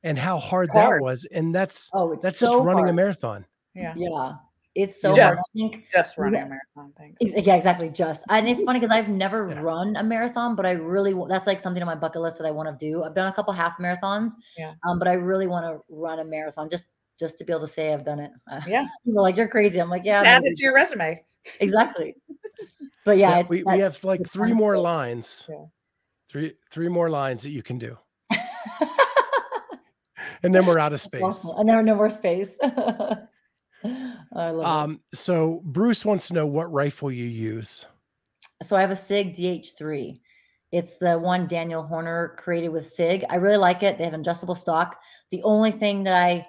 and 0.02 0.18
how 0.18 0.38
hard, 0.38 0.70
Hard. 0.70 1.00
that 1.00 1.02
was. 1.02 1.24
And 1.26 1.54
that's 1.54 1.90
Oh, 1.92 2.12
it's 2.12 2.22
that's 2.22 2.38
so 2.38 2.58
just 2.58 2.64
running 2.64 2.88
a 2.88 2.92
marathon. 2.92 3.46
Yeah. 3.74 3.94
Yeah, 3.96 4.32
it's 4.74 5.00
so 5.00 5.10
hard. 5.10 5.20
I 5.20 5.30
Just- 5.30 5.50
think 5.54 5.88
Just 5.92 6.18
running 6.18 6.40
Yeah. 6.40 6.46
a 6.46 6.48
marathon 6.48 6.92
thing. 6.96 7.16
Yeah, 7.20 7.54
exactly. 7.54 7.88
Just 7.90 8.24
and 8.28 8.48
it's 8.48 8.62
funny 8.62 8.80
because 8.80 8.94
I've 8.94 9.08
never 9.08 9.48
Yeah. 9.48 9.60
run 9.60 9.96
a 9.96 10.02
marathon, 10.02 10.56
but 10.56 10.66
I 10.66 10.72
really 10.72 11.14
that's 11.28 11.46
like 11.46 11.60
something 11.60 11.82
on 11.82 11.86
my 11.86 11.94
bucket 11.94 12.22
list 12.22 12.38
that 12.38 12.46
I 12.46 12.50
want 12.50 12.68
to 12.68 12.86
do. 12.86 13.04
I've 13.04 13.14
done 13.14 13.28
a 13.28 13.32
couple 13.32 13.52
half 13.52 13.78
marathons, 13.78 14.32
Yeah. 14.56 14.72
um, 14.88 14.98
but 14.98 15.08
I 15.08 15.12
really 15.14 15.46
want 15.46 15.66
to 15.66 15.82
run 15.88 16.18
a 16.18 16.24
marathon 16.24 16.70
just 16.70 16.86
just 17.18 17.38
to 17.38 17.44
be 17.44 17.52
able 17.52 17.60
to 17.60 17.68
say 17.68 17.92
I've 17.92 18.04
done 18.04 18.18
it. 18.18 18.30
Uh, 18.50 18.60
Yeah. 18.66 18.86
people 19.04 19.20
are 19.20 19.22
like 19.22 19.36
you're 19.36 19.48
crazy. 19.48 19.78
I'm 19.80 19.90
like, 19.90 20.04
yeah, 20.04 20.22
Add 20.22 20.44
it 20.44 20.56
to 20.56 20.62
your 20.64 20.74
resume. 20.74 21.22
Exactly. 21.60 22.16
But 23.04 23.18
yeah, 23.18 23.30
Yeah, 23.30 23.38
it's, 23.40 23.50
we, 23.50 23.62
we 23.64 23.78
have 23.80 24.02
like 24.04 24.26
three 24.28 24.52
more 24.52 24.78
lines. 24.78 25.46
Yeah. 25.50 25.64
Three 26.30 26.54
three 26.70 26.88
more 26.88 27.10
lines 27.10 27.42
that 27.42 27.50
you 27.50 27.62
can 27.62 27.78
do. 27.78 27.98
And 30.42 30.54
then 30.54 30.66
we're 30.66 30.78
out 30.78 30.92
of 30.92 31.00
space. 31.00 31.22
Awesome. 31.22 31.58
I 31.58 31.62
never 31.62 31.82
no 31.82 31.94
more 31.94 32.10
space. 32.10 32.58
I 32.62 33.26
love 34.34 34.60
it. 34.60 34.64
Um, 34.64 35.00
so 35.12 35.60
Bruce 35.64 36.04
wants 36.04 36.28
to 36.28 36.34
know 36.34 36.46
what 36.46 36.72
rifle 36.72 37.10
you 37.10 37.24
use. 37.24 37.86
So 38.62 38.76
I 38.76 38.80
have 38.80 38.90
a 38.90 38.96
SIG 38.96 39.36
DH3. 39.36 40.20
It's 40.72 40.96
the 40.96 41.18
one 41.18 41.46
Daniel 41.46 41.82
Horner 41.82 42.34
created 42.38 42.70
with 42.70 42.88
SIG. 42.88 43.24
I 43.28 43.36
really 43.36 43.56
like 43.56 43.82
it. 43.82 43.98
They 43.98 44.04
have 44.04 44.14
adjustable 44.14 44.54
stock. 44.54 44.98
The 45.30 45.42
only 45.42 45.70
thing 45.70 46.02
that 46.04 46.16
I 46.16 46.46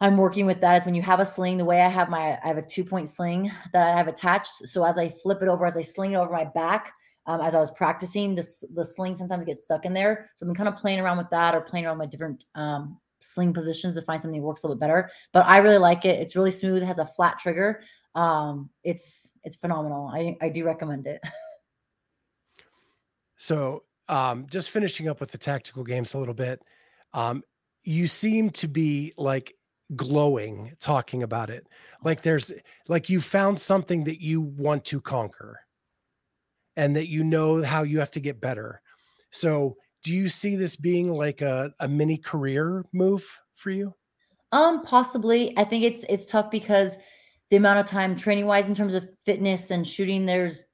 I'm 0.00 0.16
working 0.16 0.44
with 0.44 0.60
that 0.60 0.78
is 0.78 0.84
when 0.84 0.94
you 0.94 1.02
have 1.02 1.20
a 1.20 1.24
sling, 1.24 1.56
the 1.56 1.64
way 1.64 1.80
I 1.80 1.88
have 1.88 2.10
my 2.10 2.38
I 2.44 2.48
have 2.48 2.58
a 2.58 2.62
two 2.62 2.84
point 2.84 3.08
sling 3.08 3.50
that 3.72 3.94
I 3.94 3.96
have 3.96 4.08
attached. 4.08 4.68
So 4.68 4.84
as 4.84 4.98
I 4.98 5.08
flip 5.08 5.42
it 5.42 5.48
over, 5.48 5.64
as 5.64 5.76
I 5.76 5.82
sling 5.82 6.12
it 6.12 6.16
over 6.16 6.30
my 6.30 6.44
back, 6.44 6.92
um, 7.26 7.40
as 7.40 7.54
I 7.54 7.60
was 7.60 7.70
practicing, 7.70 8.34
this 8.34 8.62
the 8.74 8.84
sling 8.84 9.14
sometimes 9.14 9.44
gets 9.46 9.64
stuck 9.64 9.86
in 9.86 9.94
there. 9.94 10.30
So 10.36 10.46
I'm 10.46 10.54
kind 10.54 10.68
of 10.68 10.76
playing 10.76 11.00
around 11.00 11.18
with 11.18 11.30
that 11.30 11.54
or 11.54 11.62
playing 11.62 11.86
around 11.86 11.98
with 11.98 12.06
my 12.06 12.10
different 12.10 12.44
um, 12.54 12.98
sling 13.20 13.54
positions 13.54 13.94
to 13.94 14.02
find 14.02 14.20
something 14.20 14.40
that 14.40 14.46
works 14.46 14.62
a 14.62 14.66
little 14.66 14.76
bit 14.76 14.80
better. 14.80 15.10
But 15.32 15.46
I 15.46 15.58
really 15.58 15.78
like 15.78 16.04
it. 16.04 16.20
It's 16.20 16.36
really 16.36 16.50
smooth. 16.50 16.82
Has 16.82 16.98
a 16.98 17.06
flat 17.06 17.38
trigger. 17.38 17.80
Um, 18.14 18.68
it's 18.84 19.32
it's 19.44 19.56
phenomenal. 19.56 20.10
I 20.12 20.36
I 20.42 20.50
do 20.50 20.64
recommend 20.64 21.06
it. 21.06 21.20
So 23.36 23.84
um, 24.08 24.46
just 24.50 24.70
finishing 24.70 25.08
up 25.08 25.20
with 25.20 25.30
the 25.30 25.38
tactical 25.38 25.84
games 25.84 26.14
a 26.14 26.18
little 26.18 26.34
bit. 26.34 26.62
Um, 27.12 27.42
you 27.82 28.06
seem 28.06 28.50
to 28.50 28.68
be 28.68 29.12
like 29.16 29.54
glowing 29.94 30.72
talking 30.80 31.22
about 31.22 31.50
it. 31.50 31.66
Like 32.02 32.22
there's 32.22 32.52
like 32.88 33.08
you 33.08 33.20
found 33.20 33.60
something 33.60 34.04
that 34.04 34.20
you 34.20 34.40
want 34.40 34.84
to 34.86 35.00
conquer 35.00 35.60
and 36.76 36.96
that 36.96 37.08
you 37.08 37.22
know 37.24 37.62
how 37.62 37.82
you 37.82 38.00
have 38.00 38.10
to 38.12 38.20
get 38.20 38.40
better. 38.40 38.80
So 39.30 39.76
do 40.02 40.12
you 40.12 40.28
see 40.28 40.56
this 40.56 40.76
being 40.76 41.12
like 41.12 41.40
a, 41.40 41.72
a 41.80 41.88
mini 41.88 42.16
career 42.16 42.84
move 42.92 43.28
for 43.54 43.70
you? 43.70 43.94
Um, 44.52 44.82
possibly. 44.82 45.56
I 45.58 45.64
think 45.64 45.84
it's 45.84 46.04
it's 46.08 46.26
tough 46.26 46.50
because 46.50 46.96
the 47.50 47.56
amount 47.56 47.78
of 47.78 47.86
time 47.86 48.16
training 48.16 48.46
wise 48.46 48.68
in 48.68 48.74
terms 48.74 48.94
of 48.94 49.08
fitness 49.24 49.70
and 49.70 49.86
shooting, 49.86 50.26
there's 50.26 50.64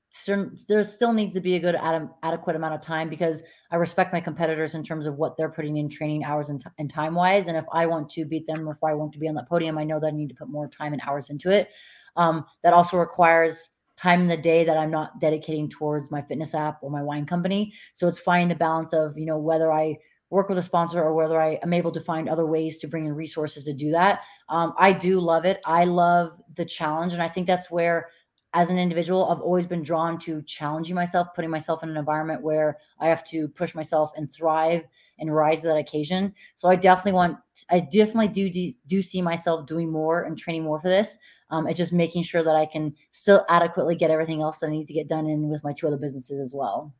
there 0.68 0.84
still 0.84 1.12
needs 1.12 1.34
to 1.34 1.40
be 1.40 1.56
a 1.56 1.60
good 1.60 1.74
ad- 1.74 2.10
adequate 2.22 2.56
amount 2.56 2.74
of 2.74 2.80
time 2.80 3.08
because 3.08 3.42
I 3.70 3.76
respect 3.76 4.12
my 4.12 4.20
competitors 4.20 4.74
in 4.74 4.82
terms 4.82 5.06
of 5.06 5.16
what 5.16 5.36
they're 5.36 5.50
putting 5.50 5.78
in 5.78 5.88
training 5.88 6.24
hours 6.24 6.50
and, 6.50 6.60
t- 6.60 6.70
and 6.78 6.90
time 6.92 7.14
wise. 7.14 7.48
And 7.48 7.56
if 7.56 7.64
I 7.72 7.86
want 7.86 8.10
to 8.10 8.24
beat 8.24 8.46
them 8.46 8.68
or 8.68 8.72
if 8.72 8.84
I 8.84 8.94
want 8.94 9.12
to 9.12 9.18
be 9.18 9.28
on 9.28 9.34
that 9.36 9.48
podium, 9.48 9.78
I 9.78 9.84
know 9.84 9.98
that 10.00 10.08
I 10.08 10.10
need 10.10 10.28
to 10.28 10.34
put 10.34 10.50
more 10.50 10.68
time 10.68 10.92
and 10.92 11.02
hours 11.06 11.30
into 11.30 11.50
it. 11.50 11.70
Um, 12.16 12.44
that 12.62 12.74
also 12.74 12.98
requires 12.98 13.70
time 13.96 14.20
in 14.20 14.26
the 14.26 14.36
day 14.36 14.64
that 14.64 14.76
I'm 14.76 14.90
not 14.90 15.18
dedicating 15.18 15.70
towards 15.70 16.10
my 16.10 16.20
fitness 16.20 16.54
app 16.54 16.78
or 16.82 16.90
my 16.90 17.02
wine 17.02 17.24
company. 17.24 17.72
So 17.94 18.06
it's 18.06 18.18
finding 18.18 18.48
the 18.48 18.54
balance 18.54 18.92
of, 18.92 19.16
you 19.16 19.26
know, 19.26 19.38
whether 19.38 19.72
I 19.72 19.96
work 20.28 20.48
with 20.48 20.58
a 20.58 20.62
sponsor 20.62 21.02
or 21.02 21.14
whether 21.14 21.40
I 21.40 21.58
am 21.62 21.74
able 21.74 21.92
to 21.92 22.00
find 22.00 22.28
other 22.28 22.46
ways 22.46 22.78
to 22.78 22.88
bring 22.88 23.06
in 23.06 23.12
resources 23.12 23.64
to 23.64 23.74
do 23.74 23.90
that. 23.92 24.20
Um, 24.48 24.72
I 24.78 24.92
do 24.92 25.20
love 25.20 25.44
it. 25.44 25.60
I 25.66 25.84
love 25.84 26.32
the 26.54 26.64
challenge. 26.64 27.12
And 27.12 27.22
I 27.22 27.28
think 27.28 27.46
that's 27.46 27.70
where, 27.70 28.08
as 28.54 28.70
an 28.70 28.78
individual, 28.78 29.30
I've 29.30 29.40
always 29.40 29.66
been 29.66 29.82
drawn 29.82 30.18
to 30.20 30.42
challenging 30.42 30.94
myself, 30.94 31.28
putting 31.34 31.50
myself 31.50 31.82
in 31.82 31.88
an 31.88 31.96
environment 31.96 32.42
where 32.42 32.78
I 32.98 33.08
have 33.08 33.24
to 33.26 33.48
push 33.48 33.74
myself 33.74 34.12
and 34.16 34.32
thrive 34.32 34.84
and 35.18 35.34
rise 35.34 35.62
to 35.62 35.68
that 35.68 35.76
occasion. 35.76 36.34
So 36.54 36.68
I 36.68 36.76
definitely 36.76 37.12
want, 37.12 37.38
I 37.70 37.80
definitely 37.80 38.28
do 38.28 38.72
do, 38.86 39.02
see 39.02 39.22
myself 39.22 39.66
doing 39.66 39.90
more 39.90 40.24
and 40.24 40.36
training 40.36 40.64
more 40.64 40.80
for 40.80 40.88
this. 40.88 41.16
Um, 41.50 41.66
it's 41.66 41.78
just 41.78 41.92
making 41.92 42.24
sure 42.24 42.42
that 42.42 42.56
I 42.56 42.66
can 42.66 42.94
still 43.10 43.44
adequately 43.48 43.94
get 43.94 44.10
everything 44.10 44.42
else 44.42 44.58
that 44.58 44.66
I 44.66 44.70
need 44.70 44.86
to 44.86 44.94
get 44.94 45.08
done 45.08 45.26
in 45.26 45.48
with 45.48 45.64
my 45.64 45.72
two 45.72 45.86
other 45.86 45.96
businesses 45.96 46.38
as 46.38 46.52
well. 46.54 46.94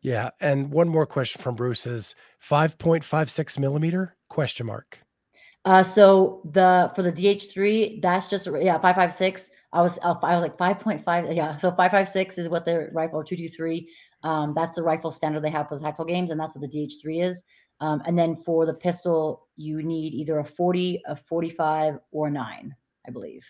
Yeah. 0.00 0.30
And 0.40 0.70
one 0.70 0.88
more 0.88 1.06
question 1.06 1.42
from 1.42 1.56
Bruce 1.56 1.86
is 1.86 2.14
5.56 2.40 3.58
millimeter 3.58 4.16
question 4.28 4.66
mark. 4.66 5.00
Uh, 5.68 5.82
so 5.82 6.40
the 6.52 6.90
for 6.94 7.02
the 7.02 7.12
DH3, 7.12 8.00
that's 8.00 8.26
just 8.26 8.48
yeah, 8.58 8.78
five 8.78 8.96
five 8.96 9.12
six. 9.12 9.50
I 9.74 9.82
was 9.82 9.98
uh, 10.00 10.14
I 10.22 10.32
was 10.32 10.40
like 10.40 10.56
five 10.56 10.80
point 10.80 11.04
five. 11.04 11.30
Yeah, 11.30 11.56
so 11.56 11.70
five 11.72 11.90
five 11.90 12.08
six 12.08 12.38
is 12.38 12.48
what 12.48 12.64
the 12.64 12.88
rifle 12.94 13.22
two 13.22 13.36
two 13.36 13.50
three. 13.50 13.86
Um, 14.22 14.54
that's 14.56 14.76
the 14.76 14.82
rifle 14.82 15.10
standard 15.10 15.44
they 15.44 15.50
have 15.50 15.68
for 15.68 15.76
the 15.76 15.82
tactical 15.82 16.06
games, 16.06 16.30
and 16.30 16.40
that's 16.40 16.54
what 16.54 16.62
the 16.62 16.74
DH3 16.74 17.22
is. 17.22 17.42
Um, 17.80 18.00
and 18.06 18.18
then 18.18 18.34
for 18.34 18.64
the 18.64 18.72
pistol, 18.72 19.46
you 19.56 19.82
need 19.82 20.14
either 20.14 20.38
a 20.38 20.44
40, 20.44 21.02
a 21.06 21.14
45, 21.14 21.98
or 22.12 22.28
a 22.28 22.30
nine, 22.30 22.74
I 23.06 23.10
believe. 23.10 23.44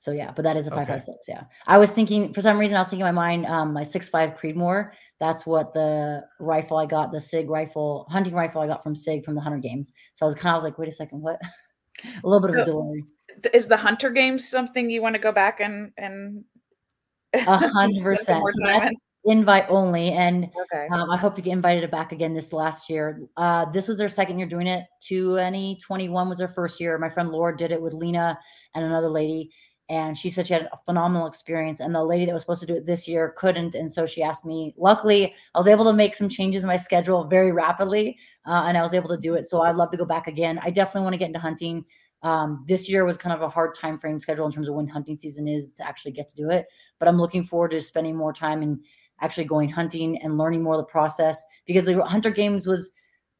So 0.00 0.12
yeah, 0.12 0.32
but 0.34 0.44
that 0.44 0.56
is 0.56 0.66
a 0.66 0.70
Okay. 0.70 0.80
five 0.80 0.88
five 0.88 1.02
six. 1.02 1.26
Yeah, 1.28 1.42
I 1.66 1.76
was 1.76 1.90
thinking 1.90 2.32
for 2.32 2.40
some 2.40 2.58
reason 2.58 2.74
I 2.74 2.80
was 2.80 2.88
thinking 2.88 3.06
in 3.06 3.14
my 3.14 3.20
mind 3.28 3.44
um, 3.44 3.74
my 3.74 3.84
six 3.84 4.08
five 4.08 4.30
Creedmoor. 4.30 4.92
That's 5.18 5.44
what 5.44 5.74
the 5.74 6.24
rifle 6.38 6.78
I 6.78 6.86
got, 6.86 7.12
the 7.12 7.20
Sig 7.20 7.50
rifle, 7.50 8.06
hunting 8.10 8.32
rifle 8.34 8.62
I 8.62 8.66
got 8.66 8.82
from 8.82 8.96
Sig 8.96 9.26
from 9.26 9.34
the 9.34 9.42
Hunter 9.42 9.58
Games. 9.58 9.92
So 10.14 10.24
I 10.24 10.28
was 10.30 10.34
kind 10.36 10.56
of 10.56 10.62
like, 10.62 10.78
wait 10.78 10.88
a 10.88 10.92
second, 10.92 11.20
what? 11.20 11.38
a 12.24 12.26
little 12.26 12.40
bit 12.40 12.56
of 12.58 12.62
a 12.62 12.70
So- 12.70 12.72
delay. 12.72 13.04
Is 13.52 13.68
the 13.68 13.76
Hunter 13.76 14.08
Games 14.08 14.48
something 14.48 14.88
you 14.88 15.02
want 15.02 15.16
to 15.16 15.20
go 15.20 15.32
back 15.32 15.60
and 15.60 15.92
and 15.98 16.44
A 17.34 17.68
hundred 17.68 18.02
percent. 18.02 18.42
So 18.42 18.52
that's 18.64 18.96
invite 19.24 19.66
only, 19.68 20.12
and? 20.12 20.46
Okay. 20.72 20.88
um, 20.92 21.10
I 21.10 21.18
hope 21.18 21.36
to 21.36 21.42
get 21.42 21.52
invited 21.52 21.88
back 21.90 22.10
again 22.12 22.32
this 22.32 22.54
last 22.54 22.88
year. 22.88 23.20
Uh, 23.36 23.66
this 23.70 23.86
was 23.86 23.98
their 23.98 24.08
second 24.08 24.38
year 24.38 24.48
doing 24.48 24.66
it. 24.66 24.86
2021 25.06 26.28
was 26.28 26.38
their 26.38 26.48
first 26.48 26.80
year. 26.80 26.96
My 26.98 27.10
friend 27.10 27.28
Laura 27.28 27.54
did 27.54 27.70
it 27.70 27.80
with 27.80 27.92
Lena 27.92 28.38
and 28.74 28.82
another 28.84 29.10
lady, 29.10 29.50
and 29.90 30.16
she 30.16 30.30
said 30.30 30.46
she 30.46 30.54
had 30.54 30.68
a 30.72 30.78
phenomenal 30.86 31.26
experience. 31.26 31.80
And 31.80 31.92
the 31.92 32.04
lady 32.04 32.24
that 32.24 32.32
was 32.32 32.42
supposed 32.42 32.60
to 32.60 32.66
do 32.66 32.76
it 32.76 32.86
this 32.86 33.08
year 33.08 33.34
couldn't, 33.36 33.74
and 33.74 33.92
so 33.92 34.06
she 34.06 34.22
asked 34.22 34.46
me. 34.46 34.72
Luckily, 34.78 35.34
I 35.52 35.58
was 35.58 35.66
able 35.66 35.84
to 35.86 35.92
make 35.92 36.14
some 36.14 36.28
changes 36.28 36.62
in 36.62 36.68
my 36.68 36.76
schedule 36.76 37.24
very 37.24 37.50
rapidly, 37.50 38.16
uh, 38.46 38.62
and 38.66 38.78
I 38.78 38.82
was 38.82 38.94
able 38.94 39.08
to 39.08 39.16
do 39.16 39.34
it. 39.34 39.46
So 39.46 39.62
I'd 39.62 39.74
love 39.74 39.90
to 39.90 39.96
go 39.96 40.04
back 40.04 40.28
again. 40.28 40.60
I 40.62 40.70
definitely 40.70 41.02
want 41.02 41.14
to 41.14 41.18
get 41.18 41.26
into 41.26 41.40
hunting. 41.40 41.84
Um, 42.22 42.64
this 42.68 42.88
year 42.88 43.04
was 43.04 43.16
kind 43.16 43.34
of 43.34 43.42
a 43.42 43.48
hard 43.48 43.74
time 43.74 43.98
frame 43.98 44.20
schedule 44.20 44.46
in 44.46 44.52
terms 44.52 44.68
of 44.68 44.76
when 44.76 44.86
hunting 44.86 45.18
season 45.18 45.48
is 45.48 45.72
to 45.74 45.86
actually 45.86 46.12
get 46.12 46.28
to 46.28 46.36
do 46.36 46.50
it. 46.50 46.66
But 47.00 47.08
I'm 47.08 47.18
looking 47.18 47.42
forward 47.42 47.72
to 47.72 47.80
spending 47.80 48.14
more 48.14 48.32
time 48.32 48.62
and 48.62 48.78
actually 49.20 49.44
going 49.44 49.70
hunting 49.70 50.18
and 50.22 50.38
learning 50.38 50.62
more 50.62 50.74
of 50.74 50.80
the 50.80 50.84
process 50.84 51.42
because 51.66 51.84
the 51.84 52.00
hunter 52.04 52.30
games 52.30 52.64
was 52.64 52.90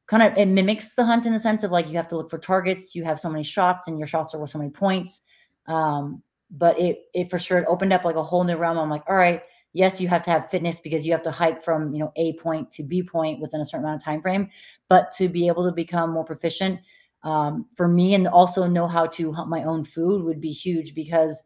kind 0.08 0.24
of 0.24 0.36
it 0.36 0.46
mimics 0.46 0.94
the 0.94 1.04
hunt 1.04 1.26
in 1.26 1.32
the 1.32 1.38
sense 1.38 1.62
of 1.62 1.70
like 1.70 1.86
you 1.86 1.96
have 1.96 2.08
to 2.08 2.16
look 2.16 2.28
for 2.28 2.36
targets 2.36 2.94
you 2.94 3.04
have 3.04 3.18
so 3.18 3.30
many 3.30 3.44
shots 3.44 3.86
and 3.86 3.98
your 3.98 4.08
shots 4.08 4.34
are 4.34 4.38
worth 4.38 4.50
so 4.50 4.58
many 4.58 4.70
points 4.70 5.20
um, 5.68 6.22
but 6.50 6.78
it 6.78 7.02
it 7.14 7.30
for 7.30 7.38
sure 7.38 7.58
it 7.58 7.66
opened 7.68 7.92
up 7.92 8.04
like 8.04 8.16
a 8.16 8.22
whole 8.22 8.44
new 8.44 8.56
realm 8.56 8.78
i'm 8.78 8.90
like 8.90 9.04
all 9.08 9.16
right 9.16 9.42
yes 9.72 10.00
you 10.00 10.08
have 10.08 10.22
to 10.22 10.30
have 10.30 10.50
fitness 10.50 10.80
because 10.80 11.06
you 11.06 11.12
have 11.12 11.22
to 11.22 11.30
hike 11.30 11.62
from 11.62 11.92
you 11.92 11.98
know 12.00 12.12
a 12.16 12.32
point 12.34 12.70
to 12.70 12.82
b 12.82 13.02
point 13.02 13.40
within 13.40 13.60
a 13.60 13.64
certain 13.64 13.84
amount 13.84 14.00
of 14.00 14.04
time 14.04 14.20
frame 14.20 14.48
but 14.88 15.10
to 15.12 15.28
be 15.28 15.46
able 15.46 15.64
to 15.64 15.72
become 15.72 16.10
more 16.10 16.24
proficient 16.24 16.80
um, 17.22 17.66
for 17.76 17.86
me 17.86 18.14
and 18.14 18.26
also 18.28 18.66
know 18.66 18.88
how 18.88 19.06
to 19.06 19.30
hunt 19.32 19.48
my 19.50 19.62
own 19.64 19.84
food 19.84 20.24
would 20.24 20.40
be 20.40 20.50
huge 20.50 20.94
because 20.94 21.42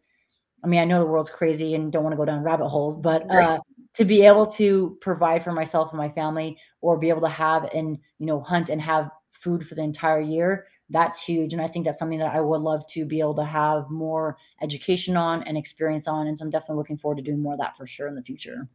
i 0.63 0.67
mean 0.67 0.81
i 0.81 0.85
know 0.85 0.99
the 1.01 1.07
world's 1.07 1.31
crazy 1.31 1.75
and 1.75 1.93
don't 1.93 2.03
want 2.03 2.13
to 2.13 2.17
go 2.17 2.25
down 2.25 2.43
rabbit 2.43 2.69
holes 2.69 2.99
but 2.99 3.27
Right. 3.31 3.47
uh, 3.47 3.59
to 3.95 4.05
be 4.05 4.25
able 4.25 4.47
to 4.47 4.97
provide 5.01 5.45
for 5.45 5.53
myself 5.53 5.91
and 5.91 5.99
my 5.99 6.09
family 6.11 6.57
or 6.81 6.99
be 6.99 7.09
able 7.09 7.21
to 7.21 7.29
have 7.29 7.65
and 7.75 7.99
you 8.19 8.27
know 8.27 8.41
hunt 8.41 8.71
and 8.71 8.81
have 8.81 9.11
food 9.31 9.67
for 9.67 9.75
the 9.75 9.83
entire 9.83 10.21
year 10.21 10.67
that's 10.95 11.23
huge 11.23 11.53
and 11.53 11.61
i 11.61 11.67
think 11.67 11.85
that's 11.85 11.99
something 11.99 12.19
that 12.19 12.35
i 12.35 12.41
would 12.41 12.63
love 12.63 12.87
to 12.87 13.05
be 13.05 13.21
able 13.21 13.35
to 13.35 13.45
have 13.45 13.91
more 13.91 14.39
education 14.63 15.17
on 15.17 15.43
and 15.43 15.59
experience 15.59 16.07
on 16.07 16.29
and 16.29 16.39
so 16.39 16.45
i'm 16.45 16.51
definitely 16.51 16.77
looking 16.77 16.97
forward 16.97 17.17
to 17.17 17.23
doing 17.23 17.43
more 17.43 17.55
of 17.55 17.61
that 17.61 17.77
for 17.77 17.87
sure 17.87 18.09
in 18.09 18.15
the 18.15 18.23
future 18.23 18.69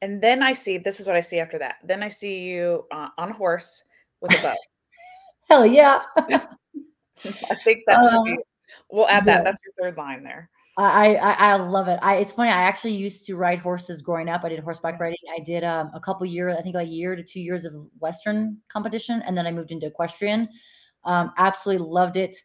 And 0.00 0.20
then 0.20 0.42
I 0.42 0.52
see 0.54 0.78
this 0.78 0.98
is 0.98 1.06
what 1.06 1.14
I 1.14 1.22
see 1.22 1.38
after 1.38 1.58
that. 1.60 1.76
Then 1.84 2.02
I 2.02 2.08
see 2.10 2.40
you 2.50 2.86
uh, 2.90 3.08
on 3.18 3.30
a 3.30 3.32
horse 3.32 3.84
with 4.20 4.34
a 4.34 4.42
bow. 4.42 4.56
hell 5.48 5.64
yeah 5.64 6.02
I 6.16 7.54
think 7.62 7.84
that 7.86 8.02
should 8.10 8.24
be. 8.24 8.32
Um, 8.32 8.38
We'll 8.90 9.08
add 9.08 9.24
yeah. 9.26 9.36
that. 9.36 9.44
That's 9.44 9.60
your 9.64 9.74
third 9.80 9.96
line 9.96 10.22
there. 10.22 10.50
I, 10.78 11.16
I 11.16 11.32
I 11.32 11.56
love 11.56 11.88
it. 11.88 11.98
I 12.00 12.16
it's 12.16 12.32
funny. 12.32 12.48
I 12.50 12.62
actually 12.62 12.94
used 12.94 13.26
to 13.26 13.36
ride 13.36 13.58
horses 13.58 14.00
growing 14.00 14.30
up. 14.30 14.42
I 14.42 14.48
did 14.48 14.60
horseback 14.60 14.98
riding. 14.98 15.18
I 15.34 15.40
did 15.40 15.64
um, 15.64 15.90
a 15.92 16.00
couple 16.00 16.24
years, 16.26 16.56
I 16.58 16.62
think 16.62 16.76
a 16.76 16.82
year 16.82 17.14
to 17.14 17.22
two 17.22 17.40
years 17.40 17.66
of 17.66 17.74
Western 17.98 18.56
competition, 18.72 19.22
and 19.26 19.36
then 19.36 19.46
I 19.46 19.50
moved 19.50 19.70
into 19.70 19.86
equestrian. 19.86 20.48
Um, 21.04 21.32
absolutely 21.36 21.86
loved 21.86 22.16
it. 22.16 22.36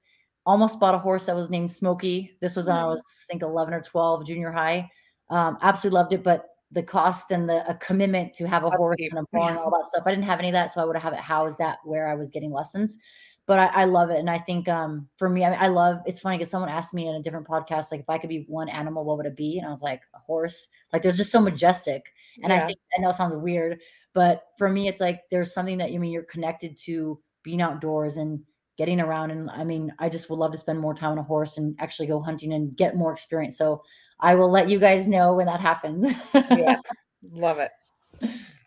Almost 0.45 0.79
bought 0.79 0.95
a 0.95 0.99
horse 0.99 1.25
that 1.25 1.35
was 1.35 1.49
named 1.49 1.69
Smokey. 1.71 2.37
This 2.41 2.55
was 2.55 2.67
when 2.67 2.77
I 2.77 2.83
Mhm. 2.83 2.89
was 2.89 3.25
I 3.27 3.31
think 3.31 3.43
eleven 3.43 3.73
or 3.73 3.81
twelve, 3.81 4.25
junior 4.25 4.51
high. 4.51 4.89
Um, 5.29 5.57
absolutely 5.61 5.95
loved 5.95 6.13
it, 6.13 6.23
but 6.23 6.45
the 6.71 6.83
cost 6.83 7.31
and 7.31 7.47
the 7.49 7.69
a 7.69 7.75
commitment 7.75 8.33
to 8.35 8.47
have 8.47 8.63
a 8.63 8.69
horse 8.69 8.97
and 9.09 9.19
a 9.19 9.23
barn 9.31 9.51
and 9.51 9.59
all 9.59 9.71
that 9.77 9.87
stuff. 9.87 10.03
I 10.05 10.11
didn't 10.11 10.25
have 10.25 10.39
any 10.39 10.49
of 10.49 10.53
that, 10.53 10.71
so 10.71 10.81
I 10.81 10.85
would 10.85 10.97
have 10.97 11.13
it 11.13 11.19
housed 11.19 11.61
at 11.61 11.79
where 11.83 12.07
I 12.07 12.15
was 12.15 12.31
getting 12.31 12.51
lessons. 12.51 12.97
But 13.45 13.59
I, 13.59 13.65
I 13.67 13.85
love 13.85 14.09
it, 14.09 14.19
and 14.19 14.29
I 14.29 14.37
think 14.37 14.67
um, 14.67 15.07
for 15.15 15.29
me, 15.29 15.45
I, 15.45 15.49
mean, 15.51 15.59
I 15.61 15.67
love. 15.69 15.99
It's 16.05 16.19
funny 16.19 16.37
because 16.37 16.49
someone 16.49 16.69
asked 16.69 16.93
me 16.93 17.07
in 17.07 17.15
a 17.15 17.21
different 17.21 17.47
podcast, 17.47 17.91
like 17.91 18.01
if 18.01 18.09
I 18.09 18.17
could 18.17 18.29
be 18.29 18.43
one 18.49 18.67
animal, 18.67 19.05
what 19.05 19.15
would 19.17 19.25
it 19.25 19.37
be? 19.37 19.57
And 19.57 19.65
I 19.65 19.69
was 19.71 19.81
like, 19.81 20.01
a 20.15 20.19
horse. 20.19 20.67
Like 20.91 21.01
there's 21.01 21.15
just 21.15 21.31
so 21.31 21.39
majestic, 21.41 22.13
and 22.43 22.51
I 22.51 22.65
think 22.65 22.77
I 22.97 23.01
know 23.01 23.09
it 23.09 23.15
sounds 23.15 23.35
weird, 23.37 23.79
but 24.13 24.43
for 24.57 24.69
me, 24.69 24.89
it's 24.89 24.99
like 24.99 25.21
there's 25.31 25.53
something 25.53 25.77
that 25.77 25.91
you 25.93 25.99
mean 26.01 26.11
you're 26.11 26.23
connected 26.23 26.75
to 26.85 27.19
being 27.47 27.61
outdoors 27.61 28.17
and 28.17 28.41
getting 28.77 28.99
around. 28.99 29.31
And 29.31 29.49
I 29.49 29.63
mean, 29.63 29.93
I 29.99 30.09
just 30.09 30.29
would 30.29 30.37
love 30.37 30.51
to 30.51 30.57
spend 30.57 30.79
more 30.79 30.93
time 30.93 31.13
on 31.13 31.17
a 31.17 31.23
horse 31.23 31.57
and 31.57 31.75
actually 31.79 32.07
go 32.07 32.21
hunting 32.21 32.51
and 32.51 32.75
get 32.75 32.97
more 32.97 33.13
experience. 33.13 33.57
So 33.57 33.81
I 34.19 34.35
will 34.35 34.51
let 34.51 34.69
you 34.69 34.79
guys 34.79 35.07
know 35.07 35.33
when 35.33 35.45
that 35.45 35.61
happens. 35.61 36.13
Yes. 36.33 36.81
Love 37.31 37.59
it. 37.59 37.71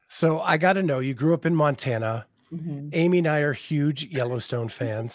So 0.08 0.40
I 0.40 0.56
got 0.56 0.72
to 0.74 0.82
know 0.82 0.98
you 1.00 1.12
grew 1.14 1.34
up 1.34 1.44
in 1.46 1.54
Montana. 1.54 2.26
Mhm. 2.52 2.88
Amy 2.94 3.18
and 3.18 3.26
I 3.26 3.40
are 3.40 3.52
huge 3.52 4.06
Yellowstone 4.06 4.68
fans. 4.68 5.14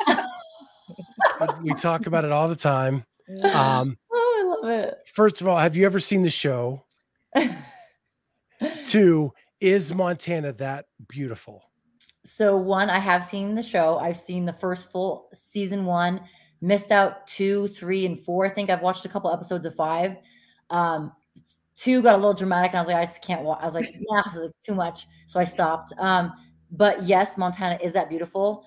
we 1.63 1.74
talk 1.74 2.05
about 2.05 2.24
it 2.24 2.32
all 2.32 2.47
the 2.47 2.55
time. 2.55 3.03
Um, 3.43 3.97
oh, 4.13 4.61
I 4.63 4.68
love 4.68 4.80
it. 4.86 4.97
first 5.13 5.41
of 5.41 5.47
all, 5.47 5.57
have 5.57 5.76
you 5.76 5.86
ever 5.86 5.99
seen 5.99 6.22
the 6.22 6.30
show? 6.30 6.86
it. 7.36 7.51
Two, 8.86 9.34
is 9.59 9.93
Montana 9.93 10.53
that 10.53 10.86
beautiful? 11.07 11.63
So 12.26 12.58
one, 12.58 12.90
I 12.90 12.98
have 12.98 13.24
seen 13.24 13.54
the 13.54 13.62
show. 13.62 14.00
I've 14.00 14.18
seen 14.18 14.46
the 14.46 14.54
first 14.54 14.92
full 14.92 15.30
season 15.34 15.86
one. 15.86 16.22
Missed 16.60 16.92
out 16.92 17.28
two, 17.28 17.68
three, 17.68 18.06
and 18.06 18.20
four. 18.20 18.46
I 18.46 18.50
think 18.50 18.72
I've 18.72 18.82
watched 18.82 19.06
a 19.06 19.10
couple 19.10 19.32
episodes 19.32 19.66
of 19.66 19.76
five. 19.76 20.16
Um, 20.72 21.12
two 21.76 22.02
got 22.02 22.16
a 22.16 22.18
little 22.18 22.34
dramatic, 22.34 22.72
and 22.72 22.80
I 22.80 22.82
was 22.82 22.88
like, 22.88 22.98
I 22.98 23.06
just 23.06 23.22
can't 23.22 23.44
watch. 23.44 23.60
I 23.62 23.66
was 23.66 23.76
like, 23.76 23.94
yeah, 23.94 24.24
was 24.26 24.42
like, 24.42 24.52
too 24.66 24.74
much. 24.74 25.06
So 25.28 25.40
I 25.40 25.44
stopped. 25.44 25.94
Um, 26.00 26.34
but 26.72 27.04
yes, 27.04 27.38
Montana 27.38 27.78
is 27.84 27.94
that 27.94 28.10
beautiful. 28.10 28.66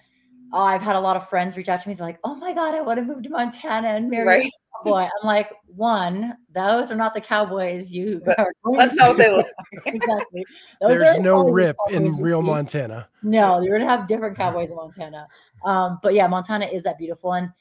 Uh, 0.52 0.62
I've 0.62 0.82
had 0.82 0.94
a 0.94 1.00
lot 1.00 1.16
of 1.16 1.28
friends 1.28 1.56
reach 1.56 1.68
out 1.68 1.82
to 1.82 1.88
me. 1.88 1.94
They're 1.94 2.06
like, 2.06 2.20
"Oh 2.22 2.36
my 2.36 2.54
god, 2.54 2.74
I 2.74 2.80
want 2.80 2.98
to 2.98 3.04
move 3.04 3.24
to 3.24 3.28
Montana 3.28 3.88
and 3.88 4.08
marry 4.08 4.24
Right. 4.24 4.52
A 4.80 4.84
cowboy." 4.84 5.02
I'm 5.02 5.26
like, 5.26 5.52
one, 5.66 6.36
those 6.52 6.90
are 6.90 6.96
not 6.96 7.14
the 7.14 7.20
cowboys 7.20 7.92
you 7.92 8.20
But 8.24 8.38
are 8.38 8.52
going 8.64 8.78
That's 8.78 8.94
to 8.94 8.98
not 8.98 9.08
what 9.08 9.18
they 9.18 9.30
look 9.30 9.46
exactly. 9.86 10.44
Those 10.80 10.98
There's 10.98 11.18
are 11.18 11.22
no 11.22 11.48
rip 11.48 11.76
in 11.90 12.14
real 12.16 12.40
see. 12.40 12.46
Montana. 12.46 13.08
No, 13.22 13.60
you're 13.60 13.78
gonna 13.78 13.90
have 13.90 14.08
different 14.08 14.36
cowboys 14.36 14.70
in 14.70 14.76
Montana. 14.76 15.26
Um, 15.64 15.98
but 16.02 16.14
yeah, 16.14 16.26
Montana 16.26 16.66
is 16.66 16.82
that 16.84 16.98
beautiful, 16.98 17.32
and 17.34 17.52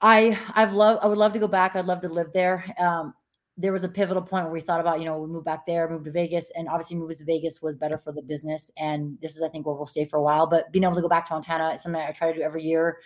I 0.00 0.38
I've 0.54 0.72
loved 0.72 1.02
I 1.02 1.06
would 1.06 1.18
love 1.18 1.32
to 1.32 1.38
go 1.38 1.48
back. 1.48 1.76
I'd 1.76 1.86
love 1.86 2.00
to 2.02 2.08
live 2.08 2.32
there. 2.32 2.64
Um, 2.78 3.14
there 3.60 3.72
was 3.72 3.82
a 3.82 3.88
pivotal 3.88 4.22
point 4.22 4.44
where 4.44 4.52
we 4.52 4.60
thought 4.60 4.80
about 4.80 5.00
you 5.00 5.04
know 5.04 5.18
we 5.18 5.26
move 5.26 5.44
back 5.44 5.66
there, 5.66 5.90
move 5.90 6.04
to 6.04 6.12
Vegas, 6.12 6.50
and 6.56 6.68
obviously 6.68 6.96
move 6.96 7.16
to 7.18 7.24
Vegas 7.24 7.60
was 7.60 7.76
better 7.76 7.98
for 7.98 8.12
the 8.12 8.22
business, 8.22 8.70
and 8.76 9.18
this 9.20 9.36
is 9.36 9.42
I 9.42 9.48
think 9.48 9.66
where 9.66 9.74
we'll 9.74 9.86
stay 9.86 10.04
for 10.04 10.18
a 10.18 10.22
while. 10.22 10.46
But 10.46 10.70
being 10.72 10.84
able 10.84 10.94
to 10.94 11.02
go 11.02 11.08
back 11.08 11.26
to 11.26 11.34
Montana 11.34 11.70
is 11.70 11.82
something 11.82 12.00
I 12.00 12.12
try 12.12 12.30
to 12.30 12.38
do 12.38 12.44
every 12.44 12.62
year, 12.62 12.98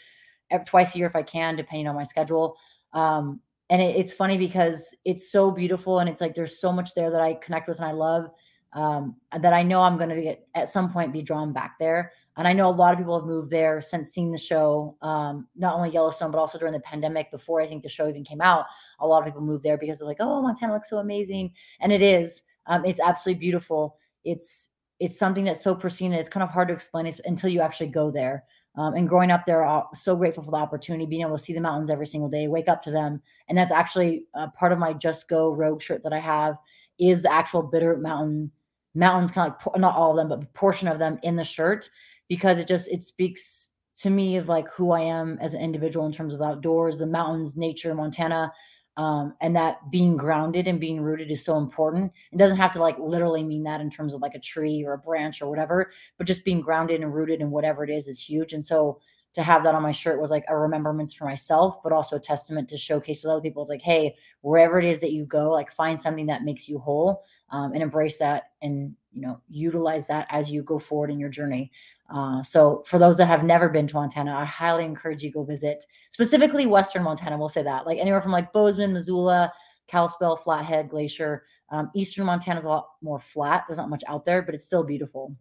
every, 0.50 0.66
twice 0.66 0.94
a 0.94 0.98
year 0.98 1.06
if 1.06 1.16
I 1.16 1.22
can, 1.22 1.56
depending 1.56 1.88
on 1.88 1.94
my 1.94 2.02
schedule. 2.02 2.56
Um, 2.92 3.40
and 3.70 3.80
it, 3.80 3.96
it's 3.96 4.12
funny 4.12 4.36
because 4.36 4.94
it's 5.04 5.30
so 5.30 5.50
beautiful, 5.50 6.00
and 6.00 6.08
it's 6.08 6.20
like 6.20 6.34
there's 6.34 6.60
so 6.60 6.72
much 6.72 6.94
there 6.94 7.10
that 7.10 7.20
I 7.20 7.34
connect 7.34 7.68
with 7.68 7.78
and 7.78 7.86
I 7.86 7.92
love 7.92 8.30
um, 8.74 9.16
that 9.38 9.52
I 9.52 9.62
know 9.62 9.80
I'm 9.80 9.98
going 9.98 10.10
to 10.10 10.22
get 10.22 10.46
at 10.54 10.68
some 10.68 10.92
point 10.92 11.12
be 11.12 11.22
drawn 11.22 11.52
back 11.52 11.78
there. 11.78 12.12
And 12.36 12.48
I 12.48 12.54
know 12.54 12.68
a 12.68 12.70
lot 12.70 12.92
of 12.92 12.98
people 12.98 13.18
have 13.18 13.26
moved 13.26 13.50
there 13.50 13.82
since 13.82 14.10
seeing 14.10 14.32
the 14.32 14.38
show, 14.38 14.96
um, 15.02 15.46
not 15.54 15.74
only 15.74 15.90
Yellowstone, 15.90 16.30
but 16.30 16.38
also 16.38 16.58
during 16.58 16.72
the 16.72 16.80
pandemic 16.80 17.30
before 17.30 17.60
I 17.60 17.66
think 17.66 17.82
the 17.82 17.90
show 17.90 18.08
even 18.08 18.24
came 18.24 18.40
out. 18.40 18.64
A 19.00 19.06
lot 19.06 19.18
of 19.18 19.26
people 19.26 19.42
moved 19.42 19.62
there 19.62 19.76
because 19.76 19.98
they're 19.98 20.08
like, 20.08 20.16
oh, 20.20 20.40
Montana 20.40 20.72
looks 20.72 20.88
so 20.88 20.98
amazing. 20.98 21.52
And 21.80 21.92
it 21.92 22.00
is. 22.00 22.42
Um, 22.66 22.84
it's 22.86 23.00
absolutely 23.00 23.40
beautiful. 23.40 23.98
It's 24.24 24.70
it's 25.00 25.18
something 25.18 25.44
that's 25.44 25.62
so 25.62 25.74
pristine 25.74 26.12
that 26.12 26.20
it's 26.20 26.28
kind 26.28 26.44
of 26.44 26.50
hard 26.50 26.68
to 26.68 26.74
explain 26.74 27.10
until 27.24 27.50
you 27.50 27.60
actually 27.60 27.88
go 27.88 28.10
there. 28.10 28.44
Um, 28.74 28.94
and 28.94 29.08
growing 29.08 29.30
up 29.30 29.44
there, 29.46 29.64
I'm 29.64 29.84
so 29.94 30.16
grateful 30.16 30.42
for 30.42 30.50
the 30.50 30.56
opportunity, 30.56 31.04
being 31.04 31.22
able 31.22 31.36
to 31.36 31.42
see 31.42 31.52
the 31.52 31.60
mountains 31.60 31.90
every 31.90 32.06
single 32.06 32.30
day, 32.30 32.48
wake 32.48 32.68
up 32.68 32.82
to 32.84 32.90
them. 32.90 33.20
And 33.48 33.58
that's 33.58 33.72
actually 33.72 34.24
uh, 34.34 34.48
part 34.58 34.72
of 34.72 34.78
my 34.78 34.94
Just 34.94 35.28
Go 35.28 35.52
Rogue 35.52 35.82
shirt 35.82 36.02
that 36.04 36.12
I 36.12 36.20
have 36.20 36.56
is 36.98 37.22
the 37.22 37.32
actual 37.32 37.62
Bitter 37.62 37.96
Mountain 37.98 38.50
mountains, 38.94 39.30
kind 39.30 39.52
of 39.52 39.66
like 39.66 39.80
not 39.80 39.96
all 39.96 40.10
of 40.10 40.16
them, 40.16 40.28
but 40.28 40.42
a 40.42 40.52
portion 40.52 40.88
of 40.88 40.98
them 40.98 41.18
in 41.22 41.36
the 41.36 41.44
shirt 41.44 41.90
because 42.28 42.58
it 42.58 42.68
just 42.68 42.88
it 42.88 43.02
speaks 43.02 43.70
to 43.96 44.10
me 44.10 44.36
of 44.36 44.48
like 44.48 44.68
who 44.70 44.90
I 44.90 45.00
am 45.00 45.38
as 45.40 45.54
an 45.54 45.60
individual 45.60 46.06
in 46.06 46.12
terms 46.12 46.34
of 46.34 46.42
outdoors, 46.42 46.98
the 46.98 47.06
mountains, 47.06 47.56
nature, 47.56 47.94
Montana, 47.94 48.52
um, 48.96 49.34
and 49.40 49.56
that 49.56 49.90
being 49.90 50.16
grounded 50.16 50.66
and 50.66 50.78
being 50.78 51.00
rooted 51.00 51.30
is 51.30 51.44
so 51.44 51.56
important. 51.56 52.12
It 52.30 52.38
doesn't 52.38 52.58
have 52.58 52.72
to 52.72 52.80
like 52.80 52.98
literally 52.98 53.42
mean 53.42 53.62
that 53.64 53.80
in 53.80 53.90
terms 53.90 54.14
of 54.14 54.20
like 54.20 54.34
a 54.34 54.40
tree 54.40 54.84
or 54.84 54.92
a 54.94 54.98
branch 54.98 55.40
or 55.40 55.48
whatever, 55.48 55.90
but 56.18 56.26
just 56.26 56.44
being 56.44 56.60
grounded 56.60 57.00
and 57.00 57.14
rooted 57.14 57.40
in 57.40 57.50
whatever 57.50 57.84
it 57.84 57.90
is 57.90 58.06
is 58.06 58.20
huge. 58.20 58.52
And 58.52 58.64
so 58.64 59.00
to 59.34 59.42
have 59.42 59.64
that 59.64 59.74
on 59.74 59.82
my 59.82 59.92
shirt 59.92 60.20
was 60.20 60.30
like 60.30 60.44
a 60.48 60.56
remembrance 60.56 61.14
for 61.14 61.24
myself, 61.24 61.82
but 61.82 61.92
also 61.92 62.16
a 62.16 62.20
testament 62.20 62.68
to 62.68 62.76
showcase 62.76 63.22
with 63.22 63.32
other 63.32 63.40
people. 63.40 63.62
It's 63.62 63.70
like, 63.70 63.80
hey, 63.80 64.14
wherever 64.42 64.78
it 64.78 64.84
is 64.84 65.00
that 65.00 65.12
you 65.12 65.24
go, 65.24 65.50
like 65.50 65.72
find 65.72 65.98
something 65.98 66.26
that 66.26 66.44
makes 66.44 66.68
you 66.68 66.78
whole 66.78 67.24
um, 67.50 67.72
and 67.72 67.82
embrace 67.82 68.18
that 68.18 68.50
and 68.60 68.94
you 69.12 69.22
know 69.22 69.40
utilize 69.48 70.06
that 70.06 70.26
as 70.30 70.50
you 70.50 70.62
go 70.62 70.78
forward 70.78 71.10
in 71.10 71.18
your 71.18 71.30
journey. 71.30 71.70
Uh, 72.10 72.42
so 72.42 72.82
for 72.86 72.98
those 72.98 73.16
that 73.16 73.26
have 73.26 73.44
never 73.44 73.68
been 73.68 73.86
to 73.86 73.94
Montana, 73.94 74.34
I 74.34 74.44
highly 74.44 74.84
encourage 74.84 75.22
you 75.22 75.30
go 75.30 75.44
visit 75.44 75.84
specifically 76.10 76.66
Western 76.66 77.02
Montana. 77.02 77.38
We'll 77.38 77.48
say 77.48 77.62
that 77.62 77.86
like 77.86 77.98
anywhere 77.98 78.20
from 78.20 78.32
like 78.32 78.52
Bozeman, 78.52 78.92
Missoula, 78.92 79.52
Kalispell, 79.88 80.36
Flathead, 80.36 80.90
Glacier. 80.90 81.44
Um, 81.70 81.90
Eastern 81.94 82.26
Montana 82.26 82.58
is 82.58 82.66
a 82.66 82.68
lot 82.68 82.88
more 83.00 83.20
flat. 83.20 83.64
There's 83.66 83.78
not 83.78 83.88
much 83.88 84.04
out 84.08 84.26
there, 84.26 84.42
but 84.42 84.54
it's 84.54 84.66
still 84.66 84.84
beautiful. 84.84 85.34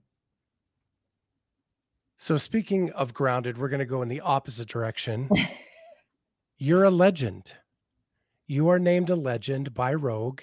So 2.18 2.38
speaking 2.38 2.92
of 2.92 3.14
grounded, 3.14 3.58
we're 3.58 3.70
going 3.70 3.80
to 3.80 3.86
go 3.86 4.02
in 4.02 4.08
the 4.08 4.22
opposite 4.22 4.68
direction. 4.68 5.30
You're 6.58 6.84
a 6.84 6.92
legend. 6.92 7.54
You 8.48 8.70
are 8.70 8.80
named 8.80 9.10
a 9.10 9.16
legend 9.16 9.74
by 9.74 9.96
Rogue 9.96 10.42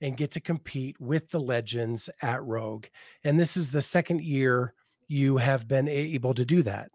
and 0.00 0.16
get 0.16 0.30
to 0.32 0.40
compete 0.40 0.98
with 1.00 1.28
the 1.30 1.40
legends 1.40 2.08
at 2.22 2.42
Rogue. 2.42 2.86
And 3.24 3.38
this 3.38 3.56
is 3.56 3.70
the 3.70 3.82
second 3.82 4.22
year 4.22 4.74
you 5.08 5.38
have 5.38 5.66
been 5.66 5.88
able 5.88 6.34
to 6.34 6.44
do 6.44 6.62
that. 6.62 6.90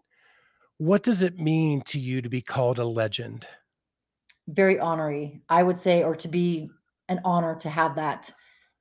What 0.78 1.02
does 1.02 1.22
it 1.22 1.38
mean 1.38 1.82
to 1.82 1.98
you 1.98 2.22
to 2.22 2.28
be 2.28 2.40
called 2.40 2.78
a 2.78 2.84
legend? 2.84 3.46
very 4.48 4.78
honorary, 4.78 5.40
I 5.48 5.62
would 5.62 5.78
say, 5.78 6.02
or 6.02 6.14
to 6.16 6.28
be 6.28 6.70
an 7.08 7.20
honor 7.24 7.56
to 7.56 7.68
have 7.68 7.96
that 7.96 8.30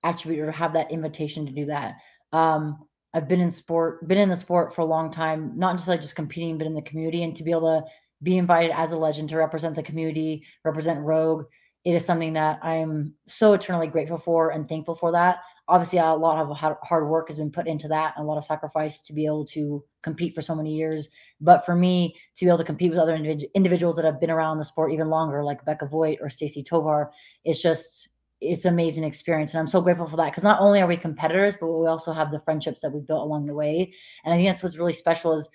attribute 0.03 0.39
or 0.39 0.51
have 0.51 0.73
that 0.73 0.91
invitation 0.91 1.45
to 1.45 1.51
do 1.51 1.65
that. 1.67 1.95
Um, 2.31 2.85
I've 3.13 3.27
been 3.27 3.39
in 3.39 3.51
sport, 3.51 4.07
been 4.07 4.17
in 4.17 4.29
the 4.29 4.35
sport 4.35 4.73
for 4.73 4.81
a 4.81 4.85
long 4.85 5.11
time, 5.11 5.53
not 5.55 5.75
just 5.75 5.87
like 5.87 6.01
just 6.01 6.15
competing, 6.15 6.57
but 6.57 6.67
in 6.67 6.73
the 6.73 6.81
community, 6.81 7.23
and 7.23 7.35
to 7.35 7.43
be 7.43 7.51
able 7.51 7.81
to 7.81 7.85
be 8.21 8.37
invited 8.37 8.71
as 8.71 8.91
a 8.91 8.97
legend 8.97 9.29
to 9.29 9.37
represent 9.37 9.75
the 9.75 9.83
community, 9.83 10.43
represent 10.65 10.99
Rogue, 10.99 11.45
it 11.85 11.93
is 11.93 12.05
something 12.05 12.33
that 12.33 12.59
I'm 12.63 13.13
so 13.27 13.53
eternally 13.53 13.87
grateful 13.87 14.17
for 14.17 14.51
and 14.51 14.67
thankful 14.67 14.95
for 14.95 15.11
that. 15.11 15.39
Obviously, 15.67 15.99
a 15.99 16.13
lot 16.13 16.37
of 16.37 16.77
hard 16.81 17.09
work 17.09 17.27
has 17.27 17.37
been 17.37 17.51
put 17.51 17.67
into 17.67 17.89
that 17.89 18.13
and 18.15 18.23
a 18.23 18.27
lot 18.27 18.37
of 18.37 18.45
sacrifice 18.45 19.01
to 19.01 19.13
be 19.13 19.25
able 19.25 19.45
to 19.47 19.83
compete 20.01 20.33
for 20.33 20.41
so 20.41 20.55
many 20.55 20.73
years. 20.73 21.09
But 21.41 21.65
for 21.65 21.75
me, 21.75 22.15
to 22.35 22.45
be 22.45 22.49
able 22.49 22.57
to 22.59 22.63
compete 22.63 22.91
with 22.91 22.99
other 22.99 23.17
individ- 23.17 23.53
individuals 23.53 23.97
that 23.97 24.05
have 24.05 24.19
been 24.19 24.31
around 24.31 24.59
the 24.59 24.65
sport 24.65 24.93
even 24.93 25.09
longer, 25.09 25.43
like 25.43 25.65
Becca 25.65 25.87
Voigt 25.87 26.19
or 26.21 26.27
Stacie 26.27 26.65
Tovar, 26.65 27.11
it's 27.43 27.61
just 27.61 28.09
it's 28.39 28.65
an 28.65 28.73
amazing 28.73 29.05
experience. 29.05 29.53
And 29.53 29.59
I'm 29.59 29.67
so 29.67 29.81
grateful 29.81 30.07
for 30.07 30.17
that 30.17 30.31
because 30.31 30.43
not 30.43 30.59
only 30.59 30.81
are 30.81 30.87
we 30.87 30.97
competitors, 30.97 31.55
but 31.59 31.67
we 31.67 31.87
also 31.87 32.11
have 32.11 32.31
the 32.31 32.41
friendships 32.41 32.81
that 32.81 32.91
we've 32.91 33.07
built 33.07 33.23
along 33.23 33.45
the 33.45 33.53
way. 33.53 33.93
And 34.23 34.33
I 34.33 34.37
think 34.37 34.49
that's 34.49 34.63
what's 34.63 34.77
really 34.77 34.93
special 34.93 35.33
is 35.33 35.49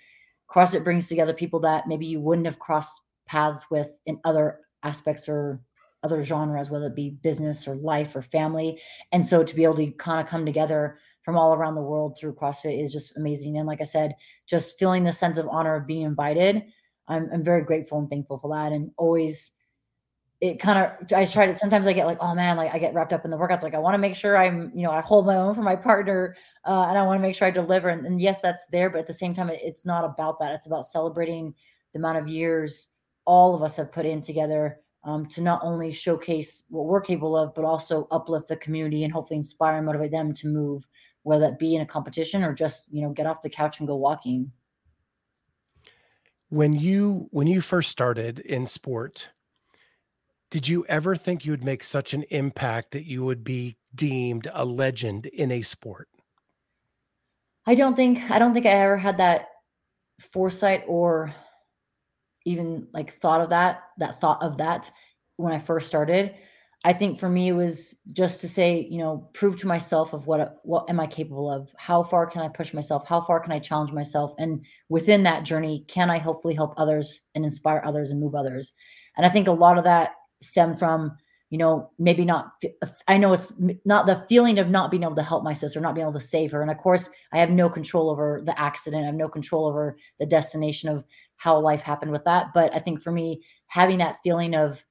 CrossFit 0.50 0.84
brings 0.84 1.08
together 1.08 1.34
people 1.34 1.60
that 1.60 1.86
maybe 1.86 2.06
you 2.06 2.20
wouldn't 2.20 2.46
have 2.46 2.58
crossed 2.58 3.00
paths 3.26 3.66
with 3.70 3.98
in 4.06 4.18
other 4.24 4.60
aspects 4.82 5.28
or 5.28 5.60
other 6.12 6.24
genres, 6.24 6.70
whether 6.70 6.86
it 6.86 6.94
be 6.94 7.10
business 7.22 7.68
or 7.68 7.76
life 7.76 8.16
or 8.16 8.22
family. 8.22 8.80
And 9.12 9.24
so 9.24 9.44
to 9.44 9.54
be 9.54 9.64
able 9.64 9.76
to 9.76 9.90
kind 9.92 10.20
of 10.20 10.26
come 10.26 10.46
together 10.46 10.98
from 11.22 11.36
all 11.36 11.52
around 11.52 11.74
the 11.74 11.82
world 11.82 12.16
through 12.18 12.34
CrossFit 12.34 12.82
is 12.82 12.90
just 12.90 13.14
amazing. 13.16 13.58
And 13.58 13.66
like 13.66 13.82
I 13.82 13.84
said, 13.84 14.14
just 14.46 14.78
feeling 14.78 15.04
the 15.04 15.12
sense 15.12 15.36
of 15.36 15.46
honor 15.48 15.76
of 15.76 15.86
being 15.86 16.02
invited, 16.02 16.64
I'm, 17.06 17.28
I'm 17.32 17.44
very 17.44 17.62
grateful 17.62 17.98
and 17.98 18.08
thankful 18.08 18.38
for 18.38 18.54
that. 18.54 18.72
And 18.72 18.90
always, 18.96 19.50
it 20.40 20.58
kind 20.58 20.78
of, 20.78 21.12
I 21.12 21.26
try 21.26 21.46
to, 21.46 21.54
sometimes 21.54 21.86
I 21.86 21.92
get 21.92 22.06
like, 22.06 22.18
oh 22.20 22.34
man, 22.34 22.56
like 22.56 22.72
I 22.72 22.78
get 22.78 22.94
wrapped 22.94 23.12
up 23.12 23.24
in 23.24 23.30
the 23.30 23.36
workouts. 23.36 23.62
Like 23.62 23.74
I 23.74 23.78
want 23.78 23.94
to 23.94 23.98
make 23.98 24.14
sure 24.14 24.38
I'm, 24.38 24.72
you 24.74 24.84
know, 24.84 24.90
I 24.90 25.00
hold 25.00 25.26
my 25.26 25.36
own 25.36 25.54
for 25.54 25.62
my 25.62 25.76
partner 25.76 26.36
uh, 26.64 26.86
and 26.88 26.96
I 26.96 27.02
want 27.02 27.18
to 27.18 27.22
make 27.22 27.34
sure 27.34 27.48
I 27.48 27.50
deliver. 27.50 27.88
And, 27.88 28.06
and 28.06 28.20
yes, 28.20 28.40
that's 28.40 28.64
there. 28.72 28.88
But 28.88 29.00
at 29.00 29.06
the 29.06 29.12
same 29.12 29.34
time, 29.34 29.50
it, 29.50 29.60
it's 29.62 29.84
not 29.84 30.04
about 30.04 30.38
that. 30.40 30.52
It's 30.52 30.66
about 30.66 30.86
celebrating 30.86 31.54
the 31.92 31.98
amount 31.98 32.18
of 32.18 32.28
years 32.28 32.88
all 33.24 33.54
of 33.54 33.62
us 33.62 33.76
have 33.76 33.92
put 33.92 34.06
in 34.06 34.22
together 34.22 34.80
um, 35.04 35.26
to 35.26 35.40
not 35.40 35.60
only 35.62 35.92
showcase 35.92 36.64
what 36.68 36.86
we're 36.86 37.00
capable 37.00 37.36
of, 37.36 37.54
but 37.54 37.64
also 37.64 38.08
uplift 38.10 38.48
the 38.48 38.56
community 38.56 39.04
and 39.04 39.12
hopefully 39.12 39.38
inspire 39.38 39.76
and 39.76 39.86
motivate 39.86 40.10
them 40.10 40.34
to 40.34 40.48
move, 40.48 40.86
whether 41.22 41.46
that 41.46 41.58
be 41.58 41.76
in 41.76 41.82
a 41.82 41.86
competition 41.86 42.42
or 42.42 42.52
just 42.52 42.92
you 42.92 43.02
know 43.02 43.10
get 43.10 43.26
off 43.26 43.42
the 43.42 43.50
couch 43.50 43.78
and 43.78 43.88
go 43.88 43.96
walking. 43.96 44.50
When 46.48 46.72
you 46.72 47.28
when 47.30 47.46
you 47.46 47.60
first 47.60 47.90
started 47.90 48.40
in 48.40 48.66
sport, 48.66 49.30
did 50.50 50.66
you 50.66 50.84
ever 50.88 51.14
think 51.14 51.44
you 51.44 51.52
would 51.52 51.64
make 51.64 51.82
such 51.82 52.14
an 52.14 52.24
impact 52.30 52.92
that 52.92 53.04
you 53.04 53.24
would 53.24 53.44
be 53.44 53.76
deemed 53.94 54.48
a 54.52 54.64
legend 54.64 55.26
in 55.26 55.50
a 55.52 55.62
sport? 55.62 56.08
I 57.66 57.74
don't 57.74 57.94
think 57.94 58.30
I 58.30 58.38
don't 58.38 58.54
think 58.54 58.66
I 58.66 58.70
ever 58.70 58.96
had 58.96 59.18
that 59.18 59.48
foresight 60.32 60.84
or 60.86 61.34
even 62.48 62.88
like 62.92 63.20
thought 63.20 63.40
of 63.40 63.50
that 63.50 63.82
that 63.98 64.20
thought 64.20 64.42
of 64.42 64.58
that 64.58 64.90
when 65.36 65.52
I 65.52 65.58
first 65.58 65.86
started. 65.86 66.34
I 66.84 66.92
think 66.92 67.18
for 67.18 67.28
me 67.28 67.48
it 67.48 67.54
was 67.54 67.96
just 68.12 68.40
to 68.40 68.48
say, 68.48 68.86
you 68.88 68.98
know, 68.98 69.28
prove 69.32 69.56
to 69.60 69.66
myself 69.66 70.12
of 70.12 70.26
what 70.26 70.58
what 70.62 70.88
am 70.88 71.00
I 71.00 71.06
capable 71.06 71.50
of? 71.50 71.68
How 71.76 72.02
far 72.02 72.26
can 72.26 72.42
I 72.42 72.48
push 72.48 72.72
myself? 72.72 73.06
How 73.06 73.20
far 73.20 73.40
can 73.40 73.52
I 73.52 73.58
challenge 73.58 73.92
myself? 73.92 74.32
And 74.38 74.64
within 74.88 75.24
that 75.24 75.44
journey, 75.44 75.84
can 75.88 76.08
I 76.08 76.18
hopefully 76.18 76.54
help 76.54 76.74
others 76.76 77.20
and 77.34 77.44
inspire 77.44 77.82
others 77.84 78.10
and 78.10 78.20
move 78.20 78.34
others? 78.34 78.72
And 79.16 79.26
I 79.26 79.28
think 79.28 79.48
a 79.48 79.52
lot 79.52 79.78
of 79.78 79.84
that 79.84 80.12
stemmed 80.40 80.78
from, 80.78 81.16
you 81.50 81.58
know, 81.58 81.90
maybe 81.98 82.24
not 82.24 82.52
I 83.06 83.16
know 83.16 83.32
it's 83.32 83.52
not 83.84 84.06
the 84.06 84.24
feeling 84.28 84.58
of 84.58 84.68
not 84.68 84.90
being 84.90 85.02
able 85.02 85.14
to 85.16 85.22
help 85.22 85.44
my 85.44 85.52
sister, 85.54 85.80
not 85.80 85.94
being 85.94 86.06
able 86.06 86.18
to 86.18 86.20
save 86.20 86.52
her. 86.52 86.62
And 86.62 86.70
of 86.70 86.76
course, 86.76 87.08
I 87.32 87.38
have 87.38 87.50
no 87.50 87.70
control 87.70 88.10
over 88.10 88.42
the 88.44 88.58
accident. 88.60 89.02
I 89.02 89.06
have 89.06 89.14
no 89.14 89.28
control 89.28 89.66
over 89.66 89.96
the 90.18 90.26
destination 90.26 90.88
of 90.90 91.04
how 91.36 91.58
life 91.58 91.82
happened 91.82 92.10
with 92.10 92.24
that, 92.24 92.48
but 92.52 92.74
I 92.74 92.80
think 92.80 93.02
for 93.02 93.12
me 93.12 93.42
having 93.68 93.98
that 93.98 94.18
feeling 94.22 94.54
of 94.54 94.84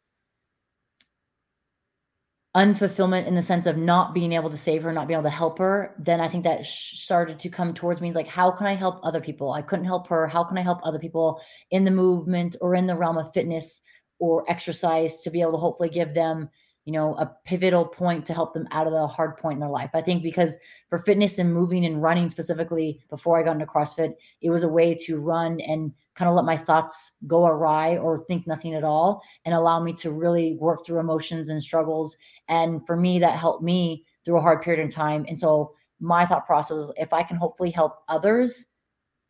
unfulfillment 2.56 3.28
in 3.28 3.36
the 3.36 3.44
sense 3.44 3.68
of 3.68 3.78
not 3.78 4.16
being 4.16 4.32
able 4.32 4.50
to 4.50 4.58
save 4.58 4.82
her, 4.82 4.92
not 4.92 5.08
being 5.08 5.20
able 5.20 5.30
to 5.30 5.36
help 5.36 5.60
her, 5.60 5.94
then 6.00 6.20
I 6.20 6.28
think 6.28 6.44
that 6.46 6.66
started 6.66 7.38
to 7.40 7.50
come 7.50 7.72
towards 7.72 8.02
me 8.02 8.12
like, 8.12 8.28
how 8.28 8.50
can 8.50 8.66
I 8.66 8.74
help 8.74 9.00
other 9.04 9.22
people? 9.22 9.52
I 9.52 9.62
couldn't 9.62 9.86
help 9.86 10.08
her. 10.08 10.26
How 10.26 10.44
can 10.44 10.58
I 10.58 10.62
help 10.62 10.80
other 10.82 10.98
people 10.98 11.40
in 11.70 11.86
the 11.86 11.92
movement 11.92 12.56
or 12.60 12.74
in 12.74 12.88
the 12.88 12.96
realm 12.96 13.20
of 13.20 13.32
fitness 13.32 13.82
or 14.20 14.50
exercise 14.50 15.20
to 15.22 15.30
be 15.30 15.42
able 15.42 15.52
to 15.54 15.58
hopefully 15.58 15.90
give 15.90 16.14
them 16.14 16.50
you 16.88 16.94
know, 16.94 17.16
a 17.16 17.30
pivotal 17.44 17.86
point 17.86 18.26
to 18.26 18.34
help 18.34 18.54
them 18.54 18.66
out 18.72 18.88
of 18.88 18.94
the 18.94 19.08
hard 19.08 19.36
point 19.36 19.56
in 19.56 19.60
their 19.60 19.70
life. 19.70 19.90
I 19.94 20.00
think 20.00 20.24
because 20.24 20.58
for 20.90 21.00
fitness 21.00 21.38
and 21.38 21.54
moving 21.54 21.86
and 21.86 22.02
running 22.02 22.30
specifically, 22.30 23.02
before 23.10 23.38
I 23.38 23.44
got 23.44 23.56
into 23.56 23.66
CrossFit, 23.66 24.14
it 24.42 24.52
was 24.52 24.64
a 24.64 24.70
way 24.70 24.96
to 25.02 25.18
run 25.18 25.60
and 25.60 25.92
kind 26.16 26.30
of 26.30 26.36
let 26.36 26.46
my 26.46 26.56
thoughts 26.56 27.12
go 27.28 27.46
awry 27.46 27.98
or 27.98 28.24
think 28.24 28.48
nothing 28.48 28.74
at 28.74 28.86
all 28.86 29.22
and 29.44 29.54
allow 29.54 29.84
me 29.84 29.92
to 29.96 30.12
really 30.12 30.54
work 30.62 30.86
through 30.86 31.00
emotions 31.00 31.50
and 31.50 31.62
struggles. 31.62 32.16
And 32.48 32.80
for 32.88 32.96
me, 32.96 33.20
that 33.20 33.38
helped 33.38 33.62
me 33.62 34.06
through 34.24 34.38
a 34.38 34.42
hard 34.42 34.62
period 34.62 34.86
of 34.86 34.90
time. 34.90 35.26
And 35.28 35.38
so 35.38 35.74
my 36.00 36.26
thought 36.26 36.46
process 36.46 36.76
was 36.76 36.94
if 36.96 37.12
I 37.12 37.22
can 37.22 37.36
hopefully 37.36 37.70
help 37.70 37.98
others 38.08 38.66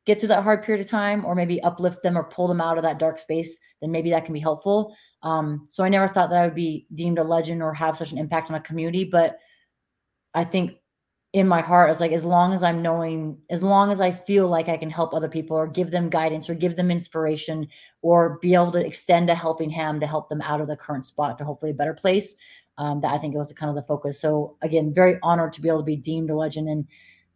get 0.08 0.20
through 0.20 0.30
that 0.30 0.44
hard 0.44 0.64
period 0.64 0.84
of 0.84 0.90
time 0.90 1.26
or 1.26 1.36
maybe 1.36 1.62
uplift 1.64 2.02
them 2.02 2.18
or 2.18 2.24
pull 2.24 2.48
them 2.48 2.62
out 2.62 2.78
of 2.78 2.84
that 2.84 2.98
dark 2.98 3.20
space 3.20 3.60
then 3.82 3.92
maybe 3.92 4.10
that 4.10 4.24
can 4.24 4.34
be 4.34 4.40
helpful. 4.40 4.96
Um, 5.22 5.66
so 5.68 5.84
i 5.84 5.90
never 5.90 6.08
thought 6.08 6.30
that 6.30 6.42
i 6.42 6.46
would 6.46 6.56
be 6.56 6.88
deemed 6.96 7.20
a 7.20 7.24
legend 7.24 7.62
or 7.62 7.74
have 7.74 7.98
such 7.98 8.14
an 8.14 8.18
impact 8.18 8.50
on 8.50 8.56
a 8.56 8.62
community 8.62 9.04
but 9.04 9.38
i 10.34 10.44
think 10.44 10.78
in 11.34 11.48
my 11.48 11.60
heart 11.60 11.90
it's 11.90 12.00
like 12.00 12.14
as 12.14 12.24
long 12.24 12.54
as 12.54 12.64
i'm 12.64 12.82
knowing 12.82 13.38
as 13.50 13.62
long 13.62 13.92
as 13.92 14.00
i 14.00 14.10
feel 14.12 14.48
like 14.48 14.70
i 14.70 14.78
can 14.78 14.90
help 14.90 15.14
other 15.14 15.28
people 15.28 15.58
or 15.58 15.68
give 15.68 15.92
them 15.92 16.10
guidance 16.10 16.50
or 16.50 16.56
give 16.56 16.78
them 16.78 16.90
inspiration 16.90 17.68
or 18.02 18.40
be 18.42 18.54
able 18.54 18.72
to 18.72 18.86
extend 18.86 19.30
a 19.30 19.36
helping 19.36 19.70
hand 19.70 20.00
to 20.00 20.08
help 20.08 20.30
them 20.30 20.42
out 20.42 20.62
of 20.62 20.68
the 20.68 20.78
current 20.78 21.06
spot 21.06 21.38
to 21.38 21.44
hopefully 21.44 21.72
a 21.72 21.76
better 21.76 21.94
place 21.94 22.36
um, 22.78 23.02
that 23.02 23.12
i 23.12 23.18
think 23.18 23.36
it 23.36 23.38
was 23.38 23.52
kind 23.54 23.70
of 23.70 23.76
the 23.76 23.88
focus. 23.88 24.22
So 24.22 24.56
again 24.62 24.94
very 24.94 25.20
honored 25.22 25.52
to 25.54 25.62
be 25.62 25.68
able 25.68 25.80
to 25.80 25.84
be 25.84 25.98
deemed 25.98 26.30
a 26.30 26.36
legend 26.36 26.70
and 26.70 26.88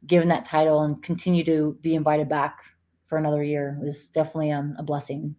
given 0.06 0.30
that 0.30 0.46
title 0.46 0.82
and 0.82 1.02
continue 1.04 1.44
to 1.46 1.78
be 1.82 1.96
invited 1.96 2.28
back 2.28 2.64
for 3.06 3.18
another 3.18 3.44
year 3.44 3.78
was 3.82 4.10
definitely 4.10 4.52
um, 4.52 4.76
a 4.78 4.84
blessing. 4.84 5.36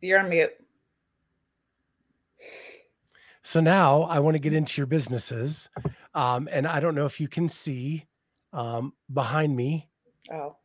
You're 0.00 0.18
on 0.18 0.28
mute. 0.28 0.52
So 3.42 3.60
now 3.60 4.02
I 4.02 4.18
want 4.18 4.34
to 4.34 4.38
get 4.38 4.52
into 4.52 4.80
your 4.80 4.86
businesses. 4.86 5.68
Um, 6.14 6.48
and 6.52 6.66
I 6.66 6.80
don't 6.80 6.94
know 6.94 7.06
if 7.06 7.20
you 7.20 7.28
can 7.28 7.48
see 7.48 8.06
um, 8.52 8.92
behind 9.12 9.56
me. 9.56 9.88
Oh. 10.32 10.56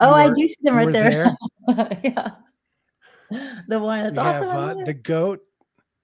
Oh, 0.00 0.14
I 0.14 0.32
do 0.32 0.48
see 0.48 0.56
them 0.62 0.76
right 0.76 0.92
there. 0.92 1.36
there. 1.68 2.00
yeah. 2.02 2.30
The 3.68 3.78
one 3.78 4.04
that's 4.04 4.16
we 4.16 4.22
awesome. 4.22 4.48
Have, 4.48 4.78
uh, 4.78 4.84
the 4.84 4.94
goat 4.94 5.40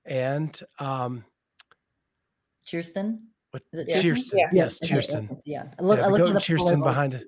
and 0.05 0.59
um 0.79 1.25
Cheerston. 3.57 3.77
What 3.77 3.89
Cheerston? 3.89 4.33
Yeah. 4.35 4.49
Yes, 4.53 4.79
Cheerston. 4.81 5.41
Yeah. 5.45 5.65
I 5.79 5.83
look, 5.83 5.99
yeah, 5.99 6.07
I 6.07 6.09
look 6.09 6.31
at 6.31 6.43
Cheerston 6.43 6.83
behind 6.83 7.15
it. 7.15 7.27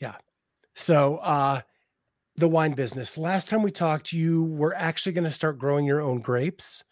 Yeah. 0.00 0.14
So 0.74 1.16
uh 1.18 1.60
the 2.36 2.48
wine 2.48 2.72
business. 2.72 3.16
Last 3.16 3.48
time 3.48 3.62
we 3.62 3.70
talked, 3.70 4.12
you 4.12 4.44
were 4.44 4.74
actually 4.74 5.12
going 5.12 5.24
to 5.24 5.30
start 5.30 5.58
growing 5.58 5.86
your 5.86 6.02
own 6.02 6.20
grapes. 6.20 6.84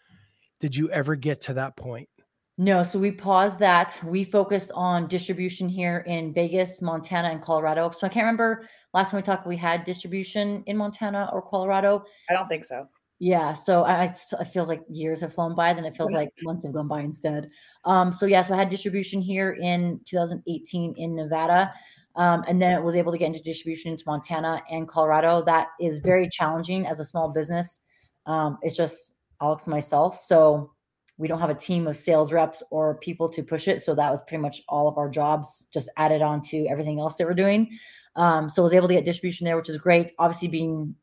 Did 0.59 0.75
you 0.75 0.89
ever 0.89 1.15
get 1.15 1.39
to 1.41 1.53
that 1.53 1.77
point? 1.77 2.09
No, 2.57 2.83
so 2.83 2.97
we 2.97 3.11
paused 3.11 3.59
that. 3.59 3.99
We 4.03 4.23
focused 4.23 4.71
on 4.73 5.07
distribution 5.07 5.69
here 5.69 5.99
in 6.07 6.33
Vegas, 6.33 6.81
Montana, 6.81 7.27
and 7.27 7.41
Colorado. 7.41 7.91
So 7.91 8.07
I 8.07 8.09
can't 8.09 8.23
remember 8.23 8.67
last 8.93 9.11
time 9.11 9.19
we 9.19 9.23
talked, 9.23 9.45
we 9.45 9.57
had 9.57 9.83
distribution 9.83 10.63
in 10.65 10.77
Montana 10.77 11.29
or 11.33 11.41
Colorado. 11.41 12.05
I 12.29 12.33
don't 12.33 12.47
think 12.47 12.65
so. 12.65 12.87
Yeah, 13.19 13.53
so 13.53 13.83
I, 13.83 14.03
I 14.03 14.15
it 14.41 14.45
feels 14.53 14.67
like 14.67 14.83
years 14.89 15.21
have 15.21 15.33
flown 15.33 15.55
by, 15.55 15.71
then 15.73 15.85
it 15.85 15.95
feels 15.95 16.11
like 16.11 16.29
months 16.43 16.65
have 16.65 16.73
gone 16.73 16.89
by 16.89 16.99
instead. 16.99 17.49
Um, 17.85 18.11
so 18.11 18.25
yeah, 18.25 18.41
so 18.41 18.53
I 18.53 18.57
had 18.57 18.67
distribution 18.69 19.21
here 19.21 19.53
in 19.53 20.01
2018 20.05 20.95
in 20.97 21.15
Nevada, 21.15 21.71
um, 22.17 22.43
and 22.47 22.61
then 22.61 22.73
it 22.73 22.83
was 22.83 22.95
able 22.95 23.13
to 23.13 23.17
get 23.17 23.27
into 23.27 23.41
distribution 23.41 23.91
into 23.91 24.03
Montana 24.05 24.61
and 24.69 24.87
Colorado. 24.87 25.41
That 25.45 25.69
is 25.79 25.99
very 25.99 26.27
challenging 26.27 26.85
as 26.87 26.99
a 26.99 27.05
small 27.05 27.29
business. 27.29 27.79
Um, 28.25 28.57
it's 28.61 28.75
just 28.75 29.13
Alex 29.41 29.65
and 29.65 29.71
myself, 29.71 30.19
so 30.19 30.73
we 31.17 31.29
don't 31.29 31.39
have 31.39 31.49
a 31.49 31.55
team 31.55 31.87
of 31.87 31.95
sales 31.95 32.33
reps 32.33 32.61
or 32.69 32.97
people 32.97 33.29
to 33.29 33.41
push 33.41 33.69
it. 33.69 33.81
So 33.81 33.95
that 33.95 34.11
was 34.11 34.21
pretty 34.23 34.41
much 34.41 34.61
all 34.67 34.89
of 34.89 34.97
our 34.97 35.09
jobs, 35.09 35.67
just 35.73 35.89
added 35.95 36.21
on 36.21 36.41
to 36.49 36.67
everything 36.67 36.99
else 36.99 37.15
that 37.15 37.27
we're 37.27 37.33
doing. 37.33 37.69
Um, 38.17 38.49
so 38.49 38.61
I 38.61 38.63
was 38.63 38.73
able 38.73 38.89
to 38.89 38.93
get 38.93 39.05
distribution 39.05 39.45
there, 39.45 39.55
which 39.55 39.69
is 39.69 39.77
great. 39.77 40.11
Obviously, 40.19 40.49
being 40.49 40.95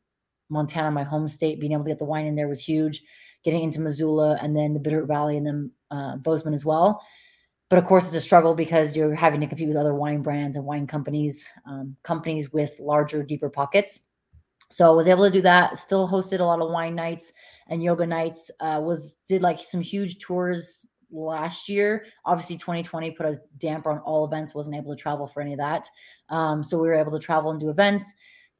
Montana, 0.53 0.91
my 0.91 1.03
home 1.03 1.27
state, 1.27 1.59
being 1.59 1.73
able 1.73 1.83
to 1.83 1.89
get 1.89 1.99
the 1.99 2.05
wine 2.05 2.25
in 2.25 2.35
there 2.35 2.47
was 2.47 2.63
huge. 2.63 3.03
Getting 3.43 3.63
into 3.63 3.81
Missoula 3.81 4.39
and 4.41 4.55
then 4.55 4.73
the 4.73 4.79
Bitterroot 4.79 5.07
Valley 5.07 5.35
and 5.35 5.45
then 5.45 5.71
uh, 5.91 6.15
Bozeman 6.17 6.53
as 6.53 6.63
well. 6.63 7.03
But 7.69 7.79
of 7.79 7.85
course, 7.85 8.05
it's 8.05 8.15
a 8.15 8.21
struggle 8.21 8.53
because 8.53 8.95
you're 8.95 9.15
having 9.15 9.41
to 9.41 9.47
compete 9.47 9.67
with 9.67 9.77
other 9.77 9.95
wine 9.95 10.21
brands 10.21 10.55
and 10.55 10.65
wine 10.65 10.87
companies, 10.87 11.49
um, 11.65 11.95
companies 12.03 12.53
with 12.53 12.79
larger, 12.79 13.23
deeper 13.23 13.49
pockets. 13.49 13.99
So 14.69 14.87
I 14.87 14.95
was 14.95 15.07
able 15.07 15.25
to 15.25 15.31
do 15.31 15.41
that. 15.41 15.77
Still 15.77 16.07
hosted 16.07 16.39
a 16.39 16.43
lot 16.43 16.61
of 16.61 16.71
wine 16.71 16.95
nights 16.95 17.33
and 17.67 17.83
yoga 17.83 18.05
nights. 18.05 18.49
Uh, 18.59 18.79
was 18.83 19.15
did 19.27 19.41
like 19.41 19.59
some 19.59 19.81
huge 19.81 20.19
tours 20.19 20.85
last 21.11 21.67
year. 21.69 22.05
Obviously, 22.25 22.57
2020 22.57 23.11
put 23.11 23.25
a 23.25 23.39
damper 23.57 23.91
on 23.91 23.99
all 23.99 24.25
events. 24.25 24.55
Wasn't 24.55 24.75
able 24.75 24.95
to 24.95 25.01
travel 25.01 25.27
for 25.27 25.41
any 25.41 25.53
of 25.53 25.59
that. 25.59 25.87
Um, 26.29 26.63
so 26.63 26.77
we 26.77 26.87
were 26.87 26.95
able 26.95 27.11
to 27.11 27.19
travel 27.19 27.51
and 27.51 27.59
do 27.59 27.69
events 27.69 28.13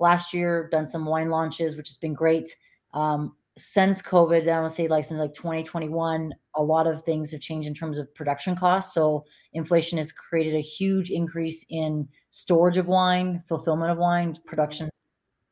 last 0.04 0.34
year, 0.34 0.70
done 0.72 0.88
some 0.88 1.06
wine 1.06 1.30
launches, 1.30 1.76
which 1.76 1.88
has 1.89 1.97
been 1.97 2.14
great. 2.14 2.56
Um, 2.93 3.36
since 3.58 4.01
COVID, 4.01 4.47
I 4.47 4.62
would 4.62 4.72
say 4.72 4.88
like 4.88 5.06
since 5.06 5.20
like 5.20 5.34
2021, 5.34 6.34
a 6.56 6.64
lot 6.64 6.88
of 6.88 7.04
things 7.04 7.32
have 7.32 7.41
changed 7.41 7.68
in 7.68 7.74
terms 7.74 7.97
of 7.97 8.14
production 8.16 8.56
costs. 8.56 8.93
So 8.93 9.26
inflation 9.54 9.97
has 9.97 10.12
created 10.12 10.56
a 10.56 10.62
huge 10.62 11.10
increase 11.10 11.66
in 11.70 12.08
storage 12.32 12.78
of 12.78 12.88
wine, 12.88 13.43
fulfillment 13.47 13.91
of 13.91 13.97
wine, 13.97 14.38
production, 14.45 14.89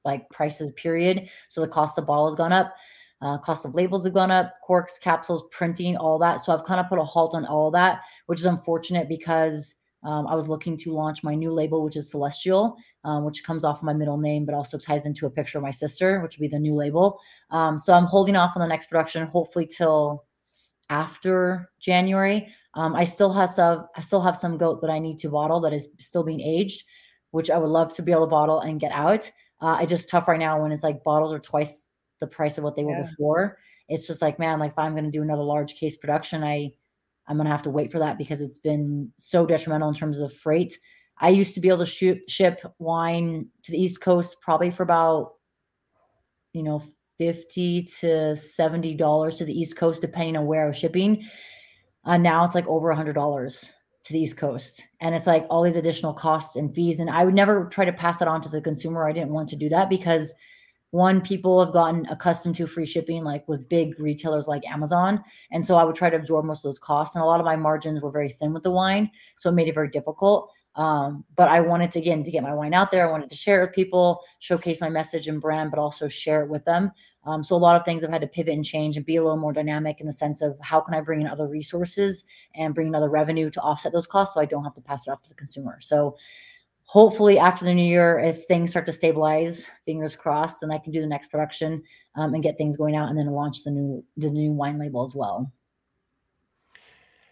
like 0.04 0.30
prices, 0.30 0.72
period. 0.72 1.30
So 1.50 1.62
the 1.62 1.68
cost 1.68 1.98
of 1.98 2.08
bottle 2.08 2.28
has 2.28 2.36
gone 2.36 2.54
up. 2.54 2.74
Uh, 3.22 3.38
cost 3.38 3.66
of 3.66 3.76
labels 3.76 4.04
have 4.04 4.16
gone 4.16 4.32
up, 4.32 4.56
corks, 4.64 4.98
capsules, 4.98 5.44
printing, 5.52 5.96
all 5.96 6.18
that. 6.18 6.42
So 6.42 6.52
I've 6.52 6.66
kind 6.66 6.80
of 6.80 6.90
put 6.90 6.98
a 6.98 7.04
halt 7.04 7.36
on 7.36 7.46
all 7.46 7.70
that, 7.70 8.02
which 8.26 8.40
is 8.40 8.46
unfortunate 8.46 9.08
because 9.08 9.76
um, 10.04 10.28
I 10.28 10.36
was 10.36 10.48
looking 10.48 10.78
to 10.78 10.94
launch 10.94 11.24
my 11.24 11.36
new 11.36 11.52
label, 11.52 11.84
which 11.84 11.96
is 11.96 12.10
Celestial, 12.10 12.76
um, 13.04 13.24
which 13.24 13.44
comes 13.44 13.64
off 13.64 13.78
of 13.78 13.84
my 13.84 13.94
middle 13.94 14.18
name, 14.18 14.46
but 14.46 14.56
also 14.56 14.78
ties 14.78 15.06
into 15.06 15.26
a 15.26 15.30
picture 15.30 15.60
of 15.60 15.64
my 15.64 15.72
sister, 15.72 16.22
which 16.22 16.38
would 16.38 16.42
be 16.42 16.48
the 16.48 16.60
new 16.60 16.74
label. 16.74 17.20
Um, 17.52 17.78
so 17.78 17.94
I'm 17.94 18.06
holding 18.06 18.36
off 18.36 18.54
on 18.56 18.62
the 18.62 18.68
next 18.68 18.88
production, 18.88 19.28
hopefully 19.28 19.68
till 19.68 20.26
after 20.90 21.70
January. 21.80 22.48
Um, 22.74 22.96
I 22.96 23.04
still 23.04 23.32
have 23.34 23.50
some, 23.50 23.88
I 23.96 24.02
still 24.02 24.22
have 24.22 24.38
some 24.38 24.58
goat 24.58 24.82
that 24.82 24.90
I 24.90 25.00
need 25.00 25.20
to 25.20 25.30
bottle 25.30 25.60
that 25.62 25.74
is 25.74 25.90
still 26.00 26.24
being 26.24 26.42
aged, 26.42 26.84
which 27.32 27.50
I 27.50 27.58
would 27.58 27.70
love 27.70 27.94
to 27.94 28.02
be 28.02 28.12
able 28.12 28.26
to 28.26 28.30
bottle 28.30 28.62
and 28.62 28.80
get 28.80 28.92
out. 28.92 29.32
Uh, 29.60 29.78
it's 29.82 29.90
just 29.90 30.10
tough 30.10 30.28
right 30.28 30.40
now 30.40 30.62
when 30.62 30.72
it's 30.72 30.84
like 30.84 31.04
bottles 31.04 31.34
are 31.34 31.40
twice 31.40 31.90
the 32.20 32.28
price 32.28 32.58
of 32.58 32.64
what 32.64 32.76
they 32.76 32.84
were 32.84 32.92
yeah. 32.92 33.04
before. 33.04 33.58
It's 33.90 34.08
just 34.08 34.22
like, 34.22 34.40
man, 34.40 34.60
like 34.60 34.72
if 34.72 34.80
I'm 34.80 34.94
going 34.94 35.06
to 35.06 35.12
do 35.12 35.22
another 35.22 35.44
large 35.44 35.76
case 35.76 35.98
production, 35.98 36.44
I 36.44 36.72
I'm 37.32 37.38
going 37.38 37.46
to 37.46 37.52
have 37.52 37.64
to 37.64 37.70
wait 37.70 37.94
for 37.94 38.00
that 38.00 38.18
because 38.18 38.42
it's 38.42 38.58
been 38.58 39.10
so 39.16 39.46
detrimental 39.46 39.88
in 39.88 39.96
terms 39.96 40.20
of 40.20 40.36
freight. 40.36 40.78
I 41.18 41.30
used 41.30 41.54
to 41.54 41.62
be 41.62 41.70
able 41.70 41.78
to 41.78 41.86
shoot, 41.86 42.20
ship 42.30 42.60
wine 42.78 43.48
to 43.64 43.72
the 43.72 43.82
East 43.82 44.02
Coast 44.02 44.36
probably 44.42 44.70
for 44.70 44.84
about, 44.84 45.36
you 46.52 46.62
know, 46.62 46.84
50 47.20 47.84
to 47.84 48.06
$70 48.36 49.38
to 49.38 49.46
the 49.46 49.58
East 49.58 49.78
Coast, 49.78 50.02
depending 50.02 50.36
on 50.36 50.46
where 50.46 50.66
I 50.66 50.68
was 50.68 50.78
shipping. 50.78 51.24
Uh, 52.04 52.18
now 52.18 52.44
it's 52.44 52.54
like 52.54 52.68
over 52.68 52.92
a 52.92 52.98
$100 52.98 53.72
to 54.04 54.14
the 54.14 54.20
East 54.20 54.36
Coast. 54.36 54.84
And 55.00 55.16
it's 55.16 55.28
like 55.28 55.46
all 55.50 55.64
these 55.64 55.78
additional 55.78 56.14
costs 56.14 56.58
and 56.58 56.76
fees. 56.76 57.00
And 57.00 57.10
I 57.10 57.24
would 57.24 57.34
never 57.34 57.64
try 57.72 57.86
to 57.86 57.94
pass 57.94 58.22
it 58.22 58.28
on 58.28 58.42
to 58.42 58.50
the 58.50 58.60
consumer. 58.60 59.08
I 59.08 59.14
didn't 59.14 59.32
want 59.32 59.48
to 59.50 59.56
do 59.56 59.70
that 59.70 59.90
because 59.90 60.36
one 60.92 61.22
people 61.22 61.64
have 61.64 61.74
gotten 61.74 62.06
accustomed 62.08 62.56
to 62.56 62.68
free 62.68 62.86
shipping 62.86 63.24
like 63.24 63.48
with 63.48 63.68
big 63.68 63.98
retailers 64.00 64.48
like 64.48 64.70
amazon 64.70 65.24
and 65.52 65.66
so 65.66 65.76
i 65.76 65.84
would 65.84 65.96
try 65.96 66.10
to 66.10 66.18
absorb 66.18 66.46
most 66.46 66.60
of 66.60 66.64
those 66.64 66.80
costs 66.80 67.16
and 67.16 67.24
a 67.24 67.26
lot 67.26 67.40
of 67.40 67.46
my 67.46 67.56
margins 67.56 68.02
were 68.02 68.12
very 68.12 68.30
thin 68.30 68.54
with 68.54 68.64
the 68.64 68.72
wine 68.72 69.10
so 69.38 69.50
it 69.50 69.54
made 69.54 69.68
it 69.68 69.74
very 69.74 69.90
difficult 69.90 70.52
um, 70.76 71.26
but 71.36 71.50
i 71.50 71.60
wanted 71.60 71.92
to 71.92 72.00
again 72.00 72.24
to 72.24 72.32
get 72.32 72.44
my 72.44 72.54
wine 72.54 72.74
out 72.74 72.92
there 72.92 73.08
i 73.08 73.12
wanted 73.12 73.30
to 73.30 73.36
share 73.36 73.62
it 73.62 73.68
with 73.68 73.76
people 73.76 74.22
showcase 74.40 74.80
my 74.82 74.90
message 74.90 75.28
and 75.28 75.42
brand 75.42 75.72
but 75.72 75.80
also 75.80 76.08
share 76.08 76.44
it 76.44 76.50
with 76.50 76.64
them 76.66 76.92
um, 77.24 77.44
so 77.44 77.56
a 77.56 77.58
lot 77.58 77.76
of 77.76 77.86
things 77.86 78.04
i've 78.04 78.10
had 78.10 78.22
to 78.22 78.28
pivot 78.28 78.54
and 78.54 78.66
change 78.66 78.98
and 78.98 79.06
be 79.06 79.16
a 79.16 79.24
little 79.24 79.38
more 79.38 79.54
dynamic 79.54 80.00
in 80.00 80.08
the 80.08 80.14
sense 80.14 80.42
of 80.42 80.58
how 80.62 80.80
can 80.80 80.94
i 80.94 81.02
bring 81.02 81.22
in 81.22 81.28
other 81.28 81.48
resources 81.48 82.26
and 82.56 82.76
bring 82.76 82.88
in 82.88 82.96
other 82.96 83.10
revenue 83.10 83.50
to 83.50 83.62
offset 83.62 83.94
those 83.94 84.08
costs 84.08 84.34
so 84.34 84.42
i 84.42 84.46
don't 84.46 84.64
have 84.64 84.74
to 84.74 84.82
pass 84.82 85.08
it 85.08 85.12
off 85.12 85.22
to 85.22 85.30
the 85.30 85.36
consumer 85.36 85.78
so 85.82 86.18
hopefully 86.92 87.40
after 87.40 87.64
the 87.64 87.74
new 87.74 87.88
year, 87.88 88.20
if 88.20 88.44
things 88.48 88.72
start 88.72 88.86
to 88.86 88.92
stabilize, 88.92 89.66
fingers 89.86 90.14
crossed, 90.14 90.60
then 90.60 90.72
I 90.72 90.78
can 90.78 90.92
do 90.92 91.00
the 91.00 91.08
next 91.08 91.32
production 91.32 91.82
um, 92.16 92.34
and 92.34 92.44
get 92.44 92.58
things 92.58 92.76
going 92.76 92.98
out, 92.98 93.08
and 93.08 93.18
then 93.18 93.28
launch 93.28 93.64
the 93.64 93.72
new 93.72 94.04
the 94.18 94.30
new 94.30 94.52
wine 94.52 94.78
label 94.78 95.02
as 95.02 95.16
well. 95.16 95.54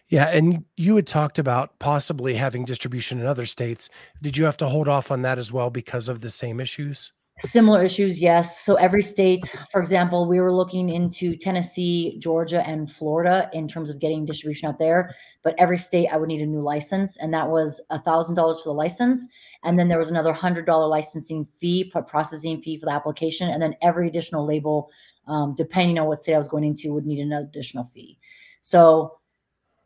Yeah, 0.08 0.30
and 0.30 0.64
you 0.78 0.96
had 0.96 1.06
talked 1.06 1.38
about 1.38 1.78
possibly 1.78 2.34
having 2.34 2.64
distribution 2.64 3.20
in 3.20 3.26
other 3.26 3.44
states. 3.44 3.90
Did 4.22 4.36
you 4.36 4.46
have 4.46 4.56
to 4.56 4.66
hold 4.66 4.88
off 4.88 5.10
on 5.10 5.22
that 5.22 5.38
as 5.38 5.52
well 5.52 5.68
because 5.68 6.08
of 6.08 6.22
the 6.22 6.30
same 6.30 6.58
issues? 6.58 7.12
Similar 7.42 7.82
issues, 7.82 8.20
yes. 8.20 8.64
So 8.64 8.74
every 8.74 9.02
state, 9.02 9.54
for 9.72 9.80
example, 9.80 10.28
we 10.28 10.40
were 10.40 10.52
looking 10.52 10.90
into 10.90 11.36
Tennessee, 11.36 12.18
Georgia, 12.18 12.66
and 12.66 12.90
Florida 12.90 13.48
in 13.54 13.66
terms 13.66 13.90
of 13.90 13.98
getting 13.98 14.26
distribution 14.26 14.68
out 14.68 14.78
there. 14.78 15.14
But 15.42 15.54
every 15.58 15.78
state, 15.78 16.08
I 16.08 16.18
would 16.18 16.28
need 16.28 16.42
a 16.42 16.46
new 16.46 16.60
license, 16.60 17.16
and 17.16 17.32
that 17.32 17.48
was 17.48 17.80
a 17.88 18.00
thousand 18.00 18.34
dollars 18.34 18.60
for 18.62 18.68
the 18.68 18.74
license, 18.74 19.26
and 19.64 19.78
then 19.78 19.88
there 19.88 19.98
was 19.98 20.10
another 20.10 20.32
hundred 20.32 20.66
dollar 20.66 20.86
licensing 20.86 21.46
fee, 21.58 21.90
processing 22.06 22.60
fee 22.60 22.78
for 22.78 22.86
the 22.86 22.92
application, 22.92 23.48
and 23.48 23.62
then 23.62 23.74
every 23.80 24.08
additional 24.08 24.46
label, 24.46 24.90
um, 25.26 25.54
depending 25.56 25.98
on 25.98 26.06
what 26.06 26.20
state 26.20 26.34
I 26.34 26.38
was 26.38 26.48
going 26.48 26.64
into, 26.64 26.92
would 26.92 27.06
need 27.06 27.20
an 27.20 27.32
additional 27.32 27.84
fee. 27.84 28.18
So 28.60 29.18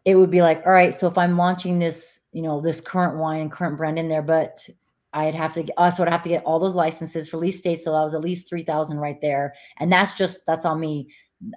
it 0.04 0.16
would 0.16 0.30
be 0.30 0.42
like, 0.42 0.62
all 0.66 0.72
right, 0.72 0.94
so 0.94 1.06
if 1.06 1.16
I'm 1.16 1.38
launching 1.38 1.78
this, 1.78 2.20
you 2.32 2.42
know, 2.42 2.60
this 2.60 2.80
current 2.80 3.16
wine 3.16 3.40
and 3.40 3.52
current 3.52 3.76
brand 3.76 3.98
in 3.98 4.08
there, 4.08 4.22
but 4.22 4.68
I'd 5.14 5.34
have 5.34 5.54
to 5.54 5.62
get, 5.62 5.74
also 5.78 6.02
uh, 6.02 6.06
I'd 6.06 6.12
have 6.12 6.22
to 6.24 6.28
get 6.28 6.44
all 6.44 6.58
those 6.58 6.74
licenses 6.74 7.28
for 7.28 7.36
least 7.38 7.60
states. 7.60 7.84
So 7.84 7.92
that 7.92 8.02
was 8.02 8.14
at 8.14 8.20
least 8.20 8.48
3000 8.48 8.98
right 8.98 9.20
there. 9.22 9.54
And 9.78 9.90
that's 9.90 10.12
just, 10.12 10.40
that's 10.46 10.64
on 10.64 10.80
me. 10.80 11.08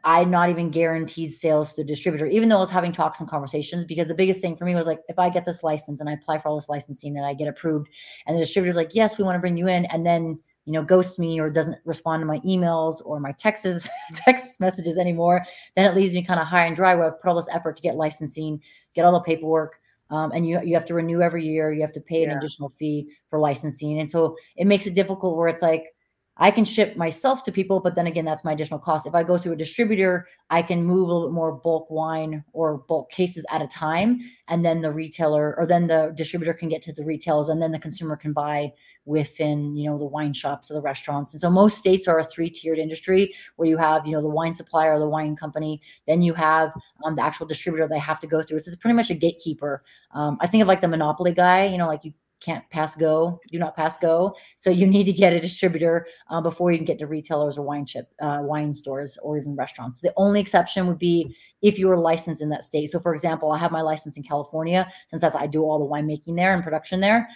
I'm 0.03 0.29
not 0.29 0.49
even 0.49 0.69
guaranteed 0.69 1.33
sales 1.33 1.73
to 1.73 1.81
the 1.81 1.87
distributor, 1.87 2.25
even 2.27 2.49
though 2.49 2.57
I 2.57 2.61
was 2.61 2.69
having 2.69 2.91
talks 2.91 3.19
and 3.19 3.29
conversations. 3.29 3.83
Because 3.83 4.07
the 4.07 4.15
biggest 4.15 4.41
thing 4.41 4.55
for 4.55 4.65
me 4.65 4.75
was 4.75 4.85
like, 4.85 4.99
if 5.07 5.17
I 5.17 5.29
get 5.29 5.45
this 5.45 5.63
license 5.63 5.99
and 5.99 6.09
I 6.09 6.13
apply 6.13 6.39
for 6.39 6.49
all 6.49 6.55
this 6.55 6.69
licensing 6.69 7.17
and 7.17 7.25
I 7.25 7.33
get 7.33 7.47
approved, 7.47 7.89
and 8.25 8.35
the 8.35 8.41
distributor's 8.41 8.75
like, 8.75 8.93
yes, 8.93 9.17
we 9.17 9.23
want 9.23 9.35
to 9.35 9.39
bring 9.39 9.57
you 9.57 9.67
in, 9.67 9.85
and 9.85 10.05
then 10.05 10.39
you 10.65 10.73
know 10.73 10.83
ghosts 10.83 11.17
me 11.17 11.39
or 11.39 11.49
doesn't 11.49 11.77
respond 11.85 12.21
to 12.21 12.25
my 12.25 12.39
emails 12.39 13.01
or 13.05 13.21
my 13.21 13.31
texts 13.31 13.87
text 14.15 14.59
messages 14.59 14.97
anymore, 14.97 15.45
then 15.75 15.85
it 15.85 15.95
leaves 15.95 16.13
me 16.13 16.23
kind 16.23 16.39
of 16.39 16.47
high 16.47 16.65
and 16.65 16.75
dry 16.75 16.93
where 16.93 17.07
I've 17.07 17.21
put 17.21 17.29
all 17.29 17.35
this 17.35 17.47
effort 17.53 17.77
to 17.77 17.81
get 17.81 17.95
licensing, 17.95 18.61
get 18.93 19.05
all 19.05 19.13
the 19.13 19.21
paperwork, 19.21 19.79
um, 20.09 20.31
and 20.31 20.47
you 20.47 20.61
you 20.63 20.73
have 20.73 20.85
to 20.85 20.93
renew 20.93 21.21
every 21.21 21.45
year. 21.45 21.71
You 21.71 21.81
have 21.81 21.93
to 21.93 22.01
pay 22.01 22.23
an 22.23 22.29
yeah. 22.29 22.37
additional 22.37 22.69
fee 22.69 23.07
for 23.29 23.39
licensing, 23.39 23.99
and 23.99 24.09
so 24.09 24.35
it 24.55 24.65
makes 24.65 24.87
it 24.87 24.93
difficult. 24.93 25.37
Where 25.37 25.47
it's 25.47 25.61
like 25.61 25.93
I 26.39 26.51
can 26.51 26.65
ship 26.65 26.95
myself 26.95 27.43
to 27.43 27.51
people, 27.51 27.79
but 27.79 27.95
then 27.95 28.07
again, 28.07 28.25
that's 28.25 28.43
my 28.43 28.51
additional 28.51 28.79
cost. 28.79 29.07
If 29.07 29.15
I 29.15 29.23
go 29.23 29.37
through 29.37 29.53
a 29.53 29.57
distributor, 29.57 30.27
I 30.49 30.61
can 30.61 30.83
move 30.83 31.09
a 31.09 31.11
little 31.11 31.29
bit 31.29 31.33
more 31.33 31.53
bulk 31.53 31.89
wine 31.89 32.43
or 32.53 32.77
bulk 32.77 33.09
cases 33.09 33.45
at 33.51 33.61
a 33.61 33.67
time, 33.67 34.19
and 34.47 34.63
then 34.63 34.81
the 34.81 34.91
retailer 34.91 35.55
or 35.57 35.65
then 35.65 35.87
the 35.87 36.13
distributor 36.15 36.53
can 36.53 36.69
get 36.69 36.81
to 36.83 36.93
the 36.93 37.03
retailers, 37.03 37.49
and 37.49 37.61
then 37.61 37.71
the 37.71 37.79
consumer 37.79 38.15
can 38.15 38.33
buy 38.33 38.71
within 39.05 39.75
you 39.75 39.89
know 39.89 39.97
the 39.97 40.05
wine 40.05 40.33
shops 40.33 40.69
or 40.69 40.75
the 40.75 40.81
restaurants. 40.81 41.33
And 41.33 41.41
so 41.41 41.49
most 41.49 41.77
states 41.77 42.07
are 42.07 42.19
a 42.19 42.23
three-tiered 42.23 42.77
industry 42.77 43.33
where 43.55 43.67
you 43.67 43.77
have 43.77 44.05
you 44.05 44.13
know 44.13 44.21
the 44.21 44.29
wine 44.29 44.53
supplier 44.53 44.93
or 44.93 44.99
the 44.99 45.09
wine 45.09 45.35
company, 45.35 45.81
then 46.07 46.21
you 46.21 46.33
have 46.33 46.71
um, 47.03 47.15
the 47.15 47.23
actual 47.23 47.47
distributor 47.47 47.87
they 47.87 47.99
have 47.99 48.19
to 48.19 48.27
go 48.27 48.43
through. 48.43 48.57
It's 48.57 48.75
pretty 48.75 48.95
much 48.95 49.09
a 49.09 49.15
gatekeeper. 49.15 49.83
Um, 50.11 50.37
I 50.41 50.47
think 50.47 50.61
of 50.61 50.67
like 50.67 50.81
the 50.81 50.87
monopoly 50.87 51.33
guy. 51.33 51.65
You 51.65 51.77
know, 51.77 51.87
like 51.87 52.05
you 52.05 52.13
can't 52.39 52.67
pass 52.69 52.95
go, 52.95 53.39
do 53.51 53.57
not 53.57 53.75
pass 53.75 53.97
go. 53.97 54.35
So 54.57 54.69
you 54.69 54.85
need 54.85 55.05
to 55.05 55.13
get 55.13 55.33
a 55.33 55.39
distributor 55.39 56.07
uh, 56.29 56.41
before 56.41 56.71
you 56.71 56.77
can 56.77 56.85
get 56.85 56.99
to 56.99 57.07
retailers 57.07 57.57
or 57.57 57.63
wine 57.63 57.85
ship, 57.85 58.09
uh, 58.21 58.39
wine 58.41 58.73
stores, 58.73 59.17
or 59.21 59.37
even 59.37 59.55
restaurants. 59.55 60.01
The 60.01 60.13
only 60.17 60.39
exception 60.39 60.87
would 60.87 60.99
be 60.99 61.35
if 61.61 61.79
you 61.79 61.87
were 61.87 61.97
licensed 61.97 62.41
in 62.41 62.49
that 62.49 62.63
state. 62.63 62.89
So, 62.89 62.99
for 62.99 63.13
example, 63.13 63.51
I 63.51 63.57
have 63.57 63.71
my 63.71 63.81
license 63.81 64.17
in 64.17 64.23
California 64.23 64.87
since 65.07 65.21
that's 65.21 65.35
I 65.35 65.47
do 65.47 65.63
all 65.63 65.79
the 65.79 65.85
winemaking 65.85 66.35
there 66.35 66.53
and 66.53 66.63
production 66.63 66.99
there. 66.99 67.27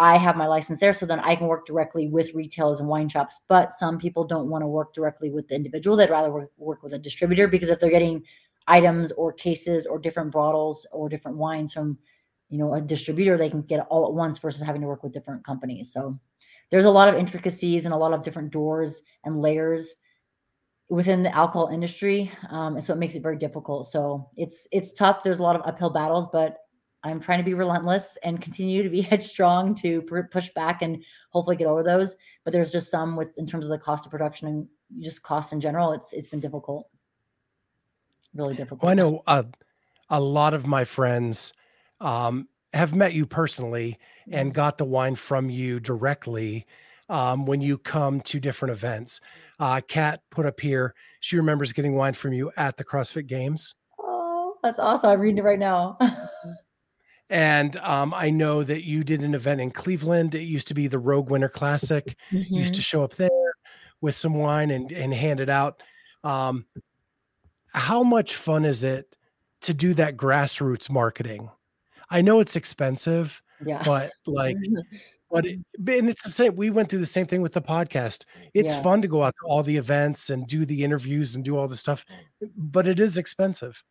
I 0.00 0.16
have 0.16 0.36
my 0.36 0.46
license 0.46 0.78
there, 0.78 0.92
so 0.92 1.06
then 1.06 1.18
I 1.20 1.34
can 1.34 1.48
work 1.48 1.66
directly 1.66 2.06
with 2.08 2.32
retailers 2.32 2.78
and 2.78 2.88
wine 2.88 3.08
shops. 3.08 3.40
But 3.48 3.72
some 3.72 3.98
people 3.98 4.24
don't 4.24 4.48
want 4.48 4.62
to 4.62 4.68
work 4.68 4.94
directly 4.94 5.30
with 5.30 5.48
the 5.48 5.56
individual; 5.56 5.96
they'd 5.96 6.10
rather 6.10 6.30
work, 6.30 6.50
work 6.56 6.82
with 6.84 6.92
a 6.92 6.98
distributor 6.98 7.48
because 7.48 7.68
if 7.68 7.80
they're 7.80 7.90
getting 7.90 8.22
items 8.68 9.10
or 9.12 9.32
cases 9.32 9.86
or 9.86 9.98
different 9.98 10.30
bottles 10.30 10.86
or 10.92 11.08
different 11.08 11.36
wines 11.36 11.72
from 11.72 11.98
you 12.48 12.58
know 12.58 12.74
a 12.74 12.80
distributor 12.80 13.36
they 13.36 13.50
can 13.50 13.62
get 13.62 13.86
all 13.90 14.06
at 14.06 14.14
once 14.14 14.38
versus 14.38 14.62
having 14.62 14.80
to 14.80 14.86
work 14.86 15.02
with 15.02 15.12
different 15.12 15.44
companies. 15.44 15.92
So 15.92 16.18
there's 16.70 16.84
a 16.84 16.90
lot 16.90 17.08
of 17.08 17.14
intricacies 17.14 17.84
and 17.84 17.94
a 17.94 17.96
lot 17.96 18.12
of 18.12 18.22
different 18.22 18.50
doors 18.50 19.02
and 19.24 19.40
layers 19.40 19.94
within 20.90 21.22
the 21.22 21.34
alcohol 21.34 21.68
industry 21.68 22.32
um, 22.50 22.74
and 22.74 22.84
so 22.84 22.94
it 22.94 22.98
makes 22.98 23.14
it 23.14 23.22
very 23.22 23.36
difficult. 23.36 23.86
So 23.86 24.30
it's 24.36 24.66
it's 24.72 24.92
tough. 24.92 25.22
There's 25.22 25.38
a 25.38 25.42
lot 25.42 25.56
of 25.56 25.62
uphill 25.64 25.90
battles 25.90 26.28
but 26.32 26.58
i'm 27.04 27.20
trying 27.20 27.38
to 27.38 27.44
be 27.44 27.54
relentless 27.54 28.18
and 28.24 28.42
continue 28.42 28.82
to 28.82 28.90
be 28.90 29.00
headstrong 29.12 29.72
to 29.72 30.02
push 30.32 30.48
back 30.50 30.82
and 30.82 31.02
hopefully 31.30 31.56
get 31.56 31.66
over 31.66 31.82
those. 31.82 32.16
But 32.44 32.52
there's 32.52 32.72
just 32.72 32.90
some 32.90 33.16
with 33.16 33.36
in 33.38 33.46
terms 33.46 33.66
of 33.66 33.70
the 33.70 33.78
cost 33.78 34.06
of 34.06 34.10
production 34.10 34.48
and 34.48 34.66
just 35.02 35.22
cost 35.22 35.52
in 35.52 35.60
general 35.60 35.92
it's 35.92 36.12
it's 36.12 36.26
been 36.26 36.40
difficult. 36.40 36.88
Really 38.34 38.54
difficult 38.54 38.82
well, 38.82 38.90
i 38.90 38.94
know 38.94 39.22
uh, 39.26 39.42
a 40.10 40.20
lot 40.20 40.54
of 40.54 40.66
my 40.66 40.84
friends 40.84 41.52
um, 42.00 42.48
have 42.72 42.94
met 42.94 43.14
you 43.14 43.26
personally 43.26 43.98
and 44.30 44.50
mm-hmm. 44.50 44.56
got 44.56 44.78
the 44.78 44.84
wine 44.84 45.14
from 45.14 45.50
you 45.50 45.80
directly 45.80 46.66
um, 47.08 47.46
when 47.46 47.60
you 47.60 47.78
come 47.78 48.20
to 48.22 48.40
different 48.40 48.72
events. 48.72 49.20
Uh, 49.58 49.80
Kat 49.86 50.22
put 50.30 50.46
up 50.46 50.60
here, 50.60 50.94
she 51.20 51.36
remembers 51.36 51.72
getting 51.72 51.94
wine 51.94 52.14
from 52.14 52.32
you 52.32 52.52
at 52.56 52.76
the 52.76 52.84
CrossFit 52.84 53.26
Games. 53.26 53.74
Oh, 54.00 54.56
that's 54.62 54.78
awesome. 54.78 55.10
I'm 55.10 55.20
reading 55.20 55.38
it 55.38 55.44
right 55.44 55.58
now. 55.58 55.98
and 57.30 57.76
um, 57.78 58.14
I 58.14 58.30
know 58.30 58.62
that 58.62 58.84
you 58.84 59.02
did 59.02 59.22
an 59.22 59.34
event 59.34 59.60
in 59.60 59.70
Cleveland. 59.70 60.34
It 60.34 60.42
used 60.42 60.68
to 60.68 60.74
be 60.74 60.86
the 60.86 60.98
Rogue 60.98 61.30
Winter 61.30 61.48
Classic. 61.48 62.16
Mm-hmm. 62.30 62.54
used 62.54 62.74
to 62.74 62.80
mm-hmm. 62.80 62.84
show 62.84 63.02
up 63.02 63.16
there 63.16 63.30
with 64.00 64.14
some 64.14 64.34
wine 64.34 64.70
and, 64.70 64.92
and 64.92 65.12
hand 65.12 65.40
it 65.40 65.48
out. 65.48 65.82
Um, 66.22 66.66
how 67.72 68.02
much 68.02 68.34
fun 68.34 68.64
is 68.64 68.84
it 68.84 69.16
to 69.62 69.74
do 69.74 69.94
that 69.94 70.16
grassroots 70.16 70.90
marketing? 70.90 71.50
I 72.10 72.22
know 72.22 72.40
it's 72.40 72.56
expensive, 72.56 73.42
yeah. 73.64 73.82
but 73.84 74.10
like, 74.26 74.56
but 75.30 75.46
it, 75.46 75.58
and 75.76 76.08
it's 76.08 76.22
the 76.22 76.30
same. 76.30 76.56
We 76.56 76.70
went 76.70 76.88
through 76.88 77.00
the 77.00 77.06
same 77.06 77.26
thing 77.26 77.42
with 77.42 77.52
the 77.52 77.62
podcast. 77.62 78.24
It's 78.54 78.74
yeah. 78.74 78.82
fun 78.82 79.02
to 79.02 79.08
go 79.08 79.22
out 79.22 79.34
to 79.42 79.48
all 79.48 79.62
the 79.62 79.76
events 79.76 80.30
and 80.30 80.46
do 80.46 80.64
the 80.64 80.84
interviews 80.84 81.34
and 81.34 81.44
do 81.44 81.56
all 81.56 81.68
the 81.68 81.76
stuff, 81.76 82.04
but 82.56 82.86
it 82.86 82.98
is 82.98 83.18
expensive. 83.18 83.82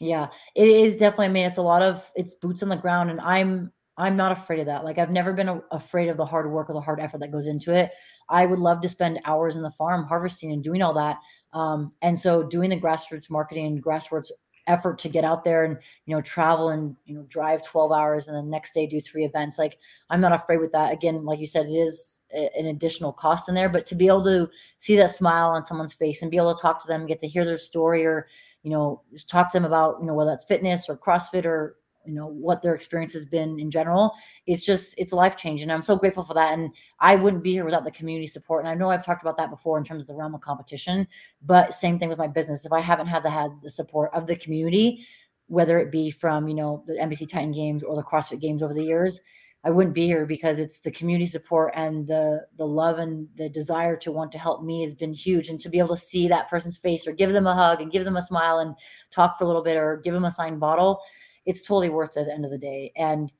Yeah, 0.00 0.28
it 0.54 0.68
is 0.68 0.96
definitely. 0.96 1.26
I 1.26 1.30
mean, 1.30 1.46
it's 1.46 1.58
a 1.58 1.62
lot 1.62 1.82
of 1.82 2.10
it's 2.14 2.34
boots 2.34 2.62
on 2.62 2.68
the 2.68 2.76
ground, 2.76 3.10
and 3.10 3.20
I'm 3.20 3.72
I'm 3.96 4.16
not 4.16 4.32
afraid 4.32 4.60
of 4.60 4.66
that. 4.66 4.84
Like 4.84 4.98
I've 4.98 5.10
never 5.10 5.32
been 5.32 5.48
a, 5.48 5.60
afraid 5.70 6.08
of 6.08 6.16
the 6.16 6.24
hard 6.24 6.50
work 6.50 6.70
or 6.70 6.72
the 6.72 6.80
hard 6.80 7.00
effort 7.00 7.18
that 7.20 7.32
goes 7.32 7.46
into 7.46 7.74
it. 7.74 7.90
I 8.28 8.46
would 8.46 8.58
love 8.58 8.80
to 8.82 8.88
spend 8.88 9.20
hours 9.24 9.56
in 9.56 9.62
the 9.62 9.70
farm 9.70 10.06
harvesting 10.06 10.52
and 10.52 10.62
doing 10.62 10.82
all 10.82 10.94
that. 10.94 11.18
Um, 11.52 11.92
and 12.00 12.18
so 12.18 12.42
doing 12.42 12.70
the 12.70 12.80
grassroots 12.80 13.30
marketing 13.30 13.66
and 13.66 13.84
grassroots 13.84 14.30
effort 14.66 14.98
to 14.98 15.08
get 15.08 15.24
out 15.24 15.44
there 15.44 15.64
and 15.64 15.76
you 16.06 16.14
know 16.14 16.22
travel 16.22 16.68
and 16.68 16.94
you 17.04 17.14
know 17.14 17.22
drive 17.28 17.64
12 17.64 17.90
hours 17.90 18.28
and 18.28 18.36
the 18.36 18.42
next 18.42 18.72
day 18.74 18.86
do 18.86 19.00
three 19.00 19.24
events 19.24 19.58
like 19.58 19.78
i'm 20.10 20.20
not 20.20 20.32
afraid 20.32 20.58
with 20.58 20.70
that. 20.72 20.92
Again 20.92 21.24
like 21.24 21.40
you 21.40 21.46
said 21.46 21.66
it 21.66 21.72
is 21.72 22.20
an 22.32 22.66
additional 22.66 23.12
cost 23.12 23.48
in 23.48 23.54
there 23.54 23.68
but 23.68 23.86
to 23.86 23.94
be 23.94 24.06
able 24.06 24.24
to 24.24 24.48
see 24.78 24.96
that 24.96 25.10
smile 25.10 25.50
on 25.50 25.64
someone's 25.64 25.92
face 25.92 26.22
and 26.22 26.30
be 26.30 26.36
able 26.36 26.54
to 26.54 26.62
talk 26.62 26.80
to 26.80 26.86
them 26.86 27.06
get 27.06 27.20
to 27.20 27.28
hear 27.28 27.44
their 27.44 27.58
story 27.58 28.06
or 28.06 28.28
you 28.62 28.70
know 28.70 29.02
talk 29.28 29.50
to 29.50 29.56
them 29.56 29.64
about 29.64 29.96
you 30.00 30.06
know 30.06 30.14
whether 30.14 30.30
that's 30.30 30.44
fitness 30.44 30.88
or 30.88 30.96
crossfit 30.96 31.44
or 31.44 31.76
you 32.04 32.14
know 32.14 32.26
what 32.26 32.62
their 32.62 32.74
experience 32.74 33.12
has 33.12 33.24
been 33.24 33.58
in 33.58 33.70
general. 33.70 34.12
It's 34.46 34.64
just 34.64 34.94
it's 34.98 35.12
life 35.12 35.36
changing 35.36 35.70
i'm 35.70 35.82
so 35.82 35.96
grateful 35.96 36.24
for 36.24 36.34
that 36.34 36.54
and 36.54 36.70
i 37.00 37.14
wouldn't 37.14 37.42
be 37.42 37.52
here 37.52 37.64
without 37.64 37.84
the 37.84 37.90
community 37.90 38.26
support 38.26 38.62
and 38.62 38.68
i 38.68 38.74
know 38.74 38.90
i've 38.90 39.04
talked 39.04 39.22
about 39.22 39.36
that 39.36 39.50
before 39.50 39.78
in 39.78 39.84
terms 39.84 40.04
of 40.04 40.08
the 40.08 40.14
realm 40.14 40.34
of 40.34 40.40
competition 40.40 41.06
but 41.42 41.74
same 41.74 41.98
thing 41.98 42.08
with 42.08 42.18
my 42.18 42.26
business. 42.26 42.64
If 42.64 42.72
i 42.72 42.80
haven't 42.80 43.06
had 43.06 43.22
the 43.22 43.30
had 43.30 43.50
the 43.62 43.70
support 43.70 44.10
of 44.14 44.26
the 44.26 44.36
community 44.36 45.06
whether 45.46 45.78
it 45.78 45.90
be 45.90 46.10
from 46.10 46.48
you 46.48 46.54
know 46.54 46.82
the 46.86 46.94
nbc 46.94 47.28
titan 47.28 47.52
games 47.52 47.82
or 47.82 47.96
the 47.96 48.02
crossfit 48.02 48.40
games 48.40 48.62
over 48.62 48.74
the 48.74 48.84
years 48.84 49.20
i 49.64 49.70
wouldn't 49.70 49.94
be 49.94 50.06
here 50.06 50.26
because 50.26 50.58
it's 50.58 50.80
the 50.80 50.90
community 50.90 51.26
support 51.26 51.72
and 51.76 52.06
the 52.06 52.46
the 52.58 52.66
love 52.66 52.98
and 52.98 53.28
the 53.36 53.48
desire 53.48 53.96
to 53.96 54.12
want 54.12 54.32
to 54.32 54.38
help 54.38 54.62
me 54.62 54.82
has 54.82 54.94
been 54.94 55.12
huge 55.12 55.48
and 55.48 55.60
to 55.60 55.68
be 55.68 55.78
able 55.78 55.96
to 55.96 56.02
see 56.02 56.28
that 56.28 56.48
person's 56.48 56.76
face 56.76 57.06
or 57.06 57.12
give 57.12 57.32
them 57.32 57.46
a 57.46 57.54
hug 57.54 57.80
and 57.80 57.92
give 57.92 58.04
them 58.04 58.16
a 58.16 58.22
smile 58.22 58.58
and 58.58 58.74
talk 59.10 59.36
for 59.36 59.44
a 59.44 59.46
little 59.46 59.62
bit 59.62 59.76
or 59.76 59.98
give 59.98 60.14
them 60.14 60.24
a 60.24 60.30
signed 60.30 60.60
bottle 60.60 61.02
it's 61.46 61.62
totally 61.62 61.88
worth 61.88 62.16
it 62.16 62.20
at 62.20 62.26
the 62.26 62.34
end 62.34 62.44
of 62.44 62.50
the 62.50 62.58
day. 62.58 62.92
And 62.96 63.32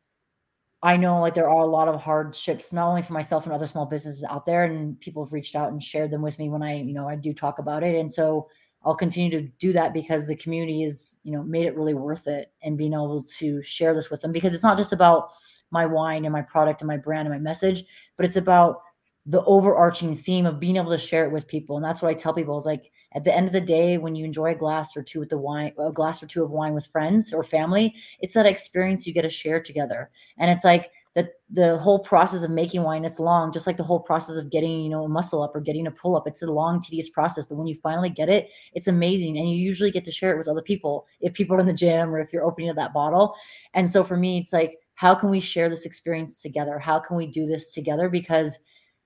I 0.82 0.96
know 0.96 1.20
like 1.20 1.34
there 1.34 1.48
are 1.48 1.62
a 1.62 1.66
lot 1.66 1.88
of 1.88 2.00
hardships, 2.00 2.72
not 2.72 2.88
only 2.88 3.03
for 3.03 3.12
myself 3.12 3.44
and 3.44 3.53
other 3.53 3.66
small 3.66 3.86
businesses 3.86 4.24
out 4.24 4.46
there, 4.46 4.64
and 4.64 4.98
people 5.00 5.24
have 5.24 5.32
reached 5.32 5.55
out 5.55 5.70
and 5.70 5.82
shared 5.82 6.11
them 6.11 6.22
with 6.22 6.38
me 6.38 6.48
when 6.48 6.62
I, 6.62 6.78
you 6.78 6.92
know, 6.92 7.09
I 7.09 7.14
do 7.14 7.32
talk 7.32 7.61
about 7.61 7.84
it. 7.84 7.94
And 7.94 8.11
so 8.11 8.48
I'll 8.84 8.96
continue 8.96 9.30
to 9.30 9.48
do 9.61 9.72
that 9.74 9.94
because 9.94 10.26
the 10.26 10.34
community 10.34 10.82
is, 10.82 11.18
you 11.22 11.32
know, 11.32 11.44
made 11.44 11.66
it 11.66 11.76
really 11.76 11.94
worth 11.94 12.26
it 12.26 12.53
and 12.64 12.76
being 12.76 12.94
able 12.94 13.24
to 13.38 13.62
share 13.62 13.94
this 13.94 14.11
with 14.11 14.20
them 14.20 14.32
because 14.32 14.53
it's 14.53 14.64
not 14.64 14.76
just 14.76 14.92
about 14.92 15.28
my 15.70 15.86
wine 15.86 16.24
and 16.24 16.32
my 16.32 16.42
product 16.42 16.80
and 16.80 16.88
my 16.88 16.96
brand 16.96 17.28
and 17.28 17.34
my 17.34 17.38
message, 17.38 17.84
but 18.16 18.26
it's 18.26 18.36
about 18.36 18.82
the 19.26 19.44
overarching 19.44 20.16
theme 20.16 20.46
of 20.46 20.59
being 20.59 20.76
able 20.76 20.90
to 20.90 20.98
share 20.98 21.24
it 21.24 21.32
with 21.32 21.46
people. 21.46 21.76
And 21.76 21.84
that's 21.84 22.03
what 22.03 22.11
I 22.11 22.14
tell 22.14 22.34
people 22.34 22.59
is 22.59 22.66
like 22.66 22.90
at 23.14 23.24
the 23.24 23.34
end 23.34 23.46
of 23.46 23.52
the 23.52 23.60
day, 23.60 23.98
when 23.98 24.14
you 24.14 24.24
enjoy 24.24 24.52
a 24.52 24.54
glass 24.54 24.96
or 24.96 25.02
two 25.02 25.20
with 25.20 25.28
the 25.28 25.38
wine, 25.38 25.72
a 25.78 25.92
glass 25.92 26.22
or 26.22 26.26
two 26.26 26.42
of 26.42 26.50
wine 26.50 26.74
with 26.74 26.86
friends 26.86 27.32
or 27.32 27.42
family, 27.42 27.94
it's 28.20 28.34
that 28.34 28.46
experience 28.46 29.06
you 29.06 29.12
get 29.12 29.22
to 29.22 29.30
share 29.30 29.62
together. 29.62 30.10
And 30.38 30.50
it's 30.50 30.64
like 30.64 30.90
the 31.14 31.30
the 31.50 31.76
whole 31.78 31.98
process 31.98 32.42
of 32.42 32.50
making 32.50 32.82
wine, 32.82 33.04
it's 33.04 33.20
long, 33.20 33.52
just 33.52 33.66
like 33.66 33.76
the 33.76 33.82
whole 33.82 34.00
process 34.00 34.36
of 34.36 34.50
getting, 34.50 34.80
you 34.80 34.88
know, 34.88 35.04
a 35.04 35.08
muscle 35.08 35.42
up 35.42 35.54
or 35.54 35.60
getting 35.60 35.86
a 35.86 35.90
pull 35.90 36.16
up. 36.16 36.26
It's 36.26 36.42
a 36.42 36.50
long, 36.50 36.80
tedious 36.80 37.10
process. 37.10 37.44
But 37.44 37.56
when 37.56 37.66
you 37.66 37.76
finally 37.82 38.08
get 38.08 38.30
it, 38.30 38.48
it's 38.72 38.88
amazing. 38.88 39.36
And 39.36 39.50
you 39.50 39.56
usually 39.56 39.90
get 39.90 40.04
to 40.06 40.10
share 40.10 40.32
it 40.32 40.38
with 40.38 40.48
other 40.48 40.62
people 40.62 41.06
if 41.20 41.34
people 41.34 41.54
are 41.56 41.60
in 41.60 41.66
the 41.66 41.74
gym 41.74 42.14
or 42.14 42.20
if 42.20 42.32
you're 42.32 42.44
opening 42.44 42.70
up 42.70 42.76
that 42.76 42.94
bottle. 42.94 43.34
And 43.74 43.88
so 43.90 44.02
for 44.02 44.16
me, 44.16 44.38
it's 44.38 44.52
like, 44.52 44.78
how 44.94 45.14
can 45.14 45.28
we 45.28 45.40
share 45.40 45.68
this 45.68 45.84
experience 45.84 46.40
together? 46.40 46.78
How 46.78 46.98
can 46.98 47.16
we 47.16 47.26
do 47.26 47.44
this 47.44 47.72
together? 47.74 48.08
Because 48.08 48.58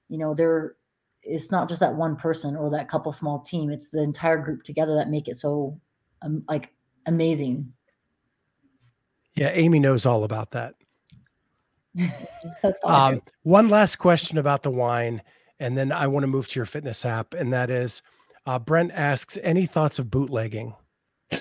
you 0.09 0.19
know 0.19 0.35
there 0.35 0.77
it's 1.27 1.51
not 1.51 1.69
just 1.69 1.81
that 1.81 1.95
one 1.95 2.17
person 2.17 2.57
or 2.57 2.71
that 2.71 2.89
couple 2.89 3.13
small 3.13 3.41
team 3.41 3.71
it's 3.71 3.91
the 3.91 4.03
entire 4.03 4.39
group 4.39 4.63
together 4.63 4.95
that 4.95 5.11
make 5.11 5.29
it 5.29 5.37
so 5.37 5.79
um, 6.23 6.43
like 6.49 6.73
amazing. 7.07 7.73
Yeah 9.35 9.51
amy 9.53 9.79
knows 9.79 10.07
all 10.07 10.25
about 10.25 10.53
that. 10.53 10.75
That's 12.63 12.81
awesome. 12.85 13.17
Um, 13.17 13.23
one 13.43 13.69
last 13.69 13.97
question 13.97 14.39
about 14.39 14.63
the 14.63 14.71
wine 14.71 15.23
and 15.59 15.77
then 15.77 15.93
i 15.93 16.07
want 16.07 16.23
to 16.23 16.29
move 16.29 16.49
to 16.49 16.59
your 16.59 16.67
fitness 16.67 17.05
app 17.05 17.35
and 17.35 17.53
that 17.53 17.71
is 17.71 18.03
uh, 18.47 18.59
brent 18.59 18.93
asks 18.93 19.39
any 19.43 19.67
thoughts 19.67 19.99
of 19.99 20.11
bootlegging 20.11 20.75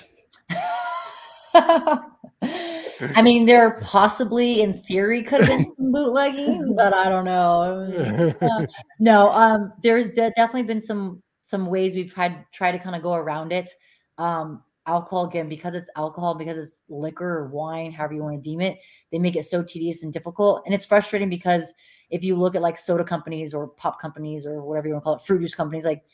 I 3.14 3.22
mean, 3.22 3.46
there 3.46 3.78
possibly, 3.82 4.62
in 4.62 4.74
theory, 4.74 5.22
could 5.22 5.40
have 5.40 5.48
been 5.48 5.72
some 5.76 5.92
bootlegging, 5.92 6.74
but 6.76 6.92
I 6.92 7.08
don't 7.08 7.24
know. 7.24 8.34
Uh, 8.40 8.66
no, 8.98 9.30
um, 9.30 9.72
there's 9.82 10.10
de- 10.10 10.32
definitely 10.36 10.64
been 10.64 10.80
some 10.80 11.22
some 11.42 11.66
ways 11.66 11.94
we've 11.94 12.12
tried 12.12 12.44
try 12.52 12.72
to 12.72 12.78
kind 12.78 12.96
of 12.96 13.02
go 13.02 13.14
around 13.14 13.52
it. 13.52 13.70
Um, 14.18 14.62
alcohol 14.86 15.26
again 15.26 15.48
because 15.48 15.74
it's 15.74 15.90
alcohol 15.96 16.34
because 16.34 16.56
it's 16.56 16.82
liquor 16.88 17.28
or 17.28 17.48
wine 17.48 17.90
however 17.90 18.14
you 18.14 18.22
want 18.22 18.36
to 18.36 18.40
deem 18.40 18.60
it 18.60 18.78
they 19.10 19.18
make 19.18 19.34
it 19.34 19.44
so 19.44 19.62
tedious 19.62 20.04
and 20.04 20.12
difficult 20.12 20.62
and 20.64 20.74
it's 20.74 20.86
frustrating 20.86 21.28
because 21.28 21.74
if 22.10 22.22
you 22.22 22.36
look 22.36 22.54
at 22.54 22.62
like 22.62 22.78
soda 22.78 23.02
companies 23.02 23.52
or 23.52 23.66
pop 23.66 24.00
companies 24.00 24.46
or 24.46 24.62
whatever 24.62 24.86
you 24.86 24.94
want 24.94 25.02
to 25.02 25.04
call 25.04 25.16
it 25.16 25.26
fruit 25.26 25.40
juice 25.40 25.54
companies 25.54 25.84
like 25.84 26.04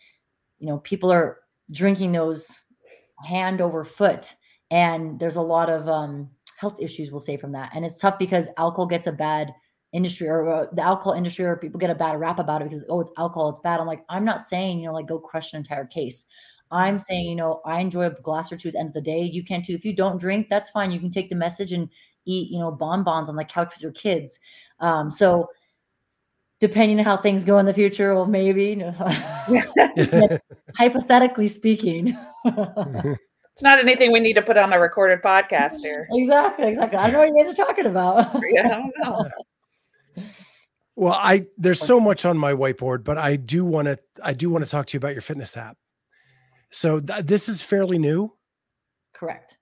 you 0.59 0.67
know 0.67 0.79
people 0.79 1.13
are 1.13 1.41
drinking 1.71 2.13
those 2.13 2.61
hand 3.23 3.61
over 3.61 3.85
foot 3.85 4.35
and 4.71 5.21
there's 5.21 5.37
a 5.37 5.41
lot 5.41 5.69
of 5.69 5.87
um 5.89 6.31
health 6.63 6.81
issues 6.81 7.11
we'll 7.11 7.19
say 7.21 7.37
from 7.37 7.51
that. 7.51 7.73
And 7.75 7.85
it's 7.85 7.99
tough 7.99 8.21
because 8.21 8.49
alcohol 8.57 8.87
gets 8.87 9.09
a 9.09 9.13
bad 9.13 9.53
industry 9.93 10.29
or 10.29 10.49
uh, 10.49 10.67
the 10.73 10.81
alcohol 10.81 11.13
industry 11.13 11.45
or 11.45 11.57
people 11.57 11.81
get 11.81 11.91
a 11.91 11.95
bad 11.95 12.19
rap 12.21 12.39
about 12.39 12.63
it 12.63 12.71
because 12.71 12.85
oh 12.89 13.01
it's 13.01 13.11
alcohol 13.19 13.51
it's 13.51 13.61
bad. 13.61 13.81
I'm 13.81 13.87
like 13.87 14.05
i'm 14.09 14.25
not 14.25 14.41
saying 14.41 14.79
you 14.79 14.87
know 14.87 14.95
like 14.95 15.09
go 15.09 15.19
crush 15.19 15.53
an 15.53 15.59
entire 15.59 15.85
case. 15.85 16.25
I'm 16.71 16.99
saying 16.99 17.27
you 17.27 17.35
know 17.35 17.61
i 17.67 17.81
enjoy 17.81 18.07
a 18.07 18.11
glass 18.11 18.51
or 18.53 18.57
two 18.57 18.69
at 18.69 18.75
the 18.75 18.81
end 18.81 18.89
of 18.89 18.95
the 18.95 19.01
day. 19.03 19.21
You 19.21 19.45
can 19.45 19.61
too. 19.63 19.75
If 19.75 19.85
you 19.85 19.93
don't 19.93 20.19
drink 20.19 20.47
that's 20.49 20.71
fine. 20.71 20.93
You 20.93 21.01
can 21.01 21.11
take 21.11 21.29
the 21.29 21.37
message 21.37 21.73
and 21.73 21.89
eat 22.25 22.51
you 22.53 22.61
know 22.61 22.71
bonbons 22.71 23.29
on 23.29 23.37
the 23.37 23.45
couch 23.45 23.73
with 23.75 23.83
your 23.83 23.93
kids. 23.93 24.39
Um, 24.79 25.11
so 25.11 25.49
depending 26.61 27.01
on 27.01 27.05
how 27.05 27.17
things 27.17 27.45
go 27.45 27.59
in 27.59 27.67
the 27.67 27.75
future 27.75 28.15
well 28.15 28.25
maybe 28.25 28.67
you 28.67 28.77
know, 28.77 28.93
hypothetically 30.77 31.49
speaking 31.49 32.17
It's 33.55 33.63
not 33.63 33.79
anything 33.79 34.13
we 34.13 34.21
need 34.21 34.35
to 34.35 34.43
put 34.43 34.57
on 34.57 34.73
a 34.73 34.81
recorded 34.81 35.23
podcast 35.23 35.81
here. 35.83 36.09
Exactly, 36.13 36.69
exactly. 36.69 36.99
I 36.99 37.05
don't 37.05 37.13
know 37.13 37.19
what 37.21 37.29
you 37.29 37.45
guys 37.45 37.53
are 37.53 37.65
talking 37.67 37.87
about. 37.87 38.41
yeah, 38.51 38.67
I 38.67 38.69
don't 38.69 38.93
know. 39.03 39.31
Well, 40.95 41.15
I 41.15 41.47
there's 41.57 41.81
so 41.81 41.99
much 41.99 42.27
on 42.27 42.37
my 42.37 42.53
whiteboard, 42.53 43.03
but 43.03 43.17
I 43.17 43.37
do 43.37 43.65
want 43.65 43.87
to 43.87 43.99
I 44.23 44.35
do 44.35 44.51
want 44.51 44.63
to 44.63 44.71
talk 44.71 44.85
to 44.89 44.95
you 44.95 44.99
about 44.99 45.13
your 45.15 45.23
fitness 45.23 45.57
app. 45.57 45.79
So 46.71 47.01
th- 47.01 47.25
this 47.25 47.49
is 47.49 47.63
fairly 47.63 47.99
new. 47.99 48.31
Correct. 49.15 49.57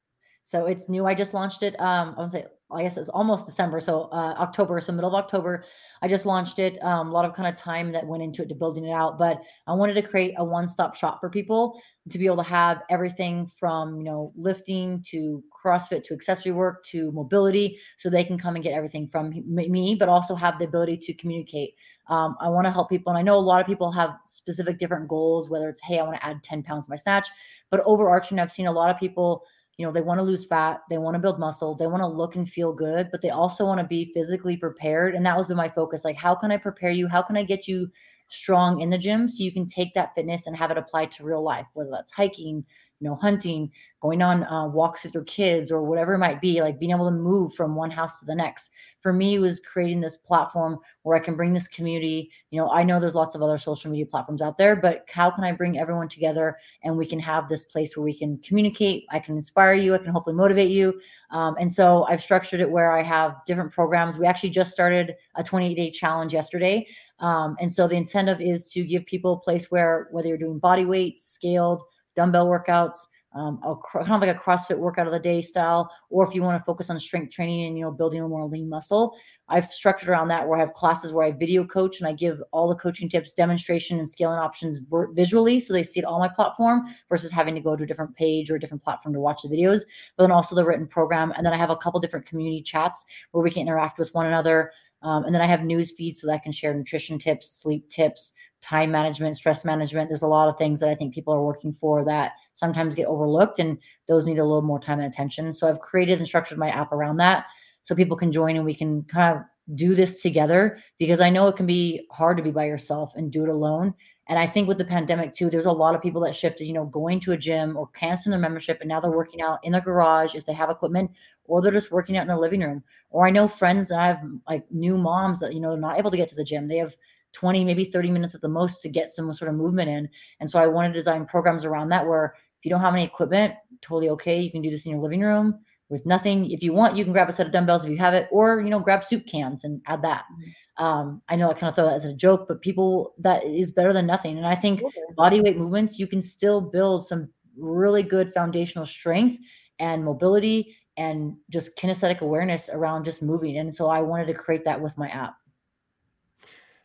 So 0.50 0.66
it's 0.66 0.88
new. 0.88 1.06
I 1.06 1.14
just 1.14 1.32
launched 1.32 1.62
it. 1.62 1.78
Um, 1.78 2.16
I 2.18 2.22
would 2.22 2.30
say 2.32 2.44
I 2.72 2.82
guess 2.82 2.96
it's 2.96 3.08
almost 3.08 3.46
December, 3.46 3.80
so 3.80 4.08
uh, 4.10 4.34
October, 4.36 4.80
so 4.80 4.92
middle 4.92 5.14
of 5.14 5.14
October. 5.14 5.62
I 6.02 6.08
just 6.08 6.26
launched 6.26 6.58
it. 6.58 6.76
Um, 6.82 7.08
a 7.08 7.12
lot 7.12 7.24
of 7.24 7.34
kind 7.34 7.48
of 7.48 7.54
time 7.54 7.92
that 7.92 8.04
went 8.04 8.24
into 8.24 8.42
it 8.42 8.48
to 8.48 8.56
building 8.56 8.84
it 8.84 8.90
out, 8.90 9.16
but 9.16 9.40
I 9.68 9.74
wanted 9.74 9.94
to 9.94 10.02
create 10.02 10.34
a 10.38 10.44
one-stop 10.44 10.96
shop 10.96 11.20
for 11.20 11.30
people 11.30 11.80
to 12.08 12.18
be 12.18 12.26
able 12.26 12.38
to 12.38 12.42
have 12.42 12.82
everything 12.90 13.48
from 13.60 13.98
you 13.98 14.02
know 14.02 14.32
lifting 14.34 15.04
to 15.10 15.40
CrossFit 15.64 16.02
to 16.04 16.14
accessory 16.14 16.50
work 16.50 16.84
to 16.86 17.12
mobility, 17.12 17.78
so 17.96 18.10
they 18.10 18.24
can 18.24 18.36
come 18.36 18.56
and 18.56 18.64
get 18.64 18.74
everything 18.74 19.06
from 19.06 19.30
me, 19.46 19.96
but 19.96 20.08
also 20.08 20.34
have 20.34 20.58
the 20.58 20.64
ability 20.64 20.96
to 20.96 21.14
communicate. 21.14 21.74
Um, 22.08 22.34
I 22.40 22.48
want 22.48 22.66
to 22.66 22.72
help 22.72 22.88
people, 22.88 23.12
and 23.12 23.18
I 23.18 23.22
know 23.22 23.36
a 23.36 23.38
lot 23.38 23.60
of 23.60 23.68
people 23.68 23.92
have 23.92 24.16
specific 24.26 24.78
different 24.78 25.06
goals, 25.06 25.48
whether 25.48 25.68
it's 25.68 25.80
hey, 25.80 26.00
I 26.00 26.02
want 26.02 26.16
to 26.16 26.26
add 26.26 26.42
10 26.42 26.64
pounds 26.64 26.86
to 26.86 26.90
my 26.90 26.96
snatch, 26.96 27.28
but 27.70 27.82
overarching, 27.84 28.40
I've 28.40 28.50
seen 28.50 28.66
a 28.66 28.72
lot 28.72 28.90
of 28.90 28.98
people 28.98 29.44
you 29.80 29.86
know 29.86 29.92
they 29.92 30.02
want 30.02 30.18
to 30.18 30.22
lose 30.22 30.44
fat 30.44 30.82
they 30.90 30.98
want 30.98 31.14
to 31.14 31.18
build 31.18 31.40
muscle 31.40 31.74
they 31.74 31.86
want 31.86 32.02
to 32.02 32.06
look 32.06 32.36
and 32.36 32.50
feel 32.50 32.70
good 32.74 33.08
but 33.10 33.22
they 33.22 33.30
also 33.30 33.64
want 33.64 33.80
to 33.80 33.86
be 33.86 34.12
physically 34.12 34.54
prepared 34.54 35.14
and 35.14 35.24
that 35.24 35.34
was 35.34 35.46
been 35.46 35.56
my 35.56 35.70
focus 35.70 36.04
like 36.04 36.16
how 36.16 36.34
can 36.34 36.52
i 36.52 36.56
prepare 36.58 36.90
you? 36.90 37.08
How 37.08 37.22
can 37.22 37.34
i 37.34 37.42
get 37.42 37.66
you 37.66 37.88
strong 38.28 38.82
in 38.82 38.90
the 38.90 38.98
gym 38.98 39.26
so 39.26 39.42
you 39.42 39.50
can 39.50 39.66
take 39.66 39.94
that 39.94 40.14
fitness 40.14 40.46
and 40.46 40.54
have 40.54 40.70
it 40.70 40.76
applied 40.76 41.10
to 41.12 41.24
real 41.24 41.42
life 41.42 41.64
whether 41.72 41.90
that's 41.90 42.12
hiking 42.12 42.62
you 43.00 43.08
know, 43.08 43.14
hunting, 43.14 43.70
going 44.00 44.22
on 44.22 44.44
uh, 44.44 44.66
walks 44.66 45.04
with 45.04 45.12
your 45.12 45.24
kids 45.24 45.70
or 45.70 45.82
whatever 45.82 46.14
it 46.14 46.18
might 46.18 46.40
be, 46.40 46.62
like 46.62 46.78
being 46.78 46.92
able 46.92 47.06
to 47.06 47.10
move 47.10 47.54
from 47.54 47.74
one 47.74 47.90
house 47.90 48.18
to 48.18 48.26
the 48.26 48.34
next. 48.34 48.70
For 49.00 49.12
me, 49.12 49.38
was 49.38 49.60
creating 49.60 50.00
this 50.00 50.16
platform 50.16 50.78
where 51.02 51.16
I 51.16 51.20
can 51.20 51.36
bring 51.36 51.52
this 51.52 51.68
community. 51.68 52.30
You 52.50 52.60
know, 52.60 52.70
I 52.70 52.82
know 52.82 53.00
there's 53.00 53.14
lots 53.14 53.34
of 53.34 53.42
other 53.42 53.58
social 53.58 53.90
media 53.90 54.06
platforms 54.06 54.42
out 54.42 54.56
there, 54.56 54.76
but 54.76 55.06
how 55.12 55.30
can 55.30 55.44
I 55.44 55.52
bring 55.52 55.78
everyone 55.78 56.08
together 56.08 56.58
and 56.82 56.96
we 56.96 57.06
can 57.06 57.18
have 57.20 57.48
this 57.48 57.64
place 57.64 57.96
where 57.96 58.04
we 58.04 58.16
can 58.16 58.38
communicate? 58.38 59.04
I 59.10 59.18
can 59.18 59.36
inspire 59.36 59.74
you, 59.74 59.94
I 59.94 59.98
can 59.98 60.12
hopefully 60.12 60.36
motivate 60.36 60.70
you. 60.70 61.00
Um, 61.30 61.56
and 61.58 61.70
so 61.70 62.04
I've 62.04 62.22
structured 62.22 62.60
it 62.60 62.70
where 62.70 62.92
I 62.92 63.02
have 63.02 63.36
different 63.46 63.72
programs. 63.72 64.18
We 64.18 64.26
actually 64.26 64.50
just 64.50 64.72
started 64.72 65.14
a 65.36 65.42
28 65.42 65.74
day 65.74 65.90
challenge 65.90 66.32
yesterday. 66.34 66.86
Um, 67.18 67.56
and 67.60 67.72
so 67.72 67.86
the 67.86 67.96
incentive 67.96 68.40
is 68.40 68.70
to 68.72 68.82
give 68.84 69.04
people 69.06 69.34
a 69.34 69.40
place 69.40 69.70
where, 69.70 70.08
whether 70.10 70.28
you're 70.28 70.38
doing 70.38 70.58
body 70.58 70.86
weight, 70.86 71.20
scaled, 71.20 71.82
dumbbell 72.14 72.46
workouts, 72.46 72.96
um, 73.32 73.60
a, 73.62 73.76
kind 73.92 74.12
of 74.12 74.20
like 74.20 74.36
a 74.36 74.38
CrossFit 74.38 74.76
workout 74.76 75.06
of 75.06 75.12
the 75.12 75.18
day 75.18 75.40
style, 75.40 75.88
or 76.08 76.26
if 76.26 76.34
you 76.34 76.42
want 76.42 76.58
to 76.58 76.64
focus 76.64 76.90
on 76.90 76.98
strength 76.98 77.32
training 77.32 77.66
and 77.66 77.78
you 77.78 77.84
know 77.84 77.92
building 77.92 78.20
a 78.20 78.26
more 78.26 78.46
lean 78.46 78.68
muscle, 78.68 79.16
I've 79.48 79.70
structured 79.72 80.08
around 80.08 80.28
that 80.28 80.48
where 80.48 80.58
I 80.58 80.60
have 80.60 80.74
classes 80.74 81.12
where 81.12 81.26
I 81.26 81.30
video 81.30 81.64
coach 81.64 82.00
and 82.00 82.08
I 82.08 82.12
give 82.12 82.42
all 82.52 82.68
the 82.68 82.74
coaching 82.74 83.08
tips, 83.08 83.32
demonstration, 83.32 83.98
and 83.98 84.08
scaling 84.08 84.38
options 84.38 84.80
visually, 85.12 85.60
so 85.60 85.72
they 85.72 85.84
see 85.84 86.00
it 86.00 86.06
on 86.06 86.18
my 86.18 86.28
platform 86.28 86.86
versus 87.08 87.30
having 87.30 87.54
to 87.54 87.60
go 87.60 87.76
to 87.76 87.84
a 87.84 87.86
different 87.86 88.16
page 88.16 88.50
or 88.50 88.56
a 88.56 88.60
different 88.60 88.82
platform 88.82 89.12
to 89.14 89.20
watch 89.20 89.42
the 89.42 89.48
videos. 89.48 89.82
But 90.16 90.24
then 90.24 90.32
also 90.32 90.56
the 90.56 90.64
written 90.64 90.88
program, 90.88 91.32
and 91.36 91.46
then 91.46 91.52
I 91.52 91.56
have 91.56 91.70
a 91.70 91.76
couple 91.76 92.00
different 92.00 92.26
community 92.26 92.62
chats 92.62 93.04
where 93.30 93.44
we 93.44 93.50
can 93.52 93.62
interact 93.62 93.98
with 93.98 94.12
one 94.12 94.26
another. 94.26 94.72
Um, 95.02 95.24
and 95.24 95.34
then 95.34 95.42
I 95.42 95.46
have 95.46 95.64
news 95.64 95.92
feeds 95.92 96.20
so 96.20 96.26
that 96.26 96.34
I 96.34 96.38
can 96.38 96.52
share 96.52 96.74
nutrition 96.74 97.18
tips, 97.18 97.50
sleep 97.50 97.88
tips, 97.88 98.32
time 98.60 98.90
management, 98.90 99.36
stress 99.36 99.64
management. 99.64 100.08
There's 100.08 100.22
a 100.22 100.28
lot 100.28 100.48
of 100.48 100.58
things 100.58 100.80
that 100.80 100.90
I 100.90 100.94
think 100.94 101.14
people 101.14 101.32
are 101.32 101.42
working 101.42 101.72
for 101.72 102.04
that 102.04 102.32
sometimes 102.52 102.94
get 102.94 103.06
overlooked, 103.06 103.58
and 103.58 103.78
those 104.08 104.26
need 104.26 104.38
a 104.38 104.44
little 104.44 104.62
more 104.62 104.80
time 104.80 105.00
and 105.00 105.12
attention. 105.12 105.52
So 105.52 105.68
I've 105.68 105.80
created 105.80 106.18
and 106.18 106.26
structured 106.26 106.58
my 106.58 106.68
app 106.68 106.92
around 106.92 107.16
that 107.18 107.46
so 107.82 107.94
people 107.94 108.16
can 108.16 108.32
join 108.32 108.56
and 108.56 108.64
we 108.64 108.74
can 108.74 109.02
kind 109.04 109.38
of 109.38 109.44
do 109.74 109.94
this 109.94 110.20
together 110.20 110.78
because 110.98 111.20
I 111.20 111.30
know 111.30 111.46
it 111.46 111.56
can 111.56 111.66
be 111.66 112.06
hard 112.10 112.36
to 112.36 112.42
be 112.42 112.50
by 112.50 112.66
yourself 112.66 113.12
and 113.14 113.30
do 113.30 113.44
it 113.44 113.48
alone. 113.48 113.94
And 114.30 114.38
I 114.38 114.46
think 114.46 114.68
with 114.68 114.78
the 114.78 114.84
pandemic 114.84 115.34
too, 115.34 115.50
there's 115.50 115.66
a 115.66 115.72
lot 115.72 115.96
of 115.96 116.00
people 116.00 116.20
that 116.20 116.36
shifted, 116.36 116.64
you 116.64 116.72
know, 116.72 116.84
going 116.84 117.18
to 117.20 117.32
a 117.32 117.36
gym 117.36 117.76
or 117.76 117.88
canceling 117.88 118.30
their 118.30 118.38
membership 118.38 118.78
and 118.80 118.88
now 118.88 119.00
they're 119.00 119.10
mm-hmm. 119.10 119.18
working 119.18 119.42
out 119.42 119.58
in 119.64 119.72
their 119.72 119.80
garage 119.80 120.36
if 120.36 120.46
they 120.46 120.52
have 120.52 120.70
equipment, 120.70 121.10
or 121.46 121.60
they're 121.60 121.72
just 121.72 121.90
working 121.90 122.16
out 122.16 122.22
in 122.22 122.28
their 122.28 122.38
living 122.38 122.60
room. 122.60 122.84
Or 123.10 123.26
I 123.26 123.30
know 123.30 123.48
friends 123.48 123.88
that 123.88 124.00
have 124.00 124.22
like 124.48 124.70
new 124.70 124.96
moms 124.96 125.40
that, 125.40 125.52
you 125.52 125.60
know, 125.60 125.70
they're 125.70 125.80
not 125.80 125.98
able 125.98 126.12
to 126.12 126.16
get 126.16 126.28
to 126.28 126.36
the 126.36 126.44
gym. 126.44 126.68
They 126.68 126.76
have 126.76 126.94
20, 127.32 127.64
maybe 127.64 127.84
30 127.84 128.12
minutes 128.12 128.36
at 128.36 128.40
the 128.40 128.48
most 128.48 128.82
to 128.82 128.88
get 128.88 129.10
some 129.10 129.34
sort 129.34 129.48
of 129.48 129.56
movement 129.56 129.90
in. 129.90 130.08
And 130.38 130.48
so 130.48 130.60
I 130.60 130.68
want 130.68 130.92
to 130.92 130.96
design 130.96 131.26
programs 131.26 131.64
around 131.64 131.88
that 131.88 132.06
where 132.06 132.34
if 132.60 132.64
you 132.64 132.70
don't 132.70 132.80
have 132.80 132.94
any 132.94 133.04
equipment, 133.04 133.54
totally 133.82 134.10
okay. 134.10 134.40
You 134.40 134.52
can 134.52 134.62
do 134.62 134.70
this 134.70 134.86
in 134.86 134.92
your 134.92 135.00
living 135.00 135.22
room 135.22 135.58
with 135.90 136.06
nothing. 136.06 136.50
If 136.50 136.62
you 136.62 136.72
want, 136.72 136.96
you 136.96 137.04
can 137.04 137.12
grab 137.12 137.28
a 137.28 137.32
set 137.32 137.46
of 137.46 137.52
dumbbells 137.52 137.84
if 137.84 137.90
you 137.90 137.98
have 137.98 138.14
it, 138.14 138.28
or 138.30 138.60
you 138.60 138.70
know, 138.70 138.78
grab 138.78 139.04
soup 139.04 139.26
cans 139.26 139.64
and 139.64 139.82
add 139.86 140.02
that. 140.02 140.24
Mm-hmm. 140.32 140.84
Um, 140.84 141.22
I 141.28 141.36
know 141.36 141.50
I 141.50 141.54
kind 141.54 141.68
of 141.68 141.74
throw 141.74 141.84
that 141.84 141.94
as 141.94 142.06
a 142.06 142.14
joke, 142.14 142.46
but 142.48 142.62
people 142.62 143.14
that 143.18 143.44
is 143.44 143.70
better 143.70 143.92
than 143.92 144.06
nothing. 144.06 144.38
And 144.38 144.46
I 144.46 144.54
think 144.54 144.82
okay. 144.82 144.92
body 145.16 145.40
weight 145.40 145.58
movements, 145.58 145.98
you 145.98 146.06
can 146.06 146.22
still 146.22 146.60
build 146.60 147.06
some 147.06 147.28
really 147.58 148.02
good 148.02 148.32
foundational 148.32 148.86
strength 148.86 149.38
and 149.78 150.04
mobility 150.04 150.76
and 150.96 151.36
just 151.50 151.76
kinesthetic 151.76 152.20
awareness 152.20 152.68
around 152.72 153.04
just 153.04 153.22
moving. 153.22 153.58
And 153.58 153.74
so 153.74 153.88
I 153.88 154.00
wanted 154.00 154.26
to 154.26 154.34
create 154.34 154.64
that 154.64 154.80
with 154.80 154.96
my 154.96 155.08
app. 155.08 155.34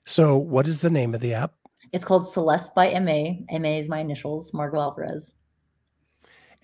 So, 0.06 0.38
what 0.38 0.68
is 0.68 0.82
the 0.82 0.90
name 0.90 1.16
of 1.16 1.22
the 1.22 1.34
app? 1.34 1.54
It's 1.92 2.06
called 2.06 2.28
Celeste 2.28 2.76
by 2.76 3.00
MA. 3.00 3.58
MA 3.58 3.80
is 3.80 3.90
my 3.90 4.00
initials, 4.00 4.54
Margaux 4.54 4.80
Alvarez. 4.80 5.34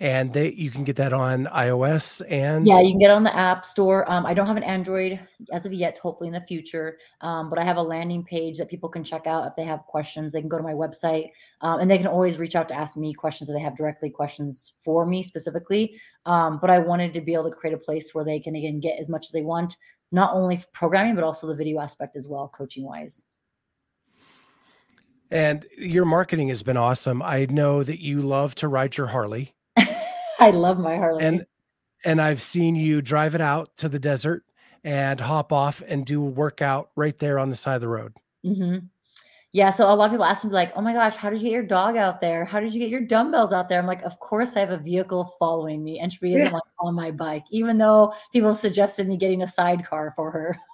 And 0.01 0.33
they 0.33 0.51
you 0.53 0.71
can 0.71 0.83
get 0.83 0.95
that 0.95 1.13
on 1.13 1.45
iOS 1.45 2.23
and 2.27 2.65
Yeah, 2.65 2.79
you 2.79 2.89
can 2.89 2.97
get 2.97 3.11
on 3.11 3.23
the 3.23 3.37
App 3.37 3.63
Store. 3.63 4.03
Um, 4.11 4.25
I 4.25 4.33
don't 4.33 4.47
have 4.47 4.57
an 4.57 4.63
Android 4.63 5.19
as 5.53 5.67
of 5.67 5.73
yet, 5.73 5.99
hopefully 5.99 6.27
in 6.27 6.33
the 6.33 6.41
future. 6.41 6.97
Um, 7.21 7.51
but 7.51 7.59
I 7.59 7.63
have 7.63 7.77
a 7.77 7.83
landing 7.83 8.23
page 8.23 8.57
that 8.57 8.67
people 8.67 8.89
can 8.89 9.03
check 9.03 9.27
out 9.27 9.45
if 9.45 9.55
they 9.55 9.63
have 9.63 9.81
questions. 9.85 10.31
They 10.31 10.39
can 10.39 10.49
go 10.49 10.57
to 10.57 10.63
my 10.63 10.73
website 10.73 11.29
um, 11.61 11.81
and 11.81 11.91
they 11.91 11.99
can 11.99 12.07
always 12.07 12.39
reach 12.39 12.55
out 12.55 12.67
to 12.69 12.73
ask 12.73 12.97
me 12.97 13.13
questions 13.13 13.47
if 13.47 13.53
they 13.53 13.61
have 13.61 13.77
directly 13.77 14.09
questions 14.09 14.73
for 14.83 15.05
me 15.05 15.21
specifically. 15.21 15.95
Um, 16.25 16.57
but 16.59 16.71
I 16.71 16.79
wanted 16.79 17.13
to 17.13 17.21
be 17.21 17.35
able 17.35 17.51
to 17.51 17.55
create 17.55 17.75
a 17.75 17.77
place 17.77 18.09
where 18.15 18.25
they 18.25 18.39
can 18.39 18.55
again 18.55 18.79
get 18.79 18.99
as 18.99 19.07
much 19.07 19.27
as 19.27 19.31
they 19.31 19.43
want, 19.43 19.77
not 20.11 20.33
only 20.33 20.63
programming, 20.73 21.13
but 21.13 21.23
also 21.23 21.45
the 21.45 21.55
video 21.55 21.79
aspect 21.79 22.15
as 22.15 22.27
well, 22.27 22.47
coaching 22.47 22.85
wise. 22.85 23.21
And 25.29 25.67
your 25.77 26.05
marketing 26.05 26.49
has 26.49 26.63
been 26.63 26.75
awesome. 26.75 27.21
I 27.21 27.45
know 27.45 27.83
that 27.83 28.01
you 28.01 28.17
love 28.23 28.55
to 28.55 28.67
ride 28.67 28.97
your 28.97 29.07
Harley. 29.07 29.53
I 30.41 30.51
love 30.51 30.77
my 30.79 30.97
Harley. 30.97 31.23
And 31.25 31.45
and 32.03 32.21
I've 32.21 32.41
seen 32.41 32.75
you 32.75 33.01
drive 33.01 33.35
it 33.35 33.41
out 33.41 33.77
to 33.77 33.87
the 33.87 33.99
desert 33.99 34.43
and 34.83 35.19
hop 35.19 35.53
off 35.53 35.83
and 35.87 36.05
do 36.05 36.21
a 36.21 36.25
workout 36.25 36.89
right 36.95 37.17
there 37.17 37.37
on 37.37 37.49
the 37.49 37.55
side 37.55 37.75
of 37.75 37.81
the 37.81 37.87
road. 37.87 38.13
hmm 38.43 38.77
Yeah, 39.53 39.69
so 39.69 39.85
a 39.85 39.93
lot 39.95 40.05
of 40.05 40.11
people 40.11 40.25
ask 40.25 40.43
me 40.45 40.51
like, 40.51 40.71
"Oh 40.75 40.81
my 40.81 40.93
gosh, 40.93 41.15
how 41.15 41.29
did 41.29 41.41
you 41.41 41.49
get 41.49 41.53
your 41.53 41.63
dog 41.67 41.97
out 41.97 42.21
there? 42.21 42.45
How 42.45 42.59
did 42.59 42.73
you 42.73 42.79
get 42.79 42.89
your 42.89 43.01
dumbbells 43.05 43.53
out 43.53 43.69
there?" 43.69 43.79
I'm 43.79 43.85
like, 43.87 44.01
"Of 44.03 44.19
course, 44.19 44.55
I 44.57 44.61
have 44.61 44.71
a 44.71 44.77
vehicle 44.77 45.35
following 45.39 45.83
me, 45.83 45.99
and 45.99 46.11
she 46.11 46.33
isn't 46.33 46.47
Yeah. 46.47 46.53
like 46.53 46.63
on 46.79 46.95
my 46.95 47.11
bike, 47.11 47.45
even 47.51 47.77
though 47.77 48.13
people 48.33 48.53
suggested 48.53 49.07
me 49.07 49.17
getting 49.17 49.43
a 49.43 49.47
sidecar 49.47 50.13
for 50.15 50.31
her." 50.31 50.57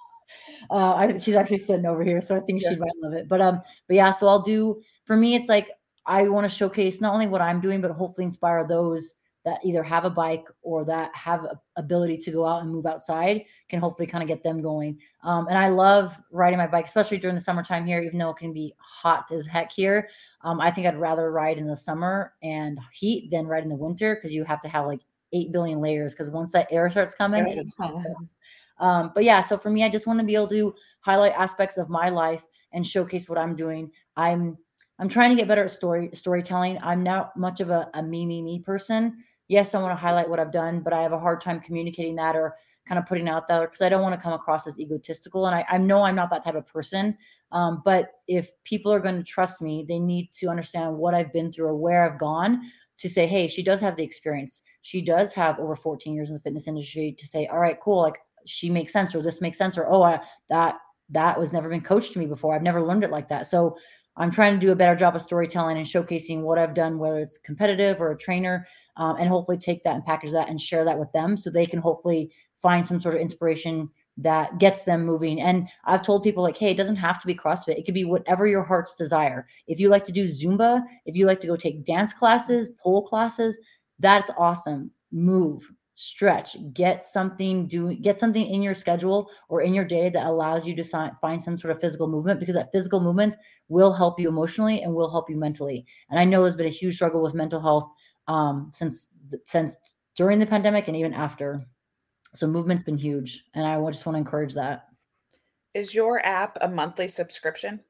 Uh, 0.70 0.94
I, 0.94 1.16
she's 1.18 1.34
actually 1.34 1.58
sitting 1.58 1.86
over 1.86 2.02
here, 2.04 2.20
so 2.20 2.36
I 2.36 2.40
think 2.40 2.62
Yeah. 2.62 2.70
she 2.70 2.76
might 2.76 2.92
love 3.00 3.14
it. 3.14 3.28
But 3.28 3.40
um, 3.40 3.62
but 3.86 3.96
yeah, 3.96 4.10
so 4.10 4.26
I'll 4.28 4.42
do. 4.42 4.80
For 5.04 5.16
me, 5.16 5.34
it's 5.34 5.48
like 5.48 5.70
I 6.06 6.28
want 6.28 6.44
to 6.44 6.54
showcase 6.54 7.00
not 7.00 7.14
only 7.14 7.26
what 7.26 7.40
I'm 7.40 7.60
doing, 7.60 7.80
but 7.80 7.90
hopefully 7.92 8.24
inspire 8.26 8.66
those 8.66 9.14
that 9.48 9.60
either 9.64 9.82
have 9.82 10.04
a 10.04 10.10
bike 10.10 10.44
or 10.62 10.84
that 10.84 11.14
have 11.14 11.44
a 11.44 11.58
ability 11.76 12.18
to 12.18 12.30
go 12.30 12.44
out 12.44 12.62
and 12.62 12.70
move 12.70 12.86
outside. 12.86 13.44
Can 13.68 13.80
hopefully 13.80 14.06
kind 14.06 14.22
of 14.22 14.28
get 14.28 14.42
them 14.42 14.60
going. 14.60 14.98
Um, 15.22 15.46
and 15.48 15.56
I 15.56 15.68
love 15.68 16.16
riding 16.30 16.58
my 16.58 16.66
bike, 16.66 16.86
especially 16.86 17.18
during 17.18 17.34
the 17.36 17.40
summertime 17.40 17.86
here, 17.86 18.00
even 18.00 18.18
though 18.18 18.30
it 18.30 18.36
can 18.36 18.52
be 18.52 18.74
hot 18.78 19.30
as 19.32 19.46
heck 19.46 19.72
here. 19.72 20.08
Um, 20.42 20.60
I 20.60 20.70
think 20.70 20.86
I'd 20.86 20.98
rather 20.98 21.30
ride 21.32 21.58
in 21.58 21.66
the 21.66 21.76
summer 21.76 22.34
and 22.42 22.78
heat 22.92 23.30
than 23.30 23.46
ride 23.46 23.62
in 23.62 23.68
the 23.68 23.74
winter 23.76 24.14
because 24.16 24.34
you 24.34 24.44
have 24.44 24.60
to 24.62 24.68
have 24.68 24.86
like 24.86 25.00
8 25.32 25.52
billion 25.52 25.80
layers 25.80 26.14
because 26.14 26.30
once 26.30 26.52
that 26.52 26.68
air 26.70 26.88
starts 26.90 27.14
coming, 27.14 27.44
Right. 27.44 27.56
it's 27.58 27.70
hot. 27.78 27.94
Um, 28.78 29.12
but 29.14 29.24
yeah, 29.24 29.40
so 29.40 29.58
for 29.58 29.70
me, 29.70 29.84
I 29.84 29.88
just 29.88 30.06
want 30.06 30.20
to 30.20 30.24
be 30.24 30.34
able 30.34 30.48
to 30.48 30.74
highlight 31.00 31.32
aspects 31.32 31.78
of 31.78 31.88
my 31.88 32.08
life 32.08 32.44
and 32.72 32.86
showcase 32.86 33.28
what 33.28 33.38
I'm 33.38 33.56
doing. 33.56 33.90
I'm 34.16 34.58
I'm 35.00 35.08
trying 35.08 35.30
to 35.30 35.36
get 35.36 35.46
better 35.46 35.64
at 35.64 35.70
story 35.70 36.10
storytelling. 36.12 36.78
I'm 36.82 37.02
not 37.02 37.36
much 37.36 37.60
of 37.60 37.70
a, 37.70 37.88
a 37.94 38.02
me, 38.02 38.26
me, 38.26 38.42
me 38.42 38.58
person. 38.58 39.22
Yes, 39.48 39.74
I 39.74 39.80
want 39.80 39.92
to 39.92 40.00
highlight 40.00 40.28
what 40.28 40.38
I've 40.38 40.52
done, 40.52 40.80
but 40.80 40.92
I 40.92 41.02
have 41.02 41.12
a 41.12 41.18
hard 41.18 41.40
time 41.40 41.60
communicating 41.60 42.16
that 42.16 42.36
or 42.36 42.56
kind 42.86 42.98
of 42.98 43.06
putting 43.06 43.28
out 43.28 43.48
there 43.48 43.62
because 43.62 43.82
I 43.82 43.88
don't 43.88 44.02
want 44.02 44.14
to 44.14 44.20
come 44.20 44.32
across 44.32 44.66
as 44.66 44.78
egotistical. 44.78 45.46
And 45.46 45.54
I, 45.54 45.64
I 45.68 45.78
know 45.78 46.02
I'm 46.02 46.14
not 46.14 46.30
that 46.30 46.44
type 46.44 46.54
of 46.54 46.66
person. 46.66 47.16
Um, 47.52 47.82
but 47.84 48.12
if 48.26 48.50
people 48.64 48.92
are 48.92 49.00
going 49.00 49.16
to 49.16 49.22
trust 49.22 49.60
me, 49.60 49.84
they 49.86 49.98
need 49.98 50.32
to 50.34 50.48
understand 50.48 50.96
what 50.96 51.14
I've 51.14 51.32
been 51.32 51.52
through 51.52 51.66
or 51.66 51.76
where 51.76 52.10
I've 52.10 52.18
gone 52.18 52.62
to 52.98 53.08
say, 53.08 53.26
hey, 53.26 53.46
she 53.46 53.62
does 53.62 53.80
have 53.80 53.96
the 53.96 54.02
experience. 54.02 54.62
She 54.82 55.00
does 55.00 55.32
have 55.32 55.58
over 55.58 55.76
14 55.76 56.14
years 56.14 56.30
in 56.30 56.34
the 56.34 56.40
fitness 56.40 56.66
industry 56.66 57.14
to 57.16 57.26
say, 57.26 57.46
all 57.46 57.60
right, 57.60 57.80
cool. 57.80 58.02
Like 58.02 58.18
she 58.44 58.70
makes 58.70 58.92
sense 58.92 59.14
or 59.14 59.22
this 59.22 59.40
makes 59.40 59.58
sense 59.58 59.78
or, 59.78 59.86
oh, 59.88 60.02
I, 60.02 60.20
that, 60.48 60.78
that 61.10 61.38
was 61.38 61.52
never 61.52 61.68
been 61.68 61.80
coached 61.80 62.12
to 62.12 62.18
me 62.18 62.26
before. 62.26 62.54
I've 62.54 62.62
never 62.62 62.82
learned 62.82 63.04
it 63.04 63.10
like 63.10 63.28
that. 63.28 63.46
So 63.46 63.78
I'm 64.18 64.30
trying 64.30 64.54
to 64.54 64.66
do 64.66 64.72
a 64.72 64.76
better 64.76 64.96
job 64.96 65.16
of 65.16 65.22
storytelling 65.22 65.78
and 65.78 65.86
showcasing 65.86 66.42
what 66.42 66.58
I've 66.58 66.74
done, 66.74 66.98
whether 66.98 67.18
it's 67.18 67.38
competitive 67.38 68.00
or 68.00 68.10
a 68.10 68.18
trainer, 68.18 68.66
um, 68.96 69.16
and 69.16 69.28
hopefully 69.28 69.58
take 69.58 69.84
that 69.84 69.94
and 69.94 70.04
package 70.04 70.32
that 70.32 70.48
and 70.48 70.60
share 70.60 70.84
that 70.84 70.98
with 70.98 71.10
them 71.12 71.36
so 71.36 71.50
they 71.50 71.66
can 71.66 71.78
hopefully 71.78 72.32
find 72.60 72.84
some 72.84 73.00
sort 73.00 73.14
of 73.14 73.20
inspiration 73.20 73.88
that 74.16 74.58
gets 74.58 74.82
them 74.82 75.06
moving. 75.06 75.40
And 75.40 75.68
I've 75.84 76.02
told 76.02 76.24
people 76.24 76.42
like, 76.42 76.56
hey, 76.56 76.70
it 76.70 76.76
doesn't 76.76 76.96
have 76.96 77.20
to 77.20 77.26
be 77.26 77.34
CrossFit. 77.34 77.78
It 77.78 77.84
could 77.84 77.94
be 77.94 78.04
whatever 78.04 78.48
your 78.48 78.64
heart's 78.64 78.94
desire. 78.94 79.46
If 79.68 79.78
you 79.78 79.88
like 79.88 80.04
to 80.06 80.12
do 80.12 80.26
Zumba, 80.26 80.82
if 81.06 81.14
you 81.14 81.24
like 81.24 81.40
to 81.42 81.46
go 81.46 81.56
take 81.56 81.84
dance 81.84 82.12
classes, 82.12 82.70
pole 82.82 83.06
classes, 83.06 83.56
that's 84.00 84.30
awesome. 84.36 84.90
Move, 85.12 85.70
stretch, 86.00 86.56
get 86.72 87.02
something 87.02 87.66
do 87.66 87.92
get 87.96 88.16
something 88.16 88.46
in 88.46 88.62
your 88.62 88.74
schedule 88.74 89.28
or 89.48 89.62
in 89.62 89.74
your 89.74 89.84
day 89.84 90.08
that 90.08 90.28
allows 90.28 90.64
you 90.64 90.76
to 90.76 90.84
find 91.20 91.42
some 91.42 91.58
sort 91.58 91.72
of 91.72 91.80
physical 91.80 92.06
movement 92.06 92.38
because 92.38 92.54
that 92.54 92.70
physical 92.72 93.00
movement 93.00 93.34
will 93.66 93.92
help 93.92 94.20
you 94.20 94.28
emotionally 94.28 94.82
and 94.82 94.94
will 94.94 95.10
help 95.10 95.28
you 95.28 95.36
mentally. 95.36 95.84
And 96.08 96.20
I 96.20 96.24
know 96.24 96.42
there's 96.42 96.54
been 96.54 96.66
a 96.66 96.70
huge 96.70 96.94
struggle 96.94 97.20
with 97.20 97.34
mental 97.34 97.60
health 97.60 97.90
um, 98.28 98.70
since 98.72 99.08
since 99.44 99.74
during 100.14 100.38
the 100.38 100.46
pandemic 100.46 100.86
and 100.86 100.96
even 100.96 101.12
after. 101.12 101.66
So 102.32 102.46
movement's 102.46 102.84
been 102.84 102.96
huge, 102.96 103.42
and 103.54 103.66
I 103.66 103.84
just 103.90 104.06
want 104.06 104.14
to 104.14 104.20
encourage 104.20 104.54
that. 104.54 104.84
Is 105.74 105.96
your 105.96 106.24
app 106.24 106.58
a 106.60 106.68
monthly 106.68 107.08
subscription? 107.08 107.80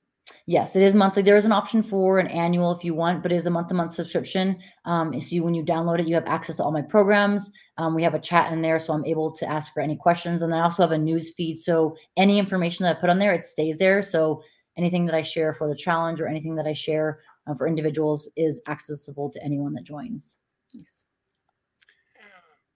Yes, 0.47 0.77
it 0.77 0.83
is 0.83 0.95
monthly. 0.95 1.23
There 1.23 1.37
is 1.37 1.45
an 1.45 1.53
option 1.53 1.83
for 1.83 2.19
an 2.19 2.27
annual 2.29 2.73
if 2.73 2.83
you 2.85 2.95
want, 2.95 3.23
but 3.23 3.33
it 3.33 3.37
is 3.37 3.47
a 3.47 3.51
month-to-month 3.51 3.93
subscription. 3.93 4.59
Um, 4.85 5.19
so 5.21 5.35
you, 5.35 5.43
when 5.43 5.55
you 5.55 5.63
download 5.63 6.01
it, 6.01 6.09
you 6.09 6.15
have 6.15 6.27
access 6.27 6.57
to 6.57 6.65
all 6.65 6.73
my 6.73 6.83
programs. 6.83 7.51
Um, 7.77 7.95
we 7.95 8.03
have 8.03 8.15
a 8.15 8.19
chat 8.19 8.53
in 8.53 8.63
there, 8.63 8.79
so 8.79 8.93
I'm 8.93 9.05
able 9.05 9.31
to 9.33 9.47
ask 9.47 9.73
for 9.75 9.81
any 9.81 9.97
questions, 9.97 10.43
and 10.43 10.55
I 10.55 10.61
also 10.61 10.83
have 10.83 10.93
a 10.93 10.99
news 10.99 11.31
feed. 11.31 11.59
So 11.59 11.97
any 12.17 12.39
information 12.39 12.85
that 12.85 12.97
I 12.97 13.01
put 13.01 13.11
on 13.11 13.19
there, 13.19 13.35
it 13.35 13.45
stays 13.45 13.79
there. 13.79 14.03
So 14.03 14.43
anything 14.77 15.05
that 15.07 15.15
I 15.15 15.23
share 15.23 15.53
for 15.53 15.69
the 15.69 15.77
challenge 15.77 16.21
or 16.21 16.29
anything 16.29 16.55
that 16.57 16.67
I 16.67 16.73
share 16.73 17.21
uh, 17.47 17.55
for 17.55 17.67
individuals 17.67 18.29
is 18.37 18.61
accessible 18.69 19.31
to 19.31 19.43
anyone 19.45 19.75
that 19.75 19.85
joins. 19.85 20.39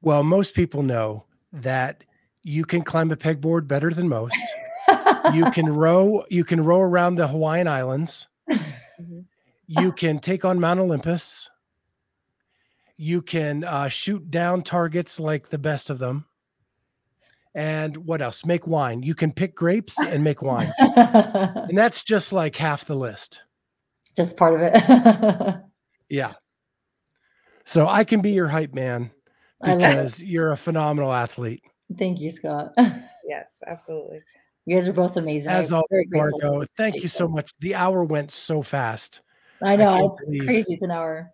Well, 0.00 0.24
most 0.24 0.54
people 0.54 0.82
know 0.82 1.24
that 1.52 2.04
you 2.42 2.64
can 2.64 2.82
climb 2.82 3.12
a 3.12 3.16
pegboard 3.16 3.68
better 3.68 3.94
than 3.94 4.08
most. 4.08 4.42
You 5.32 5.50
can 5.50 5.68
row, 5.68 6.24
you 6.30 6.44
can 6.44 6.62
row 6.64 6.80
around 6.80 7.16
the 7.16 7.28
Hawaiian 7.28 7.68
Islands. 7.68 8.28
Mhm. 8.50 9.24
You 9.66 9.92
can 9.92 10.18
take 10.18 10.44
on 10.44 10.60
Mount 10.60 10.80
Olympus. 10.80 11.48
You 12.96 13.22
can 13.22 13.64
uh, 13.64 13.88
shoot 13.88 14.30
down 14.30 14.62
targets 14.62 15.18
like 15.18 15.48
the 15.48 15.58
best 15.58 15.90
of 15.90 15.98
them. 15.98 16.26
And 17.54 17.96
what 17.98 18.22
else? 18.22 18.44
Make 18.44 18.66
wine. 18.66 19.02
You 19.02 19.14
can 19.14 19.32
pick 19.32 19.54
grapes 19.54 19.98
and 20.02 20.24
make 20.24 20.42
wine. 20.42 20.72
And 20.78 21.76
that's 21.78 22.02
just 22.02 22.32
like 22.32 22.56
half 22.56 22.84
the 22.86 22.94
list. 22.94 23.42
Just 24.16 24.36
part 24.36 24.54
of 24.54 24.60
it. 24.62 25.54
Yeah. 26.08 26.34
So 27.64 27.88
I 27.88 28.04
can 28.04 28.20
be 28.20 28.32
your 28.32 28.48
hype 28.48 28.74
man 28.74 29.10
I 29.62 29.70
love 29.72 29.80
it. 29.80 29.86
because 29.86 30.22
you're 30.22 30.52
a 30.52 30.56
phenomenal 30.58 31.10
athlete. 31.12 31.62
Thank 31.96 32.20
you, 32.20 32.30
Scott. 32.30 32.72
Yes, 33.24 33.62
absolutely. 33.66 34.20
You 34.66 34.76
guys 34.76 34.86
are 34.88 34.92
both 34.92 35.16
amazing. 35.16 35.50
As 35.50 35.72
always, 35.72 35.86
very 35.90 36.04
grateful. 36.06 36.38
Margaux, 36.40 36.66
thank 36.76 37.02
you 37.02 37.08
so 37.08 37.26
much. 37.26 37.50
The 37.60 37.74
hour 37.74 38.04
went 38.04 38.30
so 38.30 38.62
fast. 38.62 39.20
I 39.62 39.76
know 39.76 39.88
can't 39.88 40.12
it's 40.12 40.24
believe- 40.24 40.44
crazy. 40.44 40.74
It's 40.74 40.82
an 40.82 40.90
hour. 40.90 41.30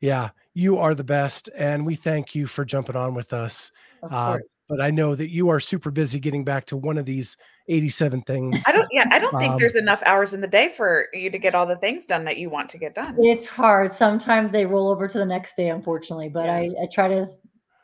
Yeah, 0.00 0.30
you 0.54 0.78
are 0.78 0.94
the 0.94 1.04
best. 1.04 1.50
And 1.54 1.84
we 1.84 1.94
thank 1.94 2.34
you 2.34 2.46
for 2.46 2.64
jumping 2.64 2.96
on 2.96 3.12
with 3.14 3.34
us. 3.34 3.70
Of 4.02 4.12
Uh. 4.14 4.38
But 4.66 4.80
I 4.80 4.90
know 4.90 5.14
that 5.14 5.28
you 5.30 5.50
are 5.50 5.60
super 5.60 5.90
busy 5.90 6.18
getting 6.18 6.42
back 6.42 6.64
to 6.66 6.76
one 6.78 6.96
of 6.96 7.04
these 7.04 7.36
87 7.68 8.22
things. 8.22 8.64
I 8.66 8.72
don't 8.72 8.88
yeah, 8.90 9.04
I 9.10 9.18
don't 9.18 9.36
think 9.38 9.52
Um, 9.52 9.58
there's 9.58 9.76
enough 9.76 10.02
hours 10.06 10.32
in 10.32 10.40
the 10.40 10.46
day 10.48 10.70
for 10.70 11.08
you 11.12 11.28
to 11.30 11.38
get 11.38 11.54
all 11.54 11.66
the 11.66 11.76
things 11.76 12.06
done 12.06 12.24
that 12.24 12.38
you 12.38 12.48
want 12.48 12.70
to 12.70 12.78
get 12.78 12.94
done. 12.94 13.14
It's 13.18 13.46
hard. 13.46 13.92
Sometimes 13.92 14.52
they 14.52 14.64
roll 14.64 14.88
over 14.88 15.06
to 15.06 15.18
the 15.18 15.26
next 15.26 15.54
day, 15.54 15.68
unfortunately, 15.68 16.30
but 16.30 16.46
Yeah. 16.46 16.54
I, 16.54 16.70
I 16.82 16.86
try 16.90 17.08
to 17.08 17.28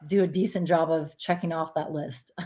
do 0.06 0.24
a 0.24 0.26
decent 0.26 0.66
job 0.66 0.90
of 0.90 1.14
checking 1.18 1.52
off 1.52 1.74
that 1.74 1.92
list. 1.92 2.30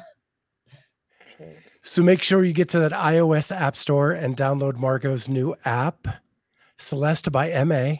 So 1.83 2.03
make 2.03 2.23
sure 2.23 2.45
you 2.45 2.53
get 2.53 2.69
to 2.71 2.79
that 2.81 2.93
iOS 2.93 3.55
app 3.55 3.77
store 3.77 4.13
and 4.13 4.37
download 4.37 4.77
Margaux's 4.77 5.29
new 5.29 5.55
app, 5.65 6.07
Celeste 6.79 7.33
by 7.33 7.65
MA. 7.65 7.95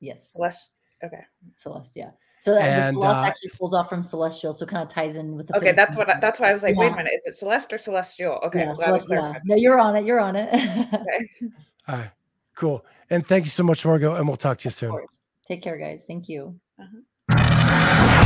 yes. 0.00 0.32
Celeste. 0.32 0.70
Okay. 1.04 1.22
Celeste, 1.56 1.92
yeah. 1.96 2.10
So 2.40 2.54
that 2.54 2.60
the 2.60 2.66
And, 2.66 2.96
Celeste 3.00 3.16
uh, 3.16 3.22
actually 3.26 3.50
pulls 3.58 3.74
off 3.74 3.88
from 3.88 4.02
Celestial, 4.02 4.52
so 4.52 4.64
it 4.64 4.68
kind 4.68 4.82
of 4.82 4.88
ties 4.90 5.16
in 5.16 5.34
with 5.34 5.46
the 5.46 5.56
Okay, 5.56 5.72
that's 5.72 5.96
what 5.96 6.10
I, 6.10 6.20
that's 6.20 6.38
why 6.38 6.50
I 6.50 6.52
was 6.52 6.62
like, 6.62 6.76
wait 6.76 6.92
a 6.92 6.96
minute, 6.96 7.12
is 7.18 7.26
it 7.26 7.34
Celeste 7.38 7.72
or 7.72 7.78
Celestial? 7.78 8.38
Okay, 8.44 8.60
yeah, 8.60 8.68
I'm 8.68 8.74
glad 8.74 8.92
we 8.92 9.00
Celeste, 9.00 9.34
yeah. 9.34 9.40
No, 9.46 9.56
you're 9.56 9.78
on 9.80 9.96
it. 9.96 10.04
You're 10.04 10.20
on 10.20 10.36
it. 10.36 10.52
Okay. 10.52 11.28
All 11.88 11.96
right, 11.96 12.10
cool. 12.54 12.84
And 13.10 13.26
thank 13.26 13.44
you 13.44 13.50
so 13.50 13.62
much, 13.64 13.84
Margaux. 13.86 14.14
And 14.16 14.28
we'll 14.28 14.36
talk 14.36 14.58
to 14.58 14.66
you 14.66 14.70
soon. 14.70 14.94
Take 15.46 15.62
care, 15.62 15.78
guys. 15.78 16.04
Thank 16.06 16.28
you. 16.28 16.54
Uh-huh. 16.78 18.20